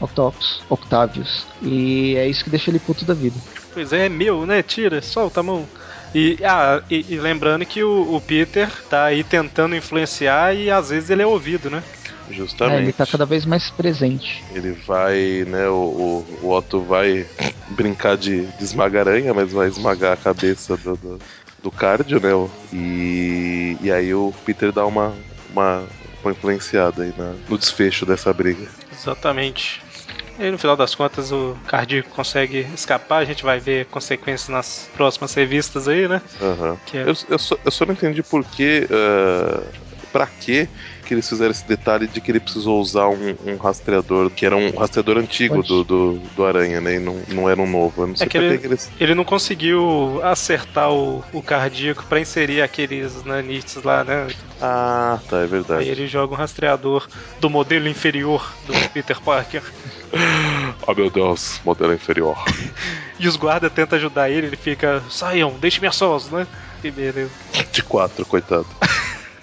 Octopus, 0.00 0.62
Octavius. 0.68 1.46
E 1.62 2.14
é 2.16 2.28
isso 2.28 2.44
que 2.44 2.50
deixa 2.50 2.70
ele 2.70 2.78
puto 2.78 3.04
da 3.04 3.14
vida. 3.14 3.36
Pois 3.74 3.92
é, 3.92 4.06
é 4.06 4.08
meu, 4.08 4.46
né? 4.46 4.62
Tira, 4.62 5.02
solta 5.02 5.40
a 5.40 5.42
mão. 5.42 5.66
E, 6.14 6.38
ah, 6.44 6.82
e, 6.90 7.04
e 7.10 7.18
lembrando 7.18 7.66
que 7.66 7.82
o, 7.82 8.14
o, 8.14 8.20
Peter 8.20 8.70
tá 8.88 9.04
aí 9.04 9.24
tentando 9.24 9.74
influenciar 9.74 10.54
e 10.54 10.70
às 10.70 10.90
vezes 10.90 11.10
ele 11.10 11.22
é 11.22 11.26
ouvido, 11.26 11.68
né? 11.68 11.82
Justamente. 12.30 12.78
É, 12.78 12.82
ele 12.82 12.92
tá 12.92 13.06
cada 13.06 13.26
vez 13.26 13.44
mais 13.44 13.70
presente. 13.70 14.42
Ele 14.54 14.72
vai, 14.72 15.44
né? 15.46 15.68
O, 15.68 15.74
o, 15.74 16.38
o 16.42 16.50
Otto 16.50 16.80
vai 16.80 17.26
brincar 17.70 18.16
de, 18.16 18.46
de 18.46 18.64
esmagar-aranha, 18.64 19.34
mas 19.34 19.52
vai 19.52 19.68
esmagar 19.68 20.12
a 20.12 20.16
cabeça 20.16 20.76
do, 20.76 20.96
do, 20.96 21.18
do 21.66 21.70
cardio, 21.72 22.20
né? 22.20 22.30
E, 22.72 23.76
e 23.82 23.90
aí 23.90 24.14
o 24.14 24.32
Peter 24.44 24.70
dá 24.70 24.86
uma, 24.86 25.12
uma, 25.50 25.84
uma 26.22 26.30
influenciada 26.30 27.02
aí 27.02 27.12
na, 27.18 27.34
no 27.48 27.58
desfecho 27.58 28.06
dessa 28.06 28.32
briga. 28.32 28.68
Exatamente. 28.92 29.82
E 30.38 30.48
no 30.48 30.58
final 30.58 30.76
das 30.76 30.94
contas 30.94 31.32
o 31.32 31.56
Cardíaco 31.66 32.10
consegue 32.10 32.60
escapar, 32.72 33.18
a 33.18 33.24
gente 33.24 33.42
vai 33.42 33.58
ver 33.58 33.86
consequências 33.86 34.48
nas 34.48 34.88
próximas 34.94 35.34
revistas 35.34 35.88
aí, 35.88 36.06
né? 36.06 36.22
Uhum. 36.40 36.78
É... 36.94 37.02
Eu, 37.02 37.16
eu, 37.30 37.38
só, 37.38 37.56
eu, 37.64 37.70
só, 37.70 37.84
não 37.84 37.94
entendi 37.94 38.22
por 38.22 38.44
que. 38.44 38.86
Uh, 38.88 39.66
pra 40.12 40.26
que 40.26 40.68
que 41.06 41.14
eles 41.14 41.28
fizeram 41.28 41.52
esse 41.52 41.66
detalhe 41.66 42.08
de 42.08 42.20
que 42.20 42.30
ele 42.30 42.40
precisou 42.40 42.80
usar 42.80 43.08
um, 43.08 43.36
um 43.46 43.56
rastreador, 43.56 44.28
que 44.28 44.44
era 44.44 44.56
um 44.56 44.76
rastreador 44.76 45.18
antigo 45.18 45.62
do, 45.62 45.84
do, 45.84 46.18
do, 46.34 46.44
Aranha, 46.44 46.80
né? 46.80 46.96
E 46.96 46.98
não, 46.98 47.22
não 47.28 47.48
era 47.48 47.60
um 47.60 47.70
novo. 47.70 48.02
Eu 48.02 48.06
não 48.08 48.16
sei 48.16 48.26
é 48.26 48.28
que 48.28 48.36
ele, 48.36 48.58
que 48.58 48.66
eles... 48.66 48.90
ele 49.00 49.14
não 49.14 49.24
conseguiu 49.24 50.20
acertar 50.24 50.92
o, 50.92 51.24
o 51.32 51.40
cardíaco 51.40 52.04
para 52.06 52.18
inserir 52.20 52.60
aqueles 52.60 53.24
nanites 53.24 53.82
lá, 53.82 54.02
né? 54.02 54.26
Ah, 54.60 55.20
tá, 55.28 55.38
é 55.38 55.46
verdade. 55.46 55.84
Aí 55.84 55.88
ele 55.88 56.08
joga 56.08 56.34
um 56.34 56.36
rastreador 56.36 57.06
do 57.40 57.48
modelo 57.48 57.88
inferior 57.88 58.52
do 58.66 58.72
Peter 58.90 59.20
Parker. 59.20 59.62
oh 60.86 60.94
meu 60.94 61.08
Deus, 61.08 61.60
modelo 61.64 61.94
inferior. 61.94 62.36
e 63.20 63.28
os 63.28 63.36
guardas 63.36 63.72
tentam 63.72 63.96
ajudar 63.96 64.28
ele, 64.28 64.48
ele 64.48 64.56
fica, 64.56 65.02
saiam, 65.08 65.54
deixe-me 65.60 65.86
a 65.86 65.92
sós, 65.92 66.28
né? 66.30 66.46
Que 66.82 66.90
beleza. 66.90 67.30
De 67.72 67.82
quatro, 67.82 68.26
coitado. 68.26 68.66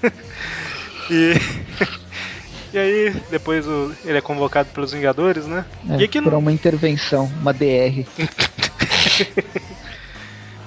E. 1.10 1.34
E 2.74 2.78
aí, 2.78 3.16
depois 3.30 3.68
o, 3.68 3.94
ele 4.04 4.18
é 4.18 4.22
convocado 4.22 4.70
pelos 4.74 4.92
Vingadores, 4.92 5.46
né? 5.46 5.63
É, 5.92 5.98
e 5.98 6.06
aqui 6.06 6.20
por 6.20 6.34
uma 6.34 6.52
intervenção, 6.52 7.32
uma 7.39 7.54
DR. 7.54 8.04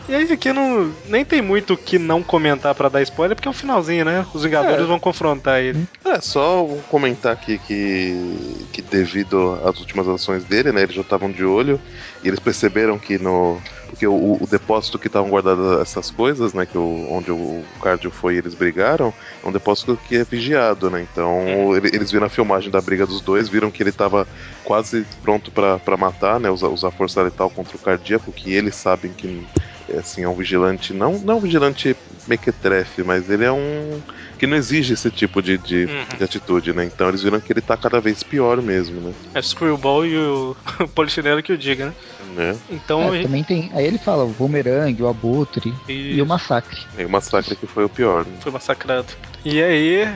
e 0.09 0.15
aí 0.15 0.31
aqui 0.31 0.53
não, 0.53 0.93
nem 1.09 1.25
tem 1.25 1.43
muito 1.43 1.75
o 1.75 1.77
que 1.77 1.99
não 1.99 2.23
comentar 2.23 2.77
para 2.77 2.89
dar 2.89 3.03
spoiler, 3.03 3.35
porque 3.35 3.49
é 3.49 3.51
o 3.51 3.55
finalzinho, 3.55 4.05
né? 4.05 4.25
Os 4.33 4.45
Vingadores 4.45 4.85
é. 4.85 4.87
vão 4.87 5.01
confrontar 5.01 5.59
ele. 5.59 5.85
É, 6.05 6.21
só 6.21 6.65
comentar 6.89 7.33
aqui 7.33 7.59
que, 7.59 8.67
que 8.73 8.83
devido 8.83 9.59
às 9.65 9.81
últimas 9.81 10.07
ações 10.07 10.45
dele, 10.45 10.71
né? 10.71 10.83
Eles 10.83 10.95
já 10.95 11.03
estavam 11.03 11.29
de 11.29 11.45
olho 11.45 11.81
e 12.23 12.29
eles 12.29 12.39
perceberam 12.39 13.01
que 13.01 13.19
no 13.19 13.61
porque 13.87 14.07
o, 14.07 14.37
o 14.41 14.47
depósito 14.47 14.99
que 14.99 15.07
estavam 15.07 15.31
guardadas 15.31 15.81
essas 15.81 16.11
coisas, 16.11 16.53
né, 16.53 16.67
que 16.67 16.77
o, 16.77 17.07
onde 17.11 17.31
o 17.31 17.63
Cardio 17.81 18.11
foi 18.11 18.35
e 18.35 18.39
eles 18.39 18.55
brigaram, 18.55 19.13
é 19.43 19.49
um 19.49 19.53
depósito 19.53 19.97
que 19.97 20.17
é 20.17 20.25
vigiado, 20.25 20.91
né? 20.91 21.07
Então 21.11 21.75
ele, 21.77 21.89
eles 21.95 22.11
viram 22.11 22.27
a 22.27 22.31
filmagem 22.31 22.71
da 22.71 22.81
briga 22.81 23.07
dos 23.07 23.21
dois, 23.21 23.49
viram 23.49 23.71
que 23.71 23.83
ele 23.83 23.91
estava 23.91 24.27
quase 24.65 25.07
pronto 25.23 25.51
para 25.51 25.97
matar, 25.97 26.39
né, 26.41 26.51
usar, 26.51 26.69
usar 26.69 26.91
força 26.91 27.23
letal 27.23 27.49
contra 27.51 27.77
o 27.77 27.81
cardíaco, 27.81 28.33
que 28.33 28.53
eles 28.53 28.75
sabem 28.77 29.13
que 29.13 29.47
é, 29.89 29.99
assim, 29.99 30.25
é 30.25 30.29
um 30.29 30.35
vigilante, 30.35 30.93
não, 30.93 31.19
não 31.21 31.39
um 31.39 31.41
vigilante 31.41 31.97
mequetrefe, 32.27 33.03
mas 33.03 33.31
ele 33.31 33.45
é 33.45 33.53
um 33.53 34.03
que 34.39 34.47
não 34.47 34.57
exige 34.57 34.95
esse 34.95 35.11
tipo 35.11 35.41
de, 35.41 35.57
de, 35.59 35.87
Uhum. 35.87 36.19
de 36.19 36.25
atitude, 36.25 36.73
né? 36.73 36.85
Então 36.85 37.09
eles 37.09 37.23
viram 37.23 37.41
que 37.41 37.53
ele 37.53 37.61
tá 37.61 37.77
cada 37.77 38.01
vez 38.01 38.23
pior 38.23 38.61
mesmo, 38.61 39.01
né? 39.01 39.15
É 39.35 39.41
Screwball 39.41 40.05
e 40.05 40.17
o 40.19 40.57
Polichinelo 40.95 41.43
que 41.43 41.53
o 41.53 41.59
diga, 41.59 41.87
né? 41.87 41.95
Né? 42.37 42.57
Então, 42.71 43.15
É, 43.15 43.23
também 43.23 43.43
tem. 43.43 43.71
Aí 43.73 43.85
ele 43.85 43.99
fala 43.99 44.25
o 44.25 44.29
bumerangue, 44.29 45.03
o 45.03 45.09
abutre 45.09 45.75
e 45.89 46.17
e 46.17 46.23
o 46.23 46.27
massacre. 46.27 46.79
E 46.97 47.05
o 47.05 47.11
massacre 47.11 47.57
que 47.57 47.67
foi 47.67 47.85
o 47.85 47.89
pior. 47.89 48.25
Né? 48.25 48.33
foi 48.41 48.53
massacrado. 48.53 49.07
E 49.45 49.63
aí, 49.63 50.07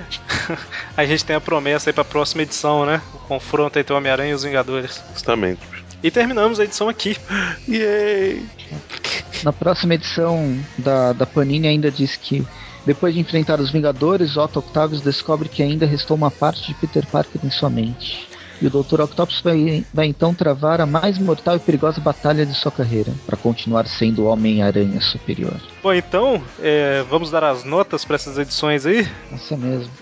a 0.96 1.04
gente 1.04 1.24
tem 1.24 1.34
a 1.34 1.40
promessa 1.40 1.90
aí 1.90 1.94
pra 1.94 2.04
próxima 2.04 2.42
edição, 2.42 2.84
né? 2.84 3.00
O 3.14 3.18
confronto 3.20 3.78
entre 3.78 3.92
o 3.92 3.96
Homem-Aranha 3.96 4.32
e 4.32 4.34
os 4.34 4.42
Vingadores. 4.42 5.02
Justamente. 5.12 5.60
E 6.02 6.10
terminamos 6.10 6.60
a 6.60 6.64
edição 6.64 6.88
aqui. 6.88 7.16
Yay! 7.68 8.44
Na 9.42 9.52
próxima 9.52 9.94
edição 9.94 10.58
da, 10.78 11.12
da 11.12 11.26
Panini 11.26 11.68
ainda 11.68 11.90
diz 11.90 12.16
que 12.16 12.46
depois 12.84 13.14
de 13.14 13.20
enfrentar 13.20 13.60
os 13.60 13.70
Vingadores, 13.70 14.36
Otto 14.36 14.58
Octavius 14.58 15.02
descobre 15.02 15.48
que 15.48 15.62
ainda 15.62 15.86
restou 15.86 16.16
uma 16.16 16.30
parte 16.30 16.66
de 16.66 16.74
Peter 16.74 17.06
Parker 17.06 17.40
em 17.44 17.50
sua 17.50 17.68
mente. 17.70 18.29
E 18.60 18.66
o 18.66 18.70
Dr. 18.70 19.00
Octopus 19.00 19.40
vai, 19.40 19.84
vai 19.92 20.06
então 20.06 20.34
travar 20.34 20.80
a 20.80 20.86
mais 20.86 21.18
mortal 21.18 21.56
e 21.56 21.60
perigosa 21.60 22.00
batalha 22.00 22.44
de 22.44 22.54
sua 22.54 22.70
carreira, 22.70 23.12
para 23.26 23.36
continuar 23.36 23.86
sendo 23.86 24.22
o 24.22 24.26
Homem-Aranha 24.26 25.00
superior. 25.00 25.58
Bom, 25.82 25.94
então, 25.94 26.42
é, 26.60 27.02
vamos 27.08 27.30
dar 27.30 27.44
as 27.44 27.64
notas 27.64 28.04
pra 28.04 28.16
essas 28.16 28.38
edições 28.38 28.84
aí? 28.84 29.08
Isso 29.32 29.56
mesmo. 29.56 29.90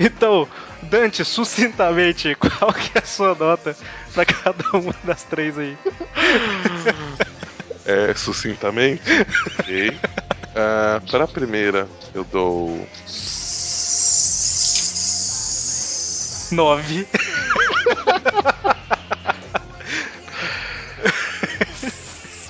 Então, 0.00 0.48
Dante, 0.82 1.24
sucintamente, 1.24 2.34
qual 2.58 2.72
que 2.72 2.98
é 2.98 3.00
a 3.00 3.06
sua 3.06 3.36
nota 3.36 3.76
pra 4.12 4.24
cada 4.24 4.64
uma 4.76 4.92
das 5.04 5.22
três 5.22 5.56
aí? 5.56 5.78
É, 7.86 8.12
sucintamente. 8.14 9.02
ok. 9.60 9.96
Ah, 10.52 11.00
para 11.08 11.24
a 11.24 11.28
primeira, 11.28 11.88
eu 12.12 12.24
dou. 12.24 12.84
Nove. 16.50 17.06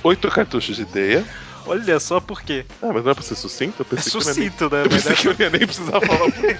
Oito 0.02 0.28
cartuchos 0.30 0.76
de 0.76 0.84
teia. 0.86 1.24
Olha 1.66 2.00
só 2.00 2.20
por 2.20 2.40
quê. 2.42 2.64
Ah, 2.82 2.90
mas 2.92 3.04
não 3.04 3.10
é 3.12 3.14
pra 3.14 3.22
ser 3.22 3.34
sucinto? 3.36 3.82
Eu 3.82 3.86
É 3.92 3.94
pensei 3.96 4.10
que 4.10 4.16
eu 4.16 4.24
nem- 4.24 4.34
sucinto, 4.34 4.70
né? 4.74 4.80
Eu 4.82 4.88
Mas 4.90 5.04
pensei 5.04 5.16
que 5.16 5.28
eu 5.28 5.32
não 5.34 5.40
ia 5.40 5.50
nem 5.50 5.66
precisar 5.66 6.00
falar 6.00 6.30
por 6.30 6.32
quê. 6.32 6.56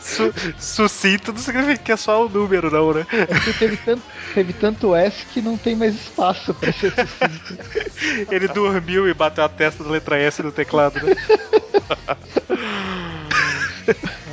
su 0.00 0.34
sucinto 0.58 1.32
não 1.32 1.38
significa 1.40 1.78
que 1.78 1.92
é 1.92 1.96
só 1.96 2.26
o 2.26 2.28
número, 2.28 2.68
não, 2.70 2.92
né? 2.92 3.06
É 3.12 3.26
porque 3.26 3.52
teve 3.52 3.76
tanto, 3.76 4.02
teve 4.34 4.52
tanto 4.54 4.94
S 4.96 5.24
que 5.26 5.40
não 5.40 5.56
tem 5.56 5.76
mais 5.76 5.94
espaço 5.94 6.52
para 6.54 6.72
ser 6.72 6.92
sucinto. 6.92 7.58
Ele 8.30 8.48
dormiu 8.48 9.08
e 9.08 9.14
bateu 9.14 9.44
a 9.44 9.48
testa 9.48 9.84
da 9.84 9.90
letra 9.90 10.18
S 10.18 10.42
no 10.42 10.50
teclado, 10.50 10.98
né? 11.06 11.14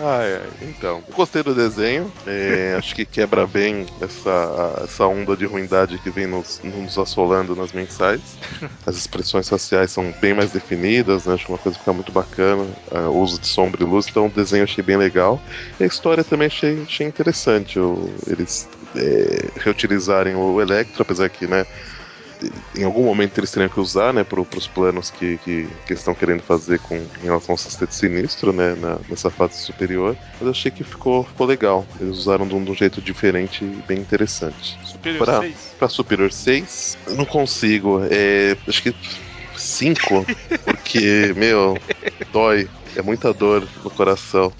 Ai, 0.03 0.33
ai. 0.35 0.49
Então, 0.61 1.03
gostei 1.13 1.43
do 1.43 1.53
desenho. 1.53 2.11
é, 2.25 2.73
acho 2.79 2.95
que 2.95 3.05
quebra 3.05 3.45
bem 3.45 3.85
essa, 4.01 4.81
essa 4.83 5.05
onda 5.05 5.37
de 5.37 5.45
ruindade 5.45 5.99
que 5.99 6.09
vem 6.09 6.25
nos, 6.25 6.59
nos 6.63 6.97
assolando 6.97 7.55
nas 7.55 7.71
mensais. 7.71 8.39
As 8.87 8.97
expressões 8.97 9.47
faciais 9.47 9.91
são 9.91 10.11
bem 10.19 10.33
mais 10.33 10.51
definidas, 10.51 11.25
né? 11.27 11.35
Acho 11.35 11.45
que 11.45 11.51
uma 11.51 11.59
coisa 11.59 11.77
que 11.77 11.83
fica 11.83 11.93
muito 11.93 12.11
bacana. 12.11 12.73
ah, 12.89 13.09
o 13.09 13.19
uso 13.19 13.39
de 13.39 13.45
sombra 13.47 13.83
e 13.83 13.85
luz. 13.85 14.07
Então, 14.09 14.25
o 14.25 14.31
desenho 14.31 14.63
achei 14.63 14.83
bem 14.83 14.97
legal. 14.97 15.39
E 15.79 15.83
a 15.83 15.87
história 15.87 16.23
também 16.23 16.47
achei, 16.47 16.81
achei 16.81 17.05
interessante. 17.05 17.77
o- 17.79 18.15
eles 18.25 18.67
é, 18.95 19.51
reutilizarem 19.59 20.35
o 20.35 20.59
Electro, 20.59 21.03
apesar 21.03 21.29
que, 21.29 21.45
né? 21.47 21.65
Em 22.75 22.83
algum 22.83 23.03
momento 23.03 23.37
eles 23.39 23.51
teriam 23.51 23.69
que 23.69 23.79
usar, 23.79 24.13
né, 24.13 24.23
pro, 24.23 24.45
pros 24.45 24.67
planos 24.67 25.09
que, 25.09 25.37
que, 25.39 25.67
que 25.85 25.93
estão 25.93 26.13
querendo 26.15 26.41
fazer 26.41 26.79
com 26.79 26.95
em 26.95 27.23
relação 27.23 27.53
ao 27.53 27.57
sexteto 27.57 27.93
sinistro, 27.93 28.51
né, 28.51 28.73
na- 28.75 28.99
nessa 29.09 29.29
fase 29.29 29.57
superior. 29.57 30.17
Mas 30.33 30.41
eu 30.41 30.49
achei 30.49 30.71
que 30.71 30.83
ficou, 30.83 31.23
ficou 31.23 31.45
legal. 31.45 31.85
Eles 31.99 32.17
usaram 32.17 32.47
de 32.47 32.55
um, 32.55 32.63
de 32.63 32.71
um 32.71 32.75
jeito 32.75 33.01
diferente 33.01 33.63
e 33.63 33.67
bem 33.87 33.99
interessante. 33.99 34.77
Superior 34.83 35.23
Pra- 35.25 35.39
6. 35.41 35.55
Pra 35.77 35.89
Superior 35.89 36.31
6, 36.31 36.97
eu 37.07 37.15
não 37.15 37.25
consigo. 37.25 38.01
É, 38.09 38.55
acho 38.67 38.83
que 38.83 38.95
5, 39.55 40.25
porque, 40.65 41.33
meu, 41.37 41.77
dói. 42.31 42.67
É 42.95 43.01
muita 43.01 43.33
dor 43.33 43.65
no 43.83 43.89
coração. 43.89 44.51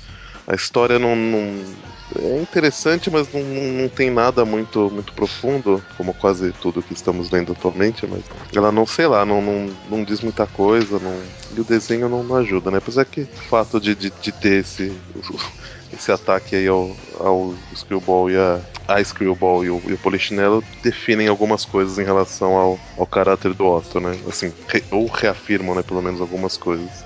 A 0.48 0.56
história 0.56 0.98
não. 0.98 1.16
não- 1.16 1.91
é 2.18 2.42
interessante, 2.42 3.10
mas 3.10 3.30
não, 3.32 3.42
não 3.44 3.90
tem 3.90 4.10
nada 4.10 4.46
muito, 4.46 4.90
muito 4.92 5.14
profundo, 5.14 5.86
como 5.94 6.14
quase 6.14 6.54
tudo 6.54 6.84
que 6.84 6.94
estamos 6.94 7.30
lendo 7.32 7.52
atualmente, 7.54 8.06
mas 8.08 8.30
ela 8.54 8.72
não, 8.72 8.86
sei 8.86 9.08
lá, 9.08 9.26
não, 9.26 9.42
não, 9.42 9.80
não 9.84 10.04
diz 10.04 10.22
muita 10.22 10.48
coisa, 10.48 11.00
não, 11.00 11.34
e 11.50 11.60
o 11.60 11.66
desenho 11.66 12.10
não, 12.10 12.24
não 12.24 12.36
ajuda, 12.36 12.72
né? 12.72 12.78
Apesar 12.80 13.06
que 13.06 13.22
o 13.24 13.30
fato 13.36 13.80
de, 13.80 13.96
de, 13.96 14.12
de 14.12 14.32
ter 14.34 14.62
esse, 14.62 15.04
esse 15.92 16.12
ataque 16.12 16.56
aí 16.56 16.68
ao, 16.68 17.00
ao 17.14 17.64
Screwball 17.76 18.30
e 18.30 18.38
a, 18.38 18.66
a 18.88 19.04
Screwball 19.04 19.64
e 19.64 19.70
o, 19.70 19.90
e 19.90 19.94
o 19.94 20.00
Polichinelo 20.00 20.68
definem 20.82 21.28
algumas 21.28 21.66
coisas 21.66 21.98
em 21.98 22.04
relação 22.04 22.56
ao, 22.58 22.82
ao 22.98 23.08
caráter 23.08 23.54
do 23.54 23.66
Otto, 23.66 24.00
né? 24.00 24.22
Assim, 24.28 24.54
re- 24.68 24.86
ou 24.92 25.08
reafirmam, 25.08 25.76
né, 25.76 25.84
pelo 25.84 26.02
menos 26.02 26.22
algumas 26.22 26.58
coisas. 26.58 27.06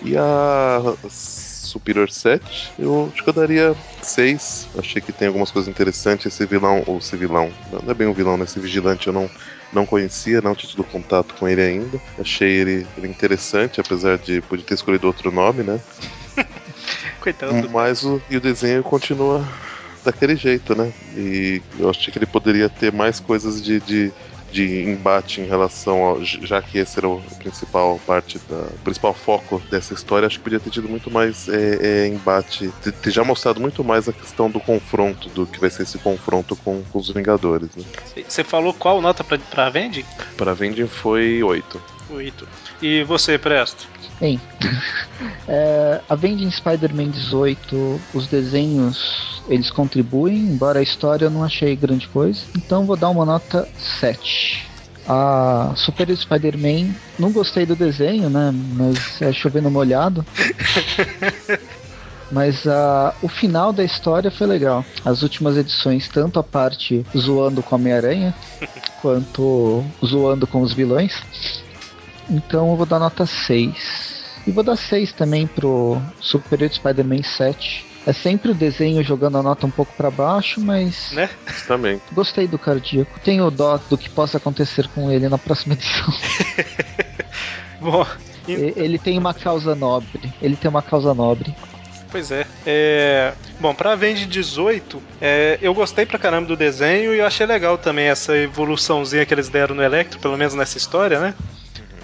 E 0.00 0.16
a 0.16 0.96
Superior 1.70 2.10
7, 2.10 2.72
eu 2.78 3.10
acho 3.12 3.22
que 3.22 3.30
eu 3.30 3.34
daria 3.34 3.76
6. 4.02 4.68
Achei 4.78 5.00
que 5.00 5.12
tem 5.12 5.28
algumas 5.28 5.50
coisas 5.50 5.68
interessantes. 5.68 6.26
Esse 6.26 6.44
vilão, 6.46 6.82
ou 6.86 6.98
esse 6.98 7.16
vilão, 7.16 7.50
não 7.70 7.90
é 7.90 7.94
bem 7.94 8.06
um 8.06 8.12
vilão, 8.12 8.36
né? 8.36 8.44
Esse 8.44 8.58
vigilante 8.58 9.06
eu 9.06 9.12
não, 9.12 9.30
não 9.72 9.86
conhecia, 9.86 10.40
não 10.40 10.54
tinha 10.54 10.70
tido 10.70 10.84
contato 10.84 11.34
com 11.34 11.48
ele 11.48 11.62
ainda. 11.62 12.00
Achei 12.18 12.50
ele, 12.50 12.86
ele 12.96 13.08
interessante, 13.08 13.80
apesar 13.80 14.18
de 14.18 14.40
poder 14.42 14.62
ter 14.64 14.74
escolhido 14.74 15.06
outro 15.06 15.30
nome, 15.30 15.62
né? 15.62 15.80
Coitado. 17.20 17.68
Mas 17.70 18.04
o, 18.04 18.20
e 18.28 18.36
o 18.36 18.40
desenho 18.40 18.82
continua 18.82 19.46
daquele 20.04 20.36
jeito, 20.36 20.74
né? 20.74 20.92
E 21.14 21.62
eu 21.78 21.90
achei 21.90 22.12
que 22.12 22.18
ele 22.18 22.26
poderia 22.26 22.68
ter 22.68 22.92
mais 22.92 23.20
coisas 23.20 23.62
de, 23.62 23.80
de, 23.80 24.12
de 24.50 24.82
embate 24.82 25.40
em 25.40 25.46
relação 25.46 26.04
ao. 26.04 26.24
Já 26.24 26.60
que 26.60 26.78
esse 26.78 26.98
era 26.98 27.08
o 27.08 27.20
principal 27.38 28.00
parte 28.06 28.38
da. 28.48 28.56
O 28.56 28.78
principal 28.84 29.14
foco 29.14 29.62
dessa 29.70 29.94
história, 29.94 30.26
acho 30.26 30.38
que 30.38 30.44
podia 30.44 30.60
ter 30.60 30.70
tido 30.70 30.88
muito 30.88 31.10
mais 31.10 31.48
é, 31.48 31.78
é, 31.80 32.06
embate. 32.08 32.72
Ter, 32.82 32.92
ter 32.92 33.10
já 33.10 33.24
mostrado 33.24 33.60
muito 33.60 33.84
mais 33.84 34.08
a 34.08 34.12
questão 34.12 34.50
do 34.50 34.60
confronto, 34.60 35.28
do 35.30 35.46
que 35.46 35.60
vai 35.60 35.70
ser 35.70 35.82
esse 35.84 35.98
confronto 35.98 36.56
com, 36.56 36.82
com 36.84 36.98
os 36.98 37.10
Vingadores, 37.10 37.74
né? 37.76 37.84
Você 38.26 38.44
falou 38.44 38.74
qual 38.74 39.00
nota 39.00 39.22
pra, 39.22 39.38
pra 39.38 39.70
Vendi? 39.70 40.04
Para 40.36 40.54
Vending 40.54 40.86
foi 40.86 41.42
8. 41.42 41.82
8. 42.10 42.48
E 42.82 43.04
você, 43.04 43.38
Presto? 43.38 43.86
Bem, 44.20 44.38
é, 45.48 46.00
Avenging 46.08 46.50
Spider-Man 46.50 47.08
18, 47.08 48.00
os 48.12 48.26
desenhos 48.26 49.42
eles 49.48 49.70
contribuem, 49.70 50.36
embora 50.36 50.78
a 50.78 50.82
história 50.82 51.24
eu 51.24 51.30
não 51.30 51.42
achei 51.42 51.74
grande 51.74 52.06
coisa, 52.08 52.40
então 52.56 52.84
vou 52.84 52.96
dar 52.96 53.08
uma 53.08 53.24
nota 53.24 53.66
7. 54.00 54.68
A 55.08 55.72
Super 55.74 56.14
Spider-Man, 56.14 56.94
não 57.18 57.32
gostei 57.32 57.66
do 57.66 57.74
desenho, 57.74 58.30
né? 58.30 58.52
Mas 58.52 59.20
é 59.20 59.32
chovendo 59.32 59.70
molhado. 59.70 60.24
Mas 62.30 62.64
ah, 62.64 63.12
o 63.20 63.28
final 63.28 63.72
da 63.72 63.82
história 63.82 64.30
foi 64.30 64.46
legal. 64.46 64.84
As 65.04 65.22
últimas 65.22 65.56
edições, 65.56 66.06
tanto 66.06 66.38
a 66.38 66.44
parte 66.44 67.04
zoando 67.16 67.60
com 67.60 67.74
a 67.74 67.78
Homem-Aranha, 67.78 68.32
quanto 69.02 69.84
zoando 70.04 70.46
com 70.46 70.60
os 70.60 70.72
vilões. 70.72 71.20
Então 72.30 72.70
eu 72.70 72.76
vou 72.76 72.86
dar 72.86 72.98
nota 72.98 73.26
6. 73.26 74.20
E 74.46 74.50
vou 74.52 74.62
dar 74.64 74.76
6 74.76 75.12
também 75.12 75.46
pro 75.46 76.00
Superior 76.20 76.70
Spider-Man 76.72 77.22
7. 77.22 77.86
É 78.06 78.12
sempre 78.14 78.52
o 78.52 78.54
desenho 78.54 79.02
jogando 79.04 79.36
a 79.36 79.42
nota 79.42 79.66
um 79.66 79.70
pouco 79.70 79.92
para 79.94 80.10
baixo, 80.10 80.60
mas 80.60 81.12
Né? 81.12 81.28
Também. 81.66 82.00
gostei 82.12 82.46
do 82.48 82.58
cardíaco. 82.58 83.20
Tenho 83.20 83.50
dó 83.50 83.78
do 83.90 83.98
que 83.98 84.08
possa 84.08 84.38
acontecer 84.38 84.88
com 84.88 85.10
ele 85.10 85.28
na 85.28 85.36
próxima 85.36 85.74
edição. 85.74 86.06
Bom, 87.80 88.06
e- 88.48 88.52
E- 88.52 88.72
ele 88.76 88.98
tem 88.98 89.18
uma 89.18 89.34
causa 89.34 89.74
nobre. 89.74 90.32
Ele 90.40 90.56
tem 90.56 90.68
uma 90.70 90.82
causa 90.82 91.12
nobre. 91.14 91.54
Pois 92.10 92.30
é. 92.32 92.44
é... 92.66 93.32
Bom, 93.60 93.72
pra 93.74 93.92
Avenge 93.92 94.26
18, 94.26 95.00
é, 95.20 95.58
eu 95.62 95.72
gostei 95.72 96.04
pra 96.04 96.18
caramba 96.18 96.48
do 96.48 96.56
desenho 96.56 97.14
e 97.14 97.18
eu 97.18 97.26
achei 97.26 97.46
legal 97.46 97.78
também 97.78 98.06
essa 98.06 98.36
evoluçãozinha 98.36 99.24
que 99.24 99.32
eles 99.32 99.48
deram 99.48 99.76
no 99.76 99.82
Electro, 99.82 100.18
pelo 100.18 100.36
menos 100.36 100.54
nessa 100.54 100.76
história, 100.76 101.20
né? 101.20 101.34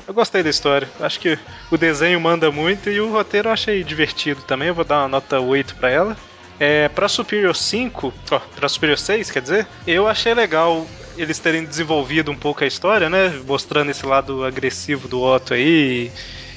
Eu 0.06 0.14
gostei 0.14 0.42
da 0.42 0.50
história. 0.50 0.88
Acho 1.00 1.18
que 1.18 1.38
o 1.70 1.76
desenho 1.76 2.20
manda 2.20 2.50
muito 2.50 2.88
e 2.88 3.00
o 3.00 3.10
roteiro 3.10 3.48
eu 3.48 3.52
achei 3.52 3.82
divertido 3.82 4.40
também. 4.42 4.68
Eu 4.68 4.74
vou 4.74 4.84
dar 4.84 5.00
uma 5.00 5.08
nota 5.08 5.40
8 5.40 5.74
pra 5.74 5.90
ela. 5.90 6.16
É, 6.58 6.88
pra 6.88 7.08
Superior 7.08 7.54
5, 7.54 8.14
ó, 8.30 8.38
pra 8.38 8.68
Superior 8.68 8.96
6, 8.96 9.30
quer 9.30 9.42
dizer, 9.42 9.66
eu 9.86 10.08
achei 10.08 10.32
legal 10.32 10.86
eles 11.18 11.38
terem 11.38 11.64
desenvolvido 11.64 12.30
um 12.30 12.36
pouco 12.36 12.64
a 12.64 12.66
história, 12.66 13.10
né? 13.10 13.28
Mostrando 13.46 13.90
esse 13.90 14.06
lado 14.06 14.44
agressivo 14.44 15.08
do 15.08 15.20
Otto 15.20 15.52
aí 15.52 16.10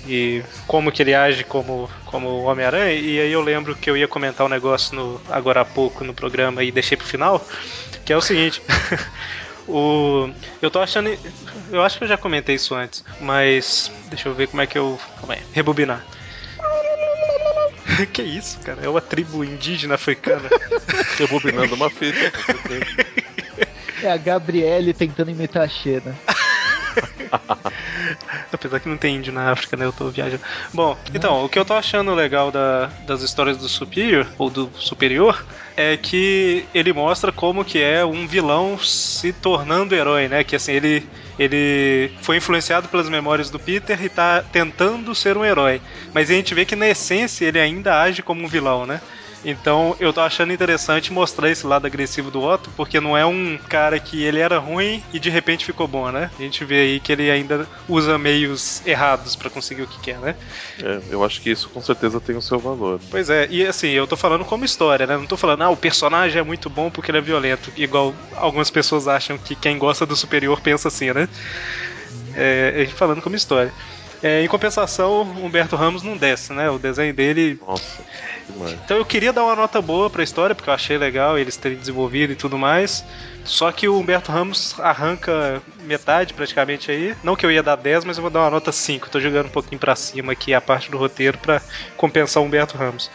e 0.08 0.44
como 0.68 0.92
que 0.92 1.02
ele 1.02 1.14
age 1.14 1.44
como, 1.44 1.90
como 2.06 2.44
Homem-Aranha. 2.44 2.94
E 2.94 3.20
aí 3.20 3.32
eu 3.32 3.42
lembro 3.42 3.76
que 3.76 3.90
eu 3.90 3.98
ia 3.98 4.08
comentar 4.08 4.46
um 4.46 4.50
negócio 4.50 4.96
no, 4.96 5.22
agora 5.30 5.62
há 5.62 5.66
pouco 5.66 6.04
no 6.04 6.14
programa 6.14 6.64
e 6.64 6.72
deixei 6.72 6.96
pro 6.96 7.06
final, 7.06 7.46
que 8.06 8.14
é 8.14 8.18
o 8.18 8.22
seguinte. 8.22 8.62
O, 9.70 10.30
eu 10.62 10.72
tô 10.72 10.80
achando. 10.80 11.16
Eu 11.72 11.84
acho 11.84 11.98
que 11.98 12.04
eu 12.04 12.08
já 12.08 12.18
comentei 12.18 12.56
isso 12.56 12.74
antes, 12.74 13.04
mas. 13.22 13.92
Deixa 14.10 14.28
eu 14.28 14.34
ver 14.34 14.48
como 14.48 14.62
é 14.62 14.68
que 14.68 14.78
eu. 14.78 15.00
Calma 15.20 15.36
aí. 15.36 15.42
Rebobinar. 15.54 16.04
que 18.12 18.22
isso, 18.22 18.60
cara? 18.60 18.80
É 18.84 18.90
uma 18.90 19.02
tribo 19.02 19.44
indígena 19.44 19.96
africana. 19.96 20.50
Rebobinando 21.18 21.76
uma 21.76 21.90
fita, 21.90 22.32
com 22.32 22.42
certeza. 22.44 22.86
É 24.02 24.12
a 24.12 24.18
Gabriele 24.18 24.94
tentando 24.94 25.32
imitar 25.32 25.64
a 25.64 25.68
Xena. 25.68 26.16
Apesar 28.52 28.80
que 28.80 28.90
não 28.90 28.98
tem 28.98 29.18
índio 29.18 29.34
na 29.34 29.52
África, 29.52 29.78
né? 29.78 29.86
Eu 29.86 29.94
tô 29.94 30.10
viajando. 30.10 30.42
Bom, 30.74 30.98
então, 31.14 31.46
o 31.46 31.50
que 31.50 31.58
eu 31.58 31.66
tô 31.66 31.74
achando 31.74 32.14
legal 32.14 32.52
da, 32.52 32.88
das 33.06 33.22
histórias 33.22 33.58
do 33.58 33.70
Superior, 33.70 34.28
ou 34.38 34.50
do 34.50 34.72
Superior, 34.76 35.46
é 35.78 35.96
que 35.96 36.66
ele 36.74 36.92
mostra 36.92 37.32
como 37.32 37.64
que 37.64 37.82
é 37.82 38.04
um 38.04 38.28
vilão 38.28 38.78
se 38.78 39.32
tornando 39.32 39.96
herói, 39.96 40.28
né? 40.28 40.44
Que 40.44 40.56
assim, 40.56 40.74
ele, 40.74 41.08
ele 41.38 42.12
foi 42.22 42.38
influenciado 42.38 42.88
pelas 42.90 43.08
memórias 43.08 43.50
do 43.50 43.60
Peter 43.60 44.04
e 44.04 44.10
tá 44.10 44.44
tentando 44.52 45.16
ser 45.16 45.38
um 45.38 45.46
herói. 45.46 45.82
Mas 46.14 46.30
a 46.30 46.34
gente 46.34 46.54
vê 46.54 46.66
que 46.66 46.76
na 46.76 46.90
essência 46.90 47.46
ele 47.46 47.60
ainda 47.60 48.02
age 48.02 48.22
como 48.22 48.44
um 48.44 48.48
vilão, 48.48 48.86
né? 48.86 49.00
Então 49.44 49.96
eu 50.00 50.12
tô 50.12 50.22
achando 50.22 50.52
interessante 50.52 51.14
mostrar 51.14 51.50
esse 51.50 51.66
lado 51.66 51.86
agressivo 51.86 52.30
do 52.30 52.42
Otto, 52.42 52.70
porque 52.76 53.00
não 53.00 53.18
é 53.18 53.26
um 53.26 53.58
cara 53.70 54.00
que 54.00 54.24
ele 54.24 54.40
era 54.40 54.58
ruim 54.58 55.04
e 55.14 55.20
de 55.20 55.30
repente 55.30 55.66
ficou 55.66 55.88
bom, 55.88 56.12
né? 56.12 56.30
A 56.38 56.42
gente 56.42 56.64
vê 56.66 56.82
aí 56.82 57.00
que 57.00 57.12
ele 57.12 57.30
ainda 57.32 57.68
usa 57.88 58.18
meios 58.18 58.86
errados 58.86 59.36
para 59.36 59.50
conseguir 59.50 59.84
o 59.84 59.88
que 59.88 60.00
quer, 60.00 60.20
né? 60.20 60.36
É, 60.82 61.00
eu 61.10 61.24
acho 61.24 61.42
que 61.42 61.50
isso 61.50 61.70
com 61.70 61.82
certeza 61.82 62.20
tem 62.20 62.36
o 62.36 62.42
seu 62.42 62.60
valor. 62.60 63.00
Pois 63.10 63.30
é, 63.30 63.48
e 63.50 63.66
assim, 63.66 63.90
eu 63.90 64.08
tô 64.08 64.18
falando 64.18 64.44
como 64.44 64.66
história, 64.66 65.08
né? 65.08 65.18
Não 65.18 65.26
tô 65.26 65.38
falando, 65.38 65.64
ah, 65.64 65.70
o 65.70 65.78
personagem 65.78 66.40
é 66.40 66.44
muito 66.44 66.70
bom 66.70 66.90
porque 66.90 67.12
ele 67.12 67.18
é 67.20 67.22
violento, 67.22 67.72
igual 67.78 68.14
algumas 68.36 68.70
pessoas 68.70 69.08
acham 69.08 69.38
que 69.38 69.56
quem 69.56 69.78
gosta 69.78 70.06
do 70.06 70.16
superior 70.16 70.60
pensa 70.62 70.88
assim, 70.90 71.12
né? 71.14 71.30
É, 72.36 72.74
a 72.76 72.80
gente 72.80 72.94
falando 72.94 73.22
como 73.22 73.36
história. 73.36 73.74
É, 74.22 74.44
em 74.44 74.48
compensação, 74.48 75.22
Humberto 75.22 75.78
Ramos 75.78 76.04
não 76.04 76.18
desce, 76.18 76.52
né? 76.52 76.70
O 76.70 76.78
desenho 76.78 77.14
dele. 77.14 77.58
Nossa, 77.66 78.04
Então 78.84 78.98
eu 78.98 79.06
queria 79.06 79.32
dar 79.32 79.44
uma 79.44 79.56
nota 79.56 79.82
boa 79.82 80.10
pra 80.10 80.24
história, 80.24 80.56
porque 80.56 80.70
eu 80.70 80.74
achei 80.74 80.98
legal 80.98 81.38
eles 81.38 81.58
terem 81.58 81.78
desenvolvido 81.78 82.34
e 82.34 82.36
tudo 82.36 82.58
mais. 82.58 83.04
Só 83.44 83.72
que 83.72 83.88
o 83.88 83.98
Humberto 83.98 84.32
Ramos 84.32 84.80
arranca 84.80 85.62
metade 85.84 86.34
praticamente 86.34 86.92
aí. 86.92 87.16
Não 87.24 87.36
que 87.36 87.46
eu 87.46 87.52
ia 87.52 87.64
dar 87.64 87.76
10, 87.76 88.06
mas 88.06 88.18
eu 88.18 88.22
vou 88.22 88.32
dar 88.32 88.42
uma 88.42 88.50
nota 88.50 88.72
5. 88.72 89.10
Tô 89.10 89.20
jogando 89.20 89.48
um 89.48 89.52
pouquinho 89.52 89.80
pra 89.80 89.96
cima 89.96 90.34
aqui 90.34 90.54
a 90.54 90.62
parte 90.62 90.92
do 90.92 90.98
roteiro 90.98 91.38
pra 91.38 91.62
compensar 91.98 92.42
o 92.44 92.46
Humberto 92.46 92.78
Ramos. 92.78 93.10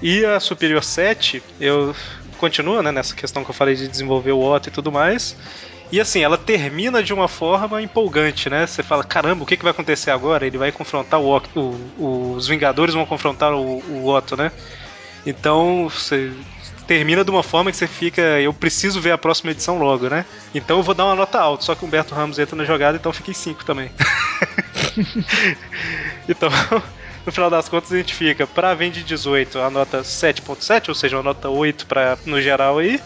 E 0.00 0.24
a 0.24 0.38
Superior 0.40 0.82
7, 0.82 1.42
eu 1.60 1.94
continua 2.38 2.82
né, 2.82 2.92
nessa 2.92 3.14
questão 3.14 3.44
que 3.44 3.50
eu 3.50 3.54
falei 3.54 3.74
de 3.74 3.88
desenvolver 3.88 4.32
o 4.32 4.40
Otto 4.40 4.68
e 4.68 4.72
tudo 4.72 4.92
mais. 4.92 5.36
E 5.94 6.00
assim, 6.00 6.24
ela 6.24 6.36
termina 6.36 7.04
de 7.04 7.14
uma 7.14 7.28
forma 7.28 7.80
empolgante, 7.80 8.50
né? 8.50 8.66
Você 8.66 8.82
fala, 8.82 9.04
caramba, 9.04 9.44
o 9.44 9.46
que, 9.46 9.56
que 9.56 9.62
vai 9.62 9.70
acontecer 9.70 10.10
agora? 10.10 10.44
Ele 10.44 10.58
vai 10.58 10.72
confrontar 10.72 11.20
o 11.20 11.32
Otto, 11.32 11.60
o- 11.96 12.32
os 12.34 12.48
Vingadores 12.48 12.96
vão 12.96 13.06
confrontar 13.06 13.52
o, 13.54 13.78
o 13.78 14.08
Otto, 14.08 14.36
né? 14.36 14.50
Então, 15.24 15.88
você 15.88 16.32
termina 16.88 17.24
de 17.24 17.30
uma 17.30 17.44
forma 17.44 17.70
que 17.70 17.76
você 17.76 17.86
fica, 17.86 18.20
eu 18.40 18.52
preciso 18.52 19.00
ver 19.00 19.12
a 19.12 19.18
próxima 19.18 19.52
edição 19.52 19.78
logo, 19.78 20.08
né? 20.08 20.26
Então 20.52 20.78
eu 20.78 20.82
vou 20.82 20.96
dar 20.96 21.04
uma 21.04 21.14
nota 21.14 21.38
alta, 21.38 21.62
só 21.64 21.76
que 21.76 21.84
o 21.84 21.86
Humberto 21.86 22.12
Ramos 22.12 22.40
entra 22.40 22.56
na 22.56 22.64
jogada, 22.64 22.96
então 22.96 23.12
fica 23.12 23.30
em 23.30 23.34
5 23.34 23.64
também. 23.64 23.88
então, 26.28 26.50
no 27.24 27.30
final 27.32 27.48
das 27.48 27.68
contas 27.68 27.92
a 27.92 27.96
gente 27.96 28.12
fica 28.12 28.48
para 28.48 28.74
Vende 28.74 29.04
18 29.04 29.60
a 29.60 29.70
nota 29.70 30.02
7.7, 30.02 30.88
ou 30.88 30.94
seja, 30.94 31.16
uma 31.16 31.22
nota 31.22 31.48
8 31.48 31.86
para 31.86 32.18
no 32.26 32.42
geral 32.42 32.78
aí. 32.78 33.00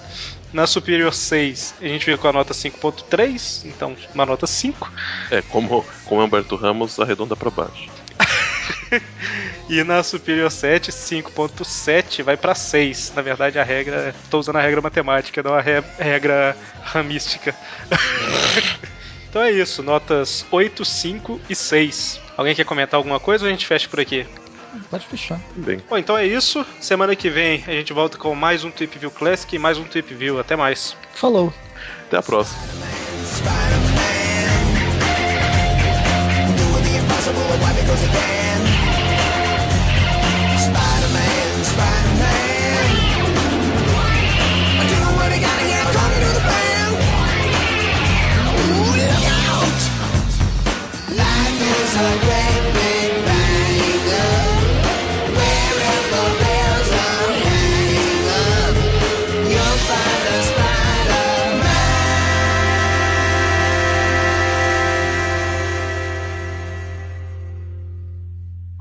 Na 0.53 0.67
Superior 0.67 1.13
6 1.13 1.75
a 1.81 1.85
gente 1.87 2.05
fica 2.05 2.17
com 2.19 2.29
a 2.29 2.33
nota 2.33 2.55
5.3, 2.55 3.67
então 3.67 3.95
uma 4.15 4.25
nota 4.27 4.47
5. 4.47 4.91
É, 5.31 5.43
como, 5.43 5.85
como 6.05 6.23
Humberto 6.25 6.57
Ramos 6.57 6.99
arredonda 6.99 7.37
pra 7.37 7.51
baixo. 7.51 7.89
E 9.69 9.85
na 9.85 10.03
Superior 10.03 10.51
7, 10.51 10.91
5.7 10.91 12.23
vai 12.23 12.39
para 12.39 12.55
6. 12.55 13.13
Na 13.15 13.21
verdade, 13.21 13.59
a 13.59 13.63
regra. 13.63 14.15
Estou 14.25 14.41
usando 14.41 14.57
a 14.57 14.63
regra 14.63 14.81
matemática, 14.81 15.43
não 15.43 15.53
a 15.53 15.61
re- 15.61 15.85
regra 15.99 16.57
ramística. 16.85 17.55
então 19.29 19.43
é 19.43 19.53
isso, 19.53 19.83
notas 19.83 20.47
8, 20.51 20.85
5 20.87 21.39
e 21.51 21.55
6. 21.55 22.19
Alguém 22.35 22.55
quer 22.55 22.65
comentar 22.65 22.97
alguma 22.97 23.21
coisa 23.21 23.45
ou 23.45 23.49
a 23.49 23.51
gente 23.53 23.67
fecha 23.67 23.87
por 23.91 24.01
aqui? 24.01 24.27
Pode 24.91 25.07
fechar. 25.07 25.41
Bem, 25.57 25.81
Bom, 25.89 25.99
então 25.99 26.17
é 26.17 26.27
isso. 26.27 26.65
Semana 26.81 27.15
que 27.17 27.31
vem 27.31 27.65
a 27.67 27.73
gente 27.73 27.93
volta 27.93 28.19
com 28.19 28.35
mais 28.35 28.65
um 28.65 28.71
Trip 28.71 28.99
View 28.99 29.11
Classic 29.11 29.55
e 29.55 29.59
mais 29.59 29.79
um 29.79 29.85
Trip 29.85 30.15
View. 30.15 30.39
Até 30.39 30.57
mais. 30.57 30.97
Falou. 31.15 31.53
até 32.07 32.17
a 32.19 32.23
próxima. 32.23 32.59
Spider-Man. 33.25 33.99